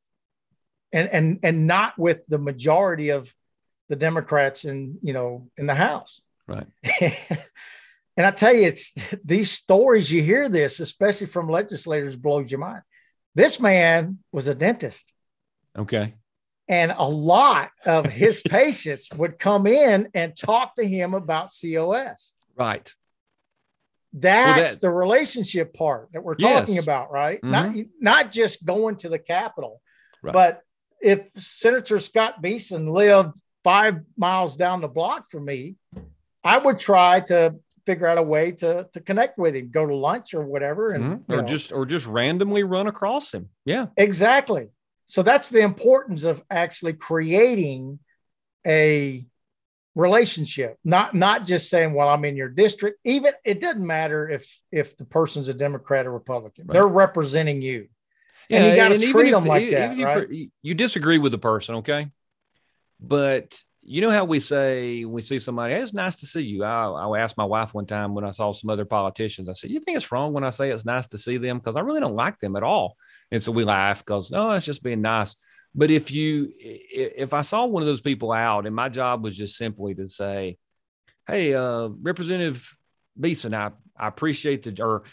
And 0.97 1.09
and 1.09 1.39
and 1.43 1.67
not 1.67 1.97
with 1.99 2.25
the 2.27 2.37
majority 2.37 3.09
of 3.09 3.33
the 3.89 3.95
Democrats 3.97 4.63
in, 4.63 4.99
you 5.01 5.11
know, 5.11 5.49
in 5.57 5.65
the 5.65 5.75
House. 5.75 6.21
Right. 6.47 6.67
and 8.17 8.25
I 8.25 8.31
tell 8.31 8.53
you, 8.53 8.63
it's 8.63 8.93
these 9.23 9.51
stories 9.51 10.11
you 10.11 10.23
hear 10.23 10.49
this, 10.49 10.79
especially 10.79 11.27
from 11.27 11.49
legislators, 11.49 12.15
blows 12.15 12.51
your 12.51 12.59
mind. 12.59 12.81
This 13.33 13.59
man 13.59 14.19
was 14.31 14.47
a 14.47 14.55
dentist, 14.55 15.11
Okay. 15.77 16.13
and 16.69 16.93
a 16.97 17.07
lot 17.07 17.71
of 17.85 18.05
his 18.05 18.41
patients 18.47 19.09
would 19.13 19.37
come 19.39 19.67
in 19.67 20.09
and 20.13 20.35
talk 20.35 20.75
to 20.75 20.87
him 20.87 21.13
about 21.13 21.49
COS. 21.61 22.33
Right. 22.55 22.93
That's 24.13 24.75
that- 24.75 24.81
the 24.81 24.89
relationship 24.89 25.73
part 25.73 26.13
that 26.13 26.23
we're 26.23 26.35
talking 26.35 26.75
Yes. 26.75 26.83
about, 26.83 27.11
right? 27.11 27.43
Not 27.43 27.71
mm-hmm. 27.71 27.89
not 27.99 28.31
just 28.31 28.65
going 28.65 28.95
to 28.97 29.09
the 29.09 29.19
Capitol, 29.19 29.81
Right. 30.23 30.31
but 30.33 30.61
if 31.01 31.29
Senator 31.35 31.99
Scott 31.99 32.41
Beason 32.41 32.87
lived 32.87 33.35
five 33.65 33.99
miles 34.15 34.55
down 34.55 34.79
the 34.79 34.87
block 34.87 35.29
from 35.29 35.43
me, 35.43 35.75
I 36.43 36.57
would 36.57 36.79
try 36.79 37.19
to 37.21 37.55
figure 37.85 38.07
out 38.07 38.17
a 38.17 38.23
way 38.23 38.51
to 38.51 38.87
to 38.93 38.99
connect 39.01 39.37
with 39.37 39.55
him, 39.55 39.69
go 39.71 39.85
to 39.85 39.95
lunch 39.95 40.33
or 40.33 40.45
whatever, 40.45 40.89
and 40.89 41.03
Mhm. 41.03 41.29
you 41.29 41.35
Or 41.35 41.41
know. 41.41 41.47
just 41.47 41.71
or 41.71 41.85
just 41.85 42.05
randomly 42.05 42.63
run 42.63 42.87
across 42.87 43.33
him. 43.33 43.49
Yeah. 43.65 43.87
exactly. 43.97 44.69
So 45.05 45.21
that's 45.21 45.49
the 45.49 45.59
importance 45.61 46.23
of 46.23 46.43
actually 46.49 46.93
creating 46.93 47.99
a 48.65 49.25
relationship 49.93 50.77
not 50.83 51.15
not 51.15 51.45
just 51.45 51.69
saying 51.69 51.93
well 51.93 52.09
i'm 52.09 52.25
in 52.25 52.35
your 52.35 52.49
district 52.49 52.99
even 53.05 53.31
it 53.45 53.61
doesn't 53.61 53.85
matter 53.85 54.29
if 54.29 54.59
if 54.69 54.97
the 54.97 55.05
person's 55.05 55.47
a 55.47 55.53
democrat 55.53 56.05
or 56.05 56.11
republican 56.11 56.65
right. 56.67 56.73
they're 56.73 56.85
representing 56.87 57.61
you 57.61 57.87
yeah, 58.49 58.57
and 58.57 58.67
you 58.67 58.75
got 58.75 58.89
to 58.89 59.11
treat 59.11 59.31
them 59.31 59.43
if, 59.43 59.47
like 59.47 59.69
that 59.69 59.95
you, 59.95 60.05
right? 60.05 60.27
you 60.61 60.73
disagree 60.73 61.17
with 61.17 61.31
the 61.31 61.37
person 61.37 61.75
okay 61.75 62.11
but 62.99 63.57
you 63.87 64.01
know 64.01 64.09
how 64.09 64.25
we 64.25 64.39
say 64.39 65.05
when 65.05 65.13
we 65.13 65.21
see 65.21 65.37
somebody, 65.37 65.75
hey, 65.75 65.81
it's 65.81 65.93
nice 65.93 66.15
to 66.17 66.25
see 66.25 66.41
you. 66.41 66.63
I, 66.63 66.87
I 66.87 67.19
asked 67.19 67.37
my 67.37 67.45
wife 67.45 67.73
one 67.73 67.85
time 67.85 68.15
when 68.15 68.25
I 68.25 68.31
saw 68.31 68.51
some 68.51 68.71
other 68.71 68.83
politicians, 68.83 69.47
I 69.47 69.53
said, 69.53 69.69
You 69.69 69.79
think 69.79 69.95
it's 69.95 70.11
wrong 70.11 70.33
when 70.33 70.43
I 70.43 70.49
say 70.49 70.71
it's 70.71 70.85
nice 70.85 71.05
to 71.07 71.19
see 71.19 71.37
them? 71.37 71.59
Because 71.59 71.77
I 71.77 71.81
really 71.81 71.99
don't 71.99 72.15
like 72.15 72.39
them 72.39 72.55
at 72.55 72.63
all. 72.63 72.97
And 73.31 73.41
so 73.41 73.51
we 73.51 73.63
laugh 73.63 73.99
because, 73.99 74.31
no, 74.31 74.51
it's 74.53 74.65
just 74.65 74.83
being 74.83 75.01
nice. 75.01 75.35
But 75.75 75.91
if 75.91 76.11
you, 76.11 76.51
if 76.57 77.33
I 77.33 77.41
saw 77.41 77.65
one 77.65 77.83
of 77.83 77.87
those 77.87 78.01
people 78.01 78.31
out 78.31 78.65
and 78.65 78.75
my 78.75 78.89
job 78.89 79.23
was 79.23 79.37
just 79.37 79.55
simply 79.55 79.93
to 79.95 80.07
say, 80.07 80.57
Hey, 81.27 81.53
uh, 81.53 81.89
Representative 82.01 82.75
Beason, 83.19 83.53
I, 83.53 83.71
I 83.97 84.07
appreciate 84.07 84.63
the, 84.63 84.83
or 84.83 85.03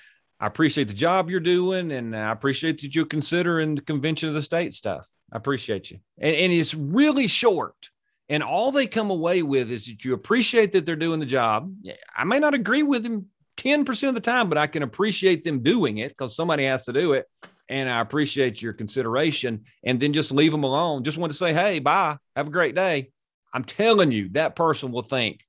I 0.40 0.46
appreciate 0.46 0.88
the 0.88 0.94
job 0.94 1.30
you're 1.30 1.40
doing, 1.40 1.92
and 1.92 2.16
I 2.16 2.32
appreciate 2.32 2.80
that 2.80 2.94
you're 2.94 3.04
considering 3.04 3.76
the 3.76 3.82
convention 3.82 4.28
of 4.28 4.34
the 4.34 4.42
state 4.42 4.74
stuff. 4.74 5.08
I 5.32 5.36
appreciate 5.36 5.90
you. 5.90 5.98
And, 6.18 6.34
and 6.34 6.52
it's 6.52 6.74
really 6.74 7.26
short. 7.26 7.90
And 8.28 8.42
all 8.42 8.72
they 8.72 8.86
come 8.86 9.10
away 9.10 9.42
with 9.42 9.70
is 9.70 9.86
that 9.86 10.04
you 10.04 10.14
appreciate 10.14 10.72
that 10.72 10.86
they're 10.86 10.96
doing 10.96 11.20
the 11.20 11.26
job. 11.26 11.74
I 12.16 12.24
may 12.24 12.38
not 12.38 12.54
agree 12.54 12.82
with 12.82 13.02
them 13.02 13.26
10% 13.58 14.08
of 14.08 14.14
the 14.14 14.20
time, 14.20 14.48
but 14.48 14.58
I 14.58 14.66
can 14.66 14.82
appreciate 14.82 15.44
them 15.44 15.62
doing 15.62 15.98
it 15.98 16.08
because 16.08 16.34
somebody 16.34 16.64
has 16.64 16.84
to 16.86 16.92
do 16.92 17.12
it. 17.12 17.26
And 17.68 17.88
I 17.88 18.00
appreciate 18.00 18.60
your 18.60 18.72
consideration. 18.72 19.64
And 19.84 20.00
then 20.00 20.12
just 20.12 20.32
leave 20.32 20.52
them 20.52 20.64
alone. 20.64 21.04
Just 21.04 21.18
want 21.18 21.32
to 21.32 21.38
say, 21.38 21.52
hey, 21.52 21.78
bye. 21.78 22.16
Have 22.36 22.48
a 22.48 22.52
great 22.52 22.74
day. 22.74 23.10
I'm 23.52 23.64
telling 23.64 24.12
you, 24.12 24.30
that 24.30 24.56
person 24.56 24.92
will 24.92 25.02
think, 25.02 25.44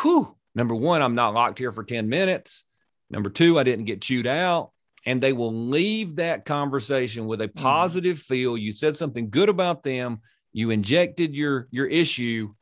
whew, 0.00 0.36
number 0.54 0.74
one, 0.74 1.02
I'm 1.02 1.14
not 1.14 1.34
locked 1.34 1.58
here 1.58 1.72
for 1.72 1.84
10 1.84 2.08
minutes. 2.08 2.64
Number 3.10 3.30
two, 3.30 3.58
I 3.58 3.62
didn't 3.62 3.86
get 3.86 4.02
chewed 4.02 4.26
out. 4.26 4.70
And 5.06 5.20
they 5.20 5.32
will 5.32 5.54
leave 5.54 6.16
that 6.16 6.44
conversation 6.44 7.26
with 7.26 7.40
a 7.40 7.48
mm. 7.48 7.54
positive 7.54 8.18
feel. 8.18 8.56
You 8.56 8.72
said 8.72 8.96
something 8.96 9.30
good 9.30 9.48
about 9.48 9.82
them. 9.82 10.20
You 10.52 10.70
injected 10.70 11.34
your 11.34 11.68
your 11.70 11.86
issue. 11.86 12.54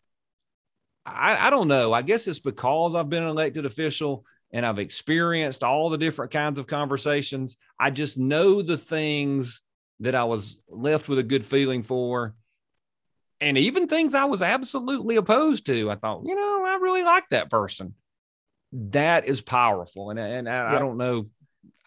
I, 1.04 1.46
I 1.46 1.50
don't 1.50 1.68
know. 1.68 1.92
I 1.92 2.02
guess 2.02 2.26
it's 2.26 2.40
because 2.40 2.94
I've 2.94 3.08
been 3.08 3.22
an 3.22 3.28
elected 3.28 3.64
official 3.64 4.24
and 4.52 4.66
I've 4.66 4.78
experienced 4.78 5.62
all 5.62 5.88
the 5.88 5.98
different 5.98 6.32
kinds 6.32 6.58
of 6.58 6.66
conversations. 6.66 7.56
I 7.78 7.90
just 7.90 8.18
know 8.18 8.62
the 8.62 8.78
things 8.78 9.62
that 10.00 10.14
I 10.14 10.24
was 10.24 10.58
left 10.68 11.08
with 11.08 11.18
a 11.18 11.22
good 11.22 11.44
feeling 11.44 11.82
for. 11.82 12.34
And 13.40 13.56
even 13.56 13.86
things 13.86 14.14
I 14.14 14.24
was 14.24 14.42
absolutely 14.42 15.16
opposed 15.16 15.66
to. 15.66 15.90
I 15.90 15.94
thought, 15.94 16.22
you 16.24 16.34
know, 16.34 16.64
I 16.66 16.78
really 16.80 17.02
like 17.02 17.28
that 17.30 17.50
person 17.50 17.94
that 18.72 19.26
is 19.26 19.40
powerful. 19.40 20.10
And, 20.10 20.18
and 20.18 20.48
I, 20.48 20.52
yeah. 20.52 20.76
I, 20.76 20.78
don't 20.78 20.96
know, 20.96 21.26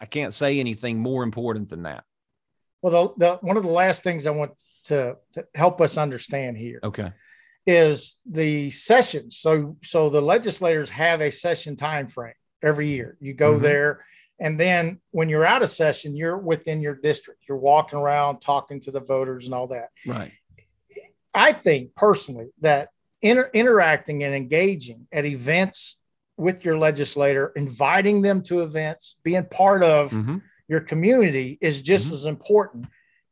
I 0.00 0.06
can't 0.06 0.34
say 0.34 0.60
anything 0.60 0.98
more 0.98 1.22
important 1.22 1.68
than 1.68 1.84
that. 1.84 2.04
Well, 2.82 3.14
the, 3.16 3.26
the 3.26 3.36
one 3.36 3.56
of 3.56 3.62
the 3.62 3.70
last 3.70 4.02
things 4.02 4.26
I 4.26 4.30
want 4.30 4.52
to, 4.90 5.16
to 5.32 5.46
help 5.54 5.80
us 5.80 5.96
understand 5.96 6.56
here, 6.56 6.80
okay, 6.82 7.12
is 7.66 8.16
the 8.26 8.70
sessions. 8.70 9.38
So, 9.38 9.76
so 9.82 10.08
the 10.08 10.20
legislators 10.20 10.90
have 10.90 11.20
a 11.20 11.30
session 11.30 11.76
time 11.76 12.08
frame 12.08 12.34
every 12.62 12.90
year. 12.90 13.16
You 13.20 13.32
go 13.32 13.52
mm-hmm. 13.52 13.62
there, 13.62 14.04
and 14.40 14.58
then 14.58 15.00
when 15.12 15.28
you're 15.28 15.46
out 15.46 15.62
of 15.62 15.70
session, 15.70 16.16
you're 16.16 16.38
within 16.38 16.80
your 16.80 16.96
district. 16.96 17.44
You're 17.48 17.58
walking 17.58 17.98
around, 17.98 18.40
talking 18.40 18.80
to 18.80 18.90
the 18.90 19.00
voters, 19.00 19.46
and 19.46 19.54
all 19.54 19.68
that. 19.68 19.90
Right. 20.04 20.32
I 21.32 21.52
think 21.52 21.94
personally 21.94 22.48
that 22.60 22.88
inter- 23.22 23.50
interacting 23.54 24.24
and 24.24 24.34
engaging 24.34 25.06
at 25.12 25.24
events 25.24 25.98
with 26.36 26.64
your 26.64 26.78
legislator, 26.78 27.52
inviting 27.54 28.22
them 28.22 28.42
to 28.42 28.62
events, 28.62 29.16
being 29.22 29.44
part 29.44 29.84
of 29.84 30.10
mm-hmm. 30.10 30.38
your 30.66 30.80
community 30.80 31.58
is 31.60 31.80
just 31.82 32.06
mm-hmm. 32.06 32.14
as 32.14 32.26
important 32.26 32.86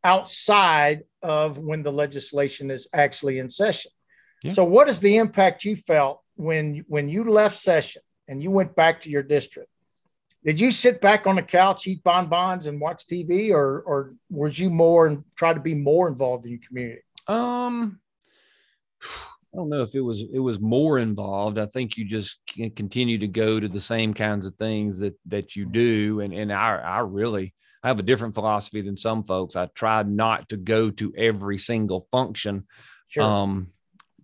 outside 0.05 1.03
of 1.23 1.59
when 1.59 1.83
the 1.83 1.93
legislation 1.93 2.71
is 2.71 2.89
actually 2.93 3.39
in 3.39 3.49
session. 3.49 3.91
Yeah. 4.43 4.53
So, 4.53 4.65
what 4.65 4.89
is 4.89 5.01
the 5.01 5.17
impact 5.17 5.65
you 5.65 5.77
felt 5.77 6.21
when 6.37 6.85
when 6.89 7.09
you 7.09 7.25
left 7.25 7.59
session 7.59 8.03
and 8.29 8.43
you 8.43 8.51
went 8.51 8.77
back 8.77 9.01
to 9.03 9.11
your 9.11 9.23
district? 9.23 9.71
Did 10.45 10.61
you 10.61 10.71
sit 10.71 11.01
back 11.01 11.27
on 11.27 11.37
the 11.37 11.43
couch, 11.43 11.87
eat 11.87 12.03
bonbons, 12.05 12.67
and 12.67 12.81
watch 12.81 13.07
TV, 13.07 13.51
or 13.51 13.81
or 13.81 14.15
was 14.31 14.59
you 14.59 14.71
more 14.71 15.07
and 15.07 15.25
try 15.35 15.53
to 15.53 15.61
be 15.61 15.75
more 15.75 16.09
involved 16.09 16.45
in 16.45 16.53
your 16.53 16.61
community? 16.67 17.03
Um, 17.27 18.01
I 19.53 19.57
don't 19.57 19.69
know 19.69 19.83
if 19.83 19.95
it 19.95 20.01
was 20.01 20.25
it 20.33 20.39
was 20.39 20.61
more 20.61 20.99
involved. 20.99 21.59
I 21.59 21.67
think 21.67 21.97
you 21.97 22.05
just 22.05 22.39
continue 22.77 23.19
to 23.19 23.29
go 23.29 23.59
to 23.59 23.69
the 23.69 23.81
same 23.81 24.15
kinds 24.15 24.47
of 24.47 24.55
things 24.55 25.01
that 25.01 25.19
that 25.27 25.57
you 25.57 25.67
do, 25.67 26.21
and 26.21 26.33
and 26.33 26.53
I 26.53 26.77
I 26.77 26.99
really 27.01 27.55
I 27.83 27.89
have 27.89 27.99
a 27.99 28.05
different 28.05 28.35
philosophy 28.35 28.81
than 28.83 28.97
some 28.97 29.23
folks. 29.23 29.57
I 29.57 29.67
try 29.67 30.03
not 30.03 30.49
to 30.49 30.57
go 30.57 30.91
to 30.91 31.15
every 31.17 31.59
single 31.59 32.09
function, 32.11 32.67
sure. 33.09 33.23
um, 33.23 33.69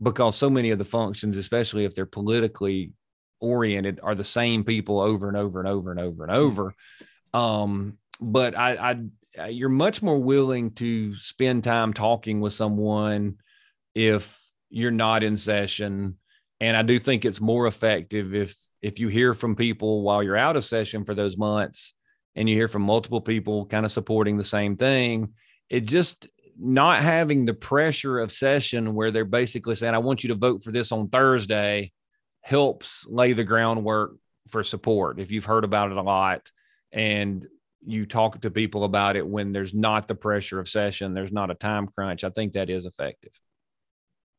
because 0.02 0.36
so 0.36 0.50
many 0.50 0.70
of 0.70 0.78
the 0.78 0.84
functions, 0.84 1.36
especially 1.36 1.84
if 1.84 1.94
they're 1.94 2.06
politically 2.06 2.92
oriented, 3.40 4.00
are 4.02 4.14
the 4.14 4.24
same 4.24 4.64
people 4.64 5.00
over 5.00 5.28
and 5.28 5.36
over 5.36 5.60
and 5.60 5.68
over 5.68 5.90
and 5.90 6.00
over 6.00 6.24
and 6.24 6.32
mm-hmm. 6.32 6.40
over. 6.40 6.74
Um, 7.32 7.98
but 8.20 8.56
I, 8.56 8.98
I 9.36 9.48
you're 9.48 9.68
much 9.68 10.02
more 10.02 10.18
willing 10.18 10.72
to 10.72 11.14
spend 11.16 11.64
time 11.64 11.92
talking 11.92 12.40
with 12.40 12.52
someone 12.52 13.38
if 13.94 14.40
you're 14.70 14.90
not 14.90 15.22
in 15.22 15.36
session. 15.36 16.18
And 16.60 16.76
I 16.76 16.82
do 16.82 16.98
think 16.98 17.24
it's 17.24 17.40
more 17.40 17.66
effective 17.66 18.34
if 18.34 18.56
if 18.80 18.98
you 18.98 19.08
hear 19.08 19.34
from 19.34 19.56
people 19.56 20.02
while 20.02 20.22
you're 20.22 20.36
out 20.36 20.56
of 20.56 20.64
session 20.64 21.04
for 21.04 21.14
those 21.14 21.36
months 21.36 21.93
and 22.36 22.48
you 22.48 22.54
hear 22.54 22.68
from 22.68 22.82
multiple 22.82 23.20
people 23.20 23.66
kind 23.66 23.84
of 23.84 23.92
supporting 23.92 24.36
the 24.36 24.44
same 24.44 24.76
thing. 24.76 25.34
It 25.70 25.82
just 25.82 26.28
not 26.58 27.02
having 27.02 27.44
the 27.44 27.54
pressure 27.54 28.18
of 28.18 28.32
session 28.32 28.94
where 28.94 29.10
they're 29.10 29.24
basically 29.24 29.74
saying, 29.74 29.94
I 29.94 29.98
want 29.98 30.22
you 30.22 30.28
to 30.28 30.34
vote 30.34 30.62
for 30.62 30.72
this 30.72 30.92
on 30.92 31.08
Thursday 31.08 31.92
helps 32.42 33.06
lay 33.08 33.32
the 33.32 33.44
groundwork 33.44 34.16
for 34.48 34.62
support. 34.62 35.18
If 35.18 35.30
you've 35.30 35.46
heard 35.46 35.64
about 35.64 35.90
it 35.90 35.96
a 35.96 36.02
lot 36.02 36.50
and 36.92 37.46
you 37.86 38.06
talk 38.06 38.40
to 38.40 38.50
people 38.50 38.84
about 38.84 39.16
it 39.16 39.26
when 39.26 39.52
there's 39.52 39.74
not 39.74 40.06
the 40.06 40.14
pressure 40.14 40.60
of 40.60 40.68
session, 40.68 41.14
there's 41.14 41.32
not 41.32 41.50
a 41.50 41.54
time 41.54 41.86
crunch, 41.88 42.24
I 42.24 42.30
think 42.30 42.52
that 42.52 42.70
is 42.70 42.86
effective. 42.86 43.32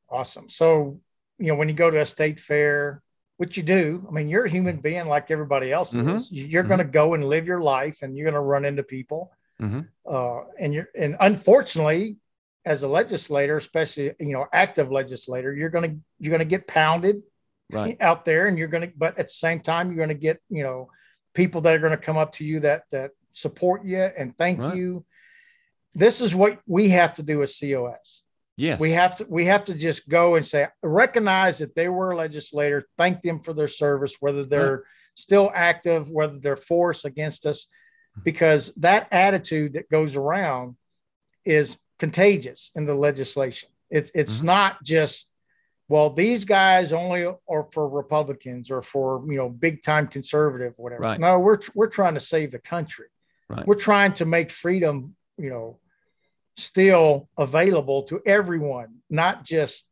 Awesome. 0.09 0.49
So, 0.49 0.99
you 1.37 1.47
know, 1.47 1.55
when 1.55 1.67
you 1.67 1.75
go 1.75 1.89
to 1.89 1.99
a 1.99 2.05
state 2.05 2.39
fair, 2.39 3.01
which 3.37 3.57
you 3.57 3.63
do, 3.63 4.05
I 4.07 4.11
mean, 4.11 4.29
you're 4.29 4.45
a 4.45 4.49
human 4.49 4.77
being 4.77 5.07
like 5.07 5.29
everybody 5.29 5.71
else 5.71 5.93
mm-hmm. 5.93 6.09
is. 6.09 6.31
You're 6.31 6.63
mm-hmm. 6.63 6.69
going 6.69 6.77
to 6.79 6.85
go 6.85 7.13
and 7.13 7.27
live 7.27 7.47
your 7.47 7.61
life, 7.61 8.01
and 8.01 8.15
you're 8.15 8.25
going 8.25 8.35
to 8.35 8.39
run 8.39 8.65
into 8.65 8.83
people. 8.83 9.31
Mm-hmm. 9.61 9.81
Uh, 10.09 10.41
and 10.59 10.73
you're, 10.73 10.89
and 10.97 11.15
unfortunately, 11.19 12.17
as 12.65 12.83
a 12.83 12.87
legislator, 12.87 13.57
especially 13.57 14.13
you 14.19 14.33
know, 14.33 14.45
active 14.53 14.91
legislator, 14.91 15.53
you're 15.53 15.69
going 15.69 15.89
to 15.89 15.97
you're 16.19 16.31
going 16.31 16.39
to 16.39 16.45
get 16.45 16.67
pounded 16.67 17.21
right. 17.71 18.01
out 18.01 18.25
there, 18.25 18.47
and 18.47 18.57
you're 18.57 18.69
going 18.69 18.89
to. 18.89 18.93
But 18.95 19.19
at 19.19 19.27
the 19.27 19.33
same 19.33 19.59
time, 19.59 19.89
you're 19.89 19.97
going 19.97 20.09
to 20.09 20.15
get 20.15 20.41
you 20.49 20.63
know, 20.63 20.89
people 21.33 21.61
that 21.61 21.75
are 21.75 21.79
going 21.79 21.91
to 21.91 21.97
come 21.97 22.17
up 22.17 22.33
to 22.33 22.45
you 22.45 22.61
that 22.61 22.83
that 22.91 23.11
support 23.33 23.85
you 23.85 23.97
and 23.97 24.37
thank 24.37 24.59
right. 24.59 24.75
you. 24.75 25.05
This 25.93 26.19
is 26.19 26.35
what 26.35 26.59
we 26.65 26.89
have 26.89 27.13
to 27.13 27.23
do 27.23 27.41
as 27.43 27.57
COS 27.57 28.21
Yes. 28.57 28.79
We 28.79 28.91
have 28.91 29.17
to 29.17 29.25
we 29.29 29.45
have 29.45 29.65
to 29.65 29.73
just 29.73 30.07
go 30.07 30.35
and 30.35 30.45
say 30.45 30.67
recognize 30.81 31.57
that 31.57 31.75
they 31.75 31.89
were 31.89 32.15
legislators, 32.15 32.85
thank 32.97 33.21
them 33.21 33.41
for 33.41 33.53
their 33.53 33.67
service, 33.67 34.15
whether 34.21 34.45
they're 34.45 34.75
right. 34.75 34.83
still 35.15 35.51
active, 35.53 36.09
whether 36.09 36.39
they're 36.39 36.55
force 36.55 37.03
against 37.03 37.45
us, 37.45 37.67
because 38.23 38.73
that 38.75 39.07
attitude 39.11 39.73
that 39.73 39.89
goes 39.89 40.15
around 40.15 40.77
is 41.43 41.77
contagious 41.99 42.71
in 42.75 42.85
the 42.85 42.95
legislation. 42.95 43.69
It's 43.89 44.11
it's 44.15 44.37
mm-hmm. 44.37 44.47
not 44.47 44.83
just 44.83 45.29
well, 45.87 46.09
these 46.09 46.45
guys 46.45 46.93
only 46.93 47.25
are 47.25 47.67
for 47.71 47.87
Republicans 47.87 48.71
or 48.71 48.81
for 48.81 49.23
you 49.27 49.37
know 49.37 49.49
big 49.49 49.83
time 49.83 50.07
conservative, 50.07 50.73
whatever. 50.77 51.01
Right. 51.01 51.19
No, 51.19 51.39
we're 51.39 51.59
we're 51.75 51.89
trying 51.89 52.15
to 52.15 52.19
save 52.19 52.51
the 52.51 52.59
country. 52.59 53.07
Right. 53.49 53.65
We're 53.67 53.75
trying 53.75 54.13
to 54.13 54.25
make 54.25 54.49
freedom, 54.49 55.15
you 55.37 55.49
know, 55.49 55.79
still 56.57 57.29
available 57.37 58.03
to 58.03 58.21
everyone, 58.25 58.95
not 59.09 59.43
just 59.43 59.87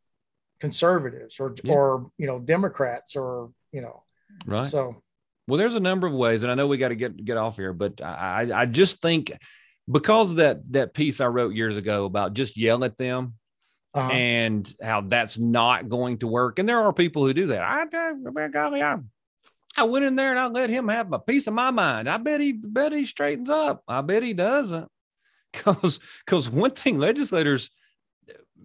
conservatives 0.60 1.38
or 1.40 1.54
yeah. 1.62 1.72
or 1.72 2.10
you 2.18 2.26
know 2.26 2.38
Democrats 2.38 3.16
or 3.16 3.50
you 3.72 3.80
know. 3.80 4.02
Right. 4.46 4.70
So. 4.70 5.02
Well, 5.46 5.58
there's 5.58 5.74
a 5.74 5.80
number 5.80 6.06
of 6.06 6.14
ways, 6.14 6.42
and 6.42 6.50
I 6.50 6.54
know 6.54 6.66
we 6.66 6.78
got 6.78 6.88
to 6.88 6.94
get 6.94 7.22
get 7.22 7.36
off 7.36 7.56
here, 7.56 7.74
but 7.74 8.00
I 8.00 8.50
I 8.54 8.66
just 8.66 9.02
think 9.02 9.30
because 9.90 10.30
of 10.30 10.36
that 10.36 10.60
that 10.72 10.94
piece 10.94 11.20
I 11.20 11.26
wrote 11.26 11.54
years 11.54 11.76
ago 11.76 12.06
about 12.06 12.32
just 12.32 12.56
yell 12.56 12.82
at 12.82 12.96
them 12.96 13.34
uh-huh. 13.92 14.10
and 14.10 14.74
how 14.82 15.02
that's 15.02 15.38
not 15.38 15.90
going 15.90 16.18
to 16.18 16.26
work. 16.26 16.58
And 16.58 16.66
there 16.66 16.80
are 16.80 16.94
people 16.94 17.26
who 17.26 17.34
do 17.34 17.48
that. 17.48 17.60
I, 17.60 17.82
I 17.82 18.48
golly, 18.48 18.82
I, 18.82 18.98
I 19.76 19.84
went 19.84 20.06
in 20.06 20.16
there 20.16 20.30
and 20.30 20.38
I 20.38 20.46
let 20.46 20.70
him 20.70 20.88
have 20.88 21.12
a 21.12 21.18
piece 21.18 21.46
of 21.46 21.52
my 21.52 21.70
mind. 21.70 22.08
I 22.08 22.16
bet 22.16 22.40
he 22.40 22.52
bet 22.52 22.92
he 22.92 23.04
straightens 23.04 23.50
up. 23.50 23.82
I 23.86 24.00
bet 24.00 24.22
he 24.22 24.32
doesn't 24.32 24.88
because 25.54 26.00
because 26.24 26.48
one 26.50 26.72
thing 26.72 26.98
legislators 26.98 27.70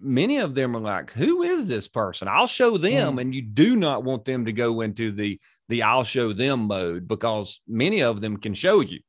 many 0.01 0.37
of 0.37 0.55
them 0.55 0.75
are 0.75 0.81
like, 0.81 1.11
"Who 1.11 1.43
is 1.43 1.67
this 1.67 1.87
person?" 1.87 2.27
I'll 2.27 2.47
show 2.47 2.77
them, 2.77 3.15
mm. 3.17 3.21
and 3.21 3.35
you 3.35 3.41
do 3.41 3.75
not 3.75 4.03
want 4.03 4.25
them 4.25 4.45
to 4.45 4.53
go 4.53 4.81
into 4.81 5.11
the 5.11 5.39
the 5.67 5.83
"I'll 5.83 6.03
show 6.03 6.33
them" 6.33 6.61
mode 6.67 7.07
because 7.07 7.61
many 7.67 8.01
of 8.01 8.21
them 8.21 8.37
can 8.37 8.53
show 8.53 8.81
you, 8.81 8.99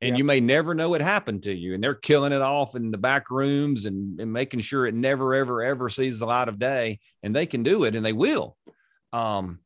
and 0.00 0.16
you 0.16 0.24
may 0.24 0.40
never 0.40 0.74
know 0.74 0.88
what 0.88 1.00
happened 1.00 1.42
to 1.44 1.52
you, 1.52 1.74
and 1.74 1.82
they're 1.82 1.94
killing 1.94 2.32
it 2.32 2.42
off 2.42 2.74
in 2.74 2.90
the 2.90 2.98
back 2.98 3.30
rooms 3.30 3.84
and, 3.84 4.20
and 4.20 4.32
making 4.32 4.60
sure 4.60 4.86
it 4.86 4.94
never, 4.94 5.34
ever, 5.34 5.62
ever 5.62 5.88
sees 5.88 6.18
the 6.18 6.26
light 6.26 6.48
of 6.48 6.58
day, 6.58 7.00
and 7.22 7.34
they 7.34 7.46
can 7.46 7.62
do 7.62 7.84
it, 7.84 7.94
and 7.94 8.04
they 8.04 8.12
will. 8.12 8.56
Um, 9.12 9.60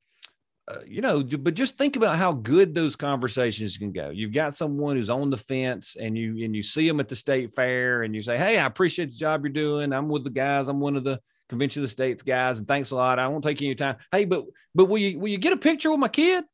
uh, 0.66 0.78
you 0.86 1.02
know, 1.02 1.22
but 1.22 1.52
just 1.52 1.76
think 1.76 1.96
about 1.96 2.16
how 2.16 2.32
good 2.32 2.74
those 2.74 2.96
conversations 2.96 3.76
can 3.76 3.92
go. 3.92 4.08
You've 4.08 4.32
got 4.32 4.54
someone 4.54 4.96
who's 4.96 5.10
on 5.10 5.28
the 5.28 5.36
fence, 5.36 5.96
and 6.00 6.16
you 6.16 6.42
and 6.42 6.56
you 6.56 6.62
see 6.62 6.88
them 6.88 7.00
at 7.00 7.08
the 7.08 7.16
state 7.16 7.52
fair, 7.52 8.02
and 8.02 8.14
you 8.14 8.22
say, 8.22 8.38
"Hey, 8.38 8.58
I 8.58 8.64
appreciate 8.64 9.10
the 9.10 9.16
job 9.16 9.44
you're 9.44 9.52
doing. 9.52 9.92
I'm 9.92 10.08
with 10.08 10.24
the 10.24 10.30
guys. 10.30 10.68
I'm 10.68 10.80
one 10.80 10.96
of 10.96 11.04
the 11.04 11.20
convention 11.50 11.82
of 11.82 11.88
the 11.88 11.92
states 11.92 12.22
guys, 12.22 12.60
and 12.60 12.68
thanks 12.68 12.92
a 12.92 12.96
lot. 12.96 13.18
I 13.18 13.28
won't 13.28 13.44
take 13.44 13.60
any 13.60 13.74
time. 13.74 13.96
Hey, 14.10 14.24
but 14.24 14.46
but 14.74 14.86
will 14.86 14.96
you 14.96 15.18
will 15.18 15.28
you 15.28 15.36
get 15.36 15.52
a 15.52 15.58
picture 15.58 15.90
with 15.90 16.00
my 16.00 16.08
kid? 16.08 16.44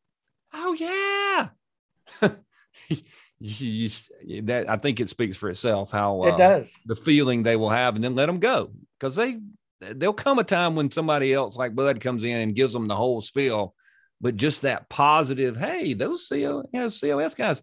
Oh 0.52 0.74
yeah." 0.74 1.48
you, 3.38 3.90
you, 4.24 4.42
that 4.42 4.68
I 4.68 4.76
think 4.76 4.98
it 4.98 5.08
speaks 5.08 5.36
for 5.36 5.50
itself 5.50 5.92
how 5.92 6.24
it 6.24 6.34
uh, 6.34 6.36
does 6.36 6.76
the 6.84 6.96
feeling 6.96 7.44
they 7.44 7.54
will 7.54 7.70
have, 7.70 7.94
and 7.94 8.02
then 8.02 8.16
let 8.16 8.26
them 8.26 8.40
go 8.40 8.72
because 8.98 9.14
they 9.14 9.38
there'll 9.80 10.12
come 10.12 10.40
a 10.40 10.44
time 10.44 10.74
when 10.74 10.90
somebody 10.90 11.32
else 11.32 11.56
like 11.56 11.76
Bud 11.76 12.00
comes 12.00 12.24
in 12.24 12.36
and 12.36 12.56
gives 12.56 12.72
them 12.72 12.88
the 12.88 12.96
whole 12.96 13.20
spill 13.20 13.76
but 14.20 14.36
just 14.36 14.62
that 14.62 14.88
positive, 14.88 15.56
hey, 15.56 15.94
those 15.94 16.28
CO, 16.28 16.68
you 16.72 16.80
know, 16.80 16.88
COS 16.88 17.34
guys, 17.34 17.62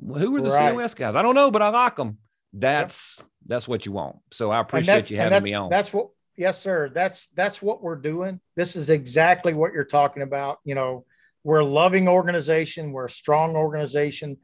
who 0.00 0.36
are 0.36 0.40
the 0.40 0.50
right. 0.50 0.74
COS 0.74 0.94
guys? 0.94 1.16
I 1.16 1.22
don't 1.22 1.34
know, 1.34 1.50
but 1.50 1.62
I 1.62 1.68
like 1.68 1.96
them. 1.96 2.18
That's 2.52 3.16
yep. 3.18 3.28
that's 3.46 3.68
what 3.68 3.86
you 3.86 3.92
want. 3.92 4.16
So 4.32 4.50
I 4.50 4.60
appreciate 4.60 5.10
you 5.10 5.16
having 5.18 5.42
me 5.42 5.54
on. 5.54 5.70
That's 5.70 5.92
what 5.92 6.08
yes, 6.36 6.60
sir. 6.60 6.90
That's 6.92 7.28
that's 7.28 7.60
what 7.60 7.82
we're 7.82 7.96
doing. 7.96 8.40
This 8.56 8.76
is 8.76 8.90
exactly 8.90 9.54
what 9.54 9.72
you're 9.72 9.84
talking 9.84 10.22
about. 10.22 10.58
You 10.64 10.74
know, 10.74 11.04
we're 11.44 11.60
a 11.60 11.64
loving 11.64 12.08
organization, 12.08 12.92
we're 12.92 13.06
a 13.06 13.10
strong 13.10 13.56
organization. 13.56 14.38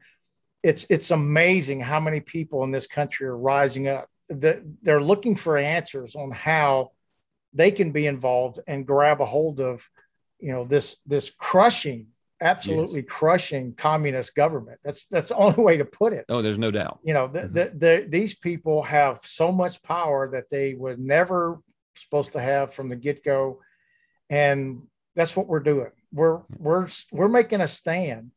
It's 0.63 0.85
it's 0.89 1.11
amazing 1.11 1.81
how 1.81 1.99
many 1.99 2.19
people 2.19 2.63
in 2.63 2.71
this 2.71 2.87
country 2.87 3.27
are 3.27 3.37
rising 3.37 3.87
up. 3.87 4.07
They're 4.29 5.01
looking 5.01 5.35
for 5.35 5.57
answers 5.57 6.15
on 6.15 6.31
how 6.31 6.91
they 7.53 7.71
can 7.71 7.91
be 7.91 8.07
involved 8.07 8.59
and 8.67 8.87
grab 8.87 9.21
a 9.21 9.25
hold 9.25 9.59
of 9.59 9.87
you 10.43 10.51
know 10.51 10.65
this 10.65 10.97
this 11.05 11.31
crushing 11.31 12.07
absolutely 12.41 12.99
yes. 12.99 13.09
crushing 13.09 13.73
communist 13.73 14.35
government. 14.35 14.77
That's 14.83 15.05
that's 15.05 15.29
the 15.29 15.35
only 15.45 15.63
way 15.63 15.77
to 15.77 15.85
put 15.85 16.13
it. 16.13 16.25
Oh 16.29 16.41
there's 16.41 16.59
no 16.59 16.69
doubt. 16.69 16.99
You 17.03 17.13
know 17.13 17.27
the, 17.27 17.39
mm-hmm. 17.39 17.53
the, 17.53 17.71
the, 17.77 18.05
these 18.09 18.35
people 18.35 18.83
have 18.83 19.21
so 19.23 19.51
much 19.51 19.81
power 19.81 20.29
that 20.31 20.49
they 20.49 20.73
were 20.73 20.97
never 20.97 21.59
supposed 21.95 22.33
to 22.33 22.41
have 22.41 22.73
from 22.73 22.89
the 22.89 22.95
get-go. 22.95 23.61
And 24.29 24.83
that's 25.15 25.35
what 25.35 25.47
we're 25.47 25.59
doing. 25.61 25.91
We're 26.11 26.41
we're 26.57 26.87
we're 27.11 27.27
making 27.29 27.61
a 27.61 27.67
stand. 27.67 28.31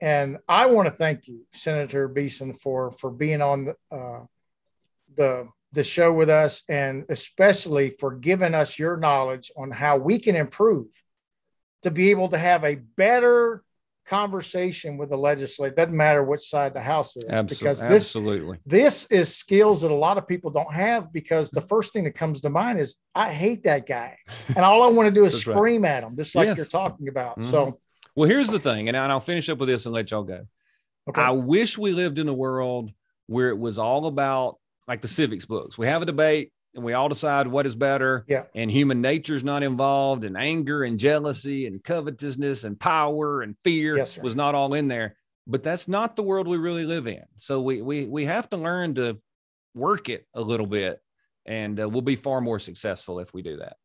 And 0.00 0.38
i 0.48 0.66
want 0.66 0.86
to 0.86 0.90
thank 0.90 1.28
you 1.28 1.46
senator 1.52 2.08
beason 2.08 2.52
for 2.52 2.90
for 2.90 3.10
being 3.10 3.40
on 3.40 3.66
the, 3.66 3.96
uh, 3.96 4.24
the 5.16 5.48
the 5.72 5.84
show 5.84 6.12
with 6.12 6.28
us 6.28 6.62
and 6.68 7.04
especially 7.08 7.90
for 7.98 8.12
giving 8.12 8.54
us 8.54 8.78
your 8.78 8.96
knowledge 8.96 9.50
on 9.56 9.70
how 9.70 9.96
we 9.96 10.18
can 10.18 10.36
improve 10.36 10.86
to 11.84 11.90
be 11.90 12.10
able 12.10 12.28
to 12.28 12.38
have 12.38 12.64
a 12.64 12.74
better 12.96 13.62
conversation 14.06 14.96
with 14.96 15.10
the 15.10 15.16
legislature. 15.16 15.74
Doesn't 15.74 15.96
matter 15.96 16.22
which 16.22 16.42
side 16.42 16.74
the 16.74 16.80
House 16.80 17.16
is, 17.16 17.24
Absol- 17.24 17.48
because 17.48 17.80
this, 17.80 17.90
absolutely 17.90 18.58
this 18.66 19.06
is 19.06 19.34
skills 19.34 19.82
that 19.82 19.90
a 19.90 19.94
lot 19.94 20.18
of 20.18 20.28
people 20.28 20.50
don't 20.50 20.72
have. 20.72 21.12
Because 21.12 21.50
the 21.50 21.60
first 21.60 21.92
thing 21.92 22.04
that 22.04 22.14
comes 22.14 22.40
to 22.42 22.50
mind 22.50 22.80
is 22.80 22.96
I 23.14 23.32
hate 23.32 23.62
that 23.64 23.86
guy, 23.86 24.18
and 24.48 24.58
all 24.58 24.82
I 24.82 24.88
want 24.88 25.08
to 25.08 25.14
do 25.14 25.24
is 25.24 25.38
scream 25.38 25.82
right. 25.82 25.90
at 25.90 26.04
him, 26.04 26.16
just 26.16 26.34
like 26.34 26.46
yes. 26.46 26.56
you're 26.56 26.66
talking 26.66 27.08
about. 27.08 27.38
Mm-hmm. 27.38 27.50
So, 27.50 27.80
well, 28.14 28.28
here's 28.28 28.48
the 28.48 28.60
thing, 28.60 28.88
and 28.88 28.96
I'll 28.96 29.20
finish 29.20 29.48
up 29.48 29.58
with 29.58 29.68
this 29.68 29.86
and 29.86 29.94
let 29.94 30.10
y'all 30.10 30.24
go. 30.24 30.46
Okay. 31.08 31.20
I 31.20 31.30
wish 31.30 31.76
we 31.76 31.92
lived 31.92 32.18
in 32.18 32.28
a 32.28 32.34
world 32.34 32.90
where 33.26 33.50
it 33.50 33.58
was 33.58 33.78
all 33.78 34.06
about 34.06 34.58
like 34.88 35.00
the 35.00 35.08
civics 35.08 35.44
books. 35.46 35.76
We 35.76 35.86
have 35.86 36.02
a 36.02 36.06
debate 36.06 36.52
and 36.74 36.84
we 36.84 36.92
all 36.92 37.08
decide 37.08 37.46
what 37.46 37.66
is 37.66 37.74
better. 37.74 38.24
Yeah. 38.28 38.44
And 38.54 38.70
human 38.70 39.00
nature 39.00 39.34
is 39.34 39.44
not 39.44 39.62
involved, 39.62 40.24
and 40.24 40.36
anger 40.36 40.84
and 40.84 40.98
jealousy 40.98 41.66
and 41.66 41.82
covetousness 41.82 42.64
and 42.64 42.78
power 42.78 43.42
and 43.42 43.56
fear 43.64 43.96
yes, 43.96 44.18
was 44.18 44.34
not 44.34 44.54
all 44.54 44.74
in 44.74 44.88
there. 44.88 45.16
But 45.46 45.62
that's 45.62 45.88
not 45.88 46.16
the 46.16 46.22
world 46.22 46.48
we 46.48 46.56
really 46.56 46.84
live 46.84 47.06
in. 47.06 47.22
So 47.36 47.60
we 47.60 47.82
we 47.82 48.06
we 48.06 48.24
have 48.24 48.48
to 48.50 48.56
learn 48.56 48.94
to 48.96 49.18
work 49.74 50.08
it 50.08 50.26
a 50.34 50.40
little 50.40 50.66
bit, 50.66 51.00
and 51.46 51.78
uh, 51.80 51.88
we'll 51.88 52.02
be 52.02 52.16
far 52.16 52.40
more 52.40 52.58
successful 52.58 53.20
if 53.20 53.34
we 53.34 53.42
do 53.42 53.58
that. 53.58 53.76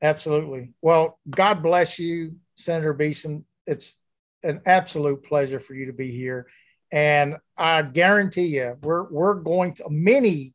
Absolutely. 0.00 0.70
Well, 0.80 1.18
God 1.28 1.62
bless 1.62 1.98
you, 1.98 2.36
Senator 2.54 2.92
Beason. 2.92 3.44
It's 3.66 3.96
an 4.42 4.62
absolute 4.64 5.24
pleasure 5.24 5.60
for 5.60 5.74
you 5.74 5.86
to 5.86 5.92
be 5.92 6.12
here. 6.12 6.46
And 6.90 7.36
I 7.56 7.82
guarantee 7.82 8.46
you, 8.46 8.78
we're 8.82 9.04
we're 9.10 9.34
going 9.34 9.74
to 9.74 9.90
many 9.90 10.54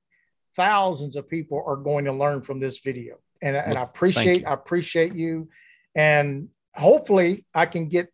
thousands 0.56 1.16
of 1.16 1.30
people 1.30 1.64
are 1.66 1.76
going 1.76 2.06
to 2.06 2.14
learn 2.14 2.41
from 2.41 2.60
this 2.60 2.80
video. 2.80 3.16
And, 3.41 3.56
and 3.56 3.78
I 3.78 3.84
appreciate 3.84 4.45
I 4.45 4.54
appreciate 4.54 5.16
you. 5.16 5.49
And 5.95 6.49
hopefully 6.74 7.45
I 7.54 7.66
can 7.66 7.88
get 7.88 8.10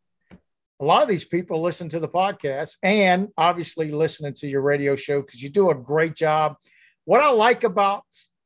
a 0.80 0.86
lot 0.86 1.04
of 1.04 1.10
these 1.10 1.26
people 1.26 1.62
listen 1.62 1.90
to 1.90 2.00
the 2.00 2.08
podcast 2.08 2.78
and 2.84 3.30
obviously 3.38 3.92
listening 3.92 4.34
to 4.36 4.48
your 4.48 4.62
radio 4.62 4.96
show 4.96 5.22
because 5.22 5.42
you 5.44 5.50
do 5.50 5.70
a 5.70 5.76
great 5.76 6.16
job. 6.16 6.56
What 7.06 7.22
I 7.22 7.30
like 7.30 7.64
about 7.64 8.06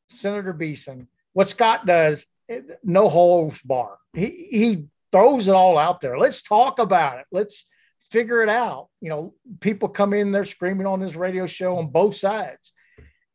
Senator 0.09 0.53
Beason, 0.53 1.07
what 1.33 1.47
Scott 1.47 1.85
does, 1.85 2.27
eh, 2.49 2.61
no 2.83 3.07
holds 3.07 3.61
bar. 3.61 3.97
He 4.13 4.47
he 4.51 4.85
throws 5.11 5.47
it 5.47 5.53
all 5.53 5.77
out 5.77 6.01
there. 6.01 6.17
Let's 6.17 6.41
talk 6.41 6.79
about 6.79 7.19
it. 7.19 7.25
Let's 7.31 7.65
figure 8.09 8.41
it 8.41 8.49
out. 8.49 8.89
You 8.99 9.09
know, 9.09 9.33
people 9.59 9.89
come 9.89 10.13
in 10.13 10.31
there 10.31 10.45
screaming 10.45 10.87
on 10.87 10.99
this 10.99 11.15
radio 11.15 11.45
show 11.45 11.77
on 11.77 11.87
both 11.87 12.15
sides. 12.15 12.73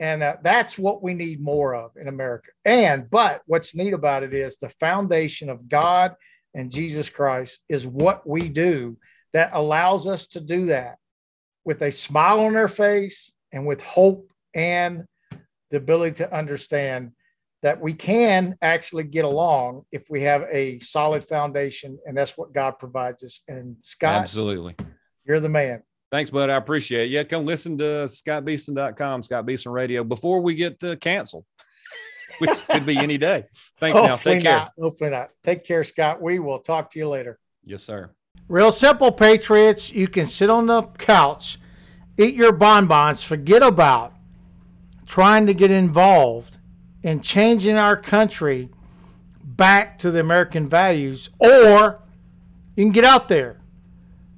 And 0.00 0.22
uh, 0.22 0.36
that's 0.42 0.78
what 0.78 1.02
we 1.02 1.14
need 1.14 1.40
more 1.40 1.74
of 1.74 1.92
in 2.00 2.08
America. 2.08 2.50
And, 2.64 3.10
but 3.10 3.42
what's 3.46 3.74
neat 3.74 3.92
about 3.92 4.22
it 4.22 4.32
is 4.32 4.56
the 4.56 4.68
foundation 4.68 5.50
of 5.50 5.68
God 5.68 6.14
and 6.54 6.70
Jesus 6.70 7.08
Christ 7.08 7.60
is 7.68 7.86
what 7.86 8.28
we 8.28 8.48
do 8.48 8.96
that 9.32 9.50
allows 9.52 10.06
us 10.06 10.28
to 10.28 10.40
do 10.40 10.66
that 10.66 10.96
with 11.64 11.82
a 11.82 11.90
smile 11.90 12.40
on 12.40 12.56
our 12.56 12.68
face 12.68 13.32
and 13.52 13.66
with 13.66 13.82
hope 13.82 14.30
and 14.54 15.04
the 15.70 15.76
ability 15.76 16.16
to 16.16 16.34
understand 16.34 17.12
that 17.62 17.80
we 17.80 17.92
can 17.92 18.56
actually 18.62 19.04
get 19.04 19.24
along 19.24 19.82
if 19.90 20.08
we 20.08 20.22
have 20.22 20.46
a 20.50 20.78
solid 20.78 21.24
foundation. 21.24 21.98
And 22.06 22.16
that's 22.16 22.38
what 22.38 22.52
God 22.52 22.78
provides 22.78 23.22
us. 23.24 23.40
And 23.48 23.76
Scott, 23.80 24.14
absolutely, 24.14 24.76
you're 25.24 25.40
the 25.40 25.48
man. 25.48 25.82
Thanks, 26.10 26.30
bud. 26.30 26.48
I 26.48 26.56
appreciate 26.56 27.06
it. 27.06 27.10
Yeah, 27.10 27.24
come 27.24 27.44
listen 27.44 27.76
to 27.78 28.06
scottbeason.com, 28.06 29.22
Scott 29.22 29.44
Beason 29.44 29.72
Radio, 29.72 30.04
before 30.04 30.40
we 30.40 30.54
get 30.54 30.82
uh, 30.82 30.96
canceled, 30.96 31.44
which 32.38 32.50
could 32.68 32.86
be 32.86 32.96
any 32.96 33.18
day. 33.18 33.44
Thanks 33.78 33.98
Hopefully 33.98 34.36
now. 34.36 34.40
Take 34.40 34.44
not. 34.44 34.72
Hopefully 34.78 35.10
not. 35.10 35.30
Take 35.42 35.64
care, 35.64 35.84
Scott. 35.84 36.22
We 36.22 36.38
will 36.38 36.60
talk 36.60 36.90
to 36.92 36.98
you 36.98 37.08
later. 37.08 37.38
Yes, 37.64 37.82
sir. 37.82 38.10
Real 38.48 38.72
simple, 38.72 39.12
Patriots. 39.12 39.92
You 39.92 40.08
can 40.08 40.26
sit 40.26 40.48
on 40.48 40.66
the 40.66 40.82
couch, 40.82 41.58
eat 42.16 42.34
your 42.34 42.52
bonbons, 42.52 43.22
forget 43.22 43.62
about 43.62 44.14
trying 45.06 45.46
to 45.46 45.54
get 45.54 45.70
involved 45.70 46.58
in 47.02 47.20
changing 47.20 47.76
our 47.76 47.96
country 47.96 48.70
back 49.42 49.98
to 49.98 50.10
the 50.10 50.20
American 50.20 50.68
values, 50.68 51.28
or 51.38 52.02
you 52.76 52.84
can 52.84 52.92
get 52.92 53.04
out 53.04 53.28
there 53.28 53.60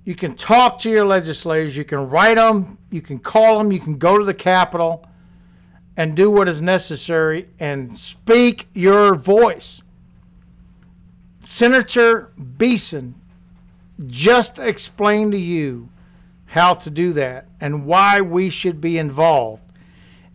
you 0.05 0.15
can 0.15 0.35
talk 0.35 0.79
to 0.81 0.91
your 0.91 1.05
legislators, 1.05 1.77
you 1.77 1.85
can 1.85 2.09
write 2.09 2.37
them, 2.37 2.79
you 2.91 3.03
can 3.03 3.19
call 3.19 3.59
them, 3.59 3.73
you 3.73 3.81
can 3.81 3.99
go 3.99 4.19
to 4.19 4.25
the 4.25 4.35
Capitol 4.35 5.07
and 5.97 6.17
do 6.17 6.31
what 6.31 6.49
is 6.49 6.63
necessary 6.63 7.49
and 7.59 7.95
speak 7.97 8.69
your 8.73 9.15
voice. 9.15 9.83
Senator 11.41 12.33
Beason 12.57 13.15
just 14.07 14.59
explained 14.59 15.33
to 15.33 15.39
you 15.39 15.89
how 16.47 16.75
to 16.75 16.91
do 16.91 17.13
that 17.13 17.47
and 17.61 17.87
why 17.87 18.21
we 18.21 18.51
should 18.51 18.81
be 18.81 18.99
involved 18.99 19.63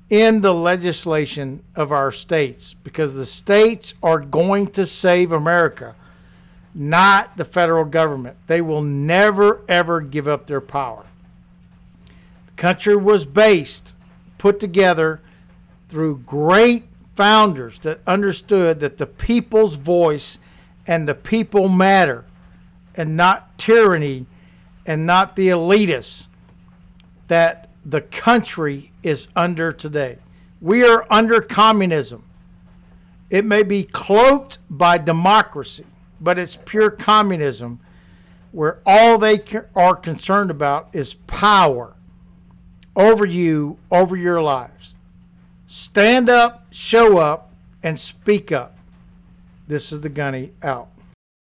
in 0.09 0.41
the 0.41 0.53
legislation 0.53 1.63
of 1.75 1.91
our 1.91 2.11
states 2.11 2.75
because 2.83 3.15
the 3.15 3.25
states 3.25 3.93
are 4.03 4.19
going 4.19 4.67
to 4.67 4.85
save 4.85 5.31
America 5.31 5.95
not 6.75 7.37
the 7.37 7.45
federal 7.45 7.85
government. 7.85 8.35
They 8.47 8.61
will 8.61 8.81
never, 8.81 9.63
ever 9.69 10.01
give 10.01 10.27
up 10.27 10.45
their 10.45 10.61
power. 10.61 11.05
The 12.47 12.61
country 12.61 12.95
was 12.95 13.25
based, 13.25 13.95
put 14.37 14.59
together 14.59 15.21
through 15.87 16.17
great 16.25 16.83
founders 17.15 17.79
that 17.79 18.01
understood 18.05 18.81
that 18.81 18.97
the 18.97 19.07
people's 19.07 19.75
voice 19.75 20.37
and 20.85 21.07
the 21.07 21.15
people 21.15 21.69
matter 21.69 22.25
and 22.95 23.15
not 23.15 23.57
tyranny 23.57 24.25
and 24.85 25.05
not 25.05 25.35
the 25.35 25.47
elitists 25.47 26.27
that 27.27 27.69
the 27.85 28.01
country 28.01 28.91
is 29.01 29.27
under 29.35 29.71
today. 29.71 30.17
We 30.61 30.83
are 30.83 31.05
under 31.09 31.41
communism. 31.41 32.23
It 33.29 33.45
may 33.45 33.63
be 33.63 33.83
cloaked 33.83 34.59
by 34.69 34.97
democracy, 34.97 35.85
but 36.25 36.39
it's 36.39 36.57
pure 36.65 36.89
communism 36.89 37.79
where 38.51 38.81
all 38.83 39.19
they 39.19 39.39
are 39.75 39.95
concerned 39.95 40.49
about 40.49 40.89
is 40.91 41.13
power 41.13 41.95
over 42.95 43.25
you, 43.25 43.77
over 43.91 44.17
your 44.17 44.41
lives. 44.41 44.95
Stand 45.67 46.27
up, 46.27 46.65
show 46.71 47.19
up, 47.19 47.51
and 47.83 47.99
speak 47.99 48.51
up. 48.51 48.75
This 49.67 49.91
is 49.91 50.01
the 50.01 50.09
Gunny 50.09 50.51
out. 50.63 50.89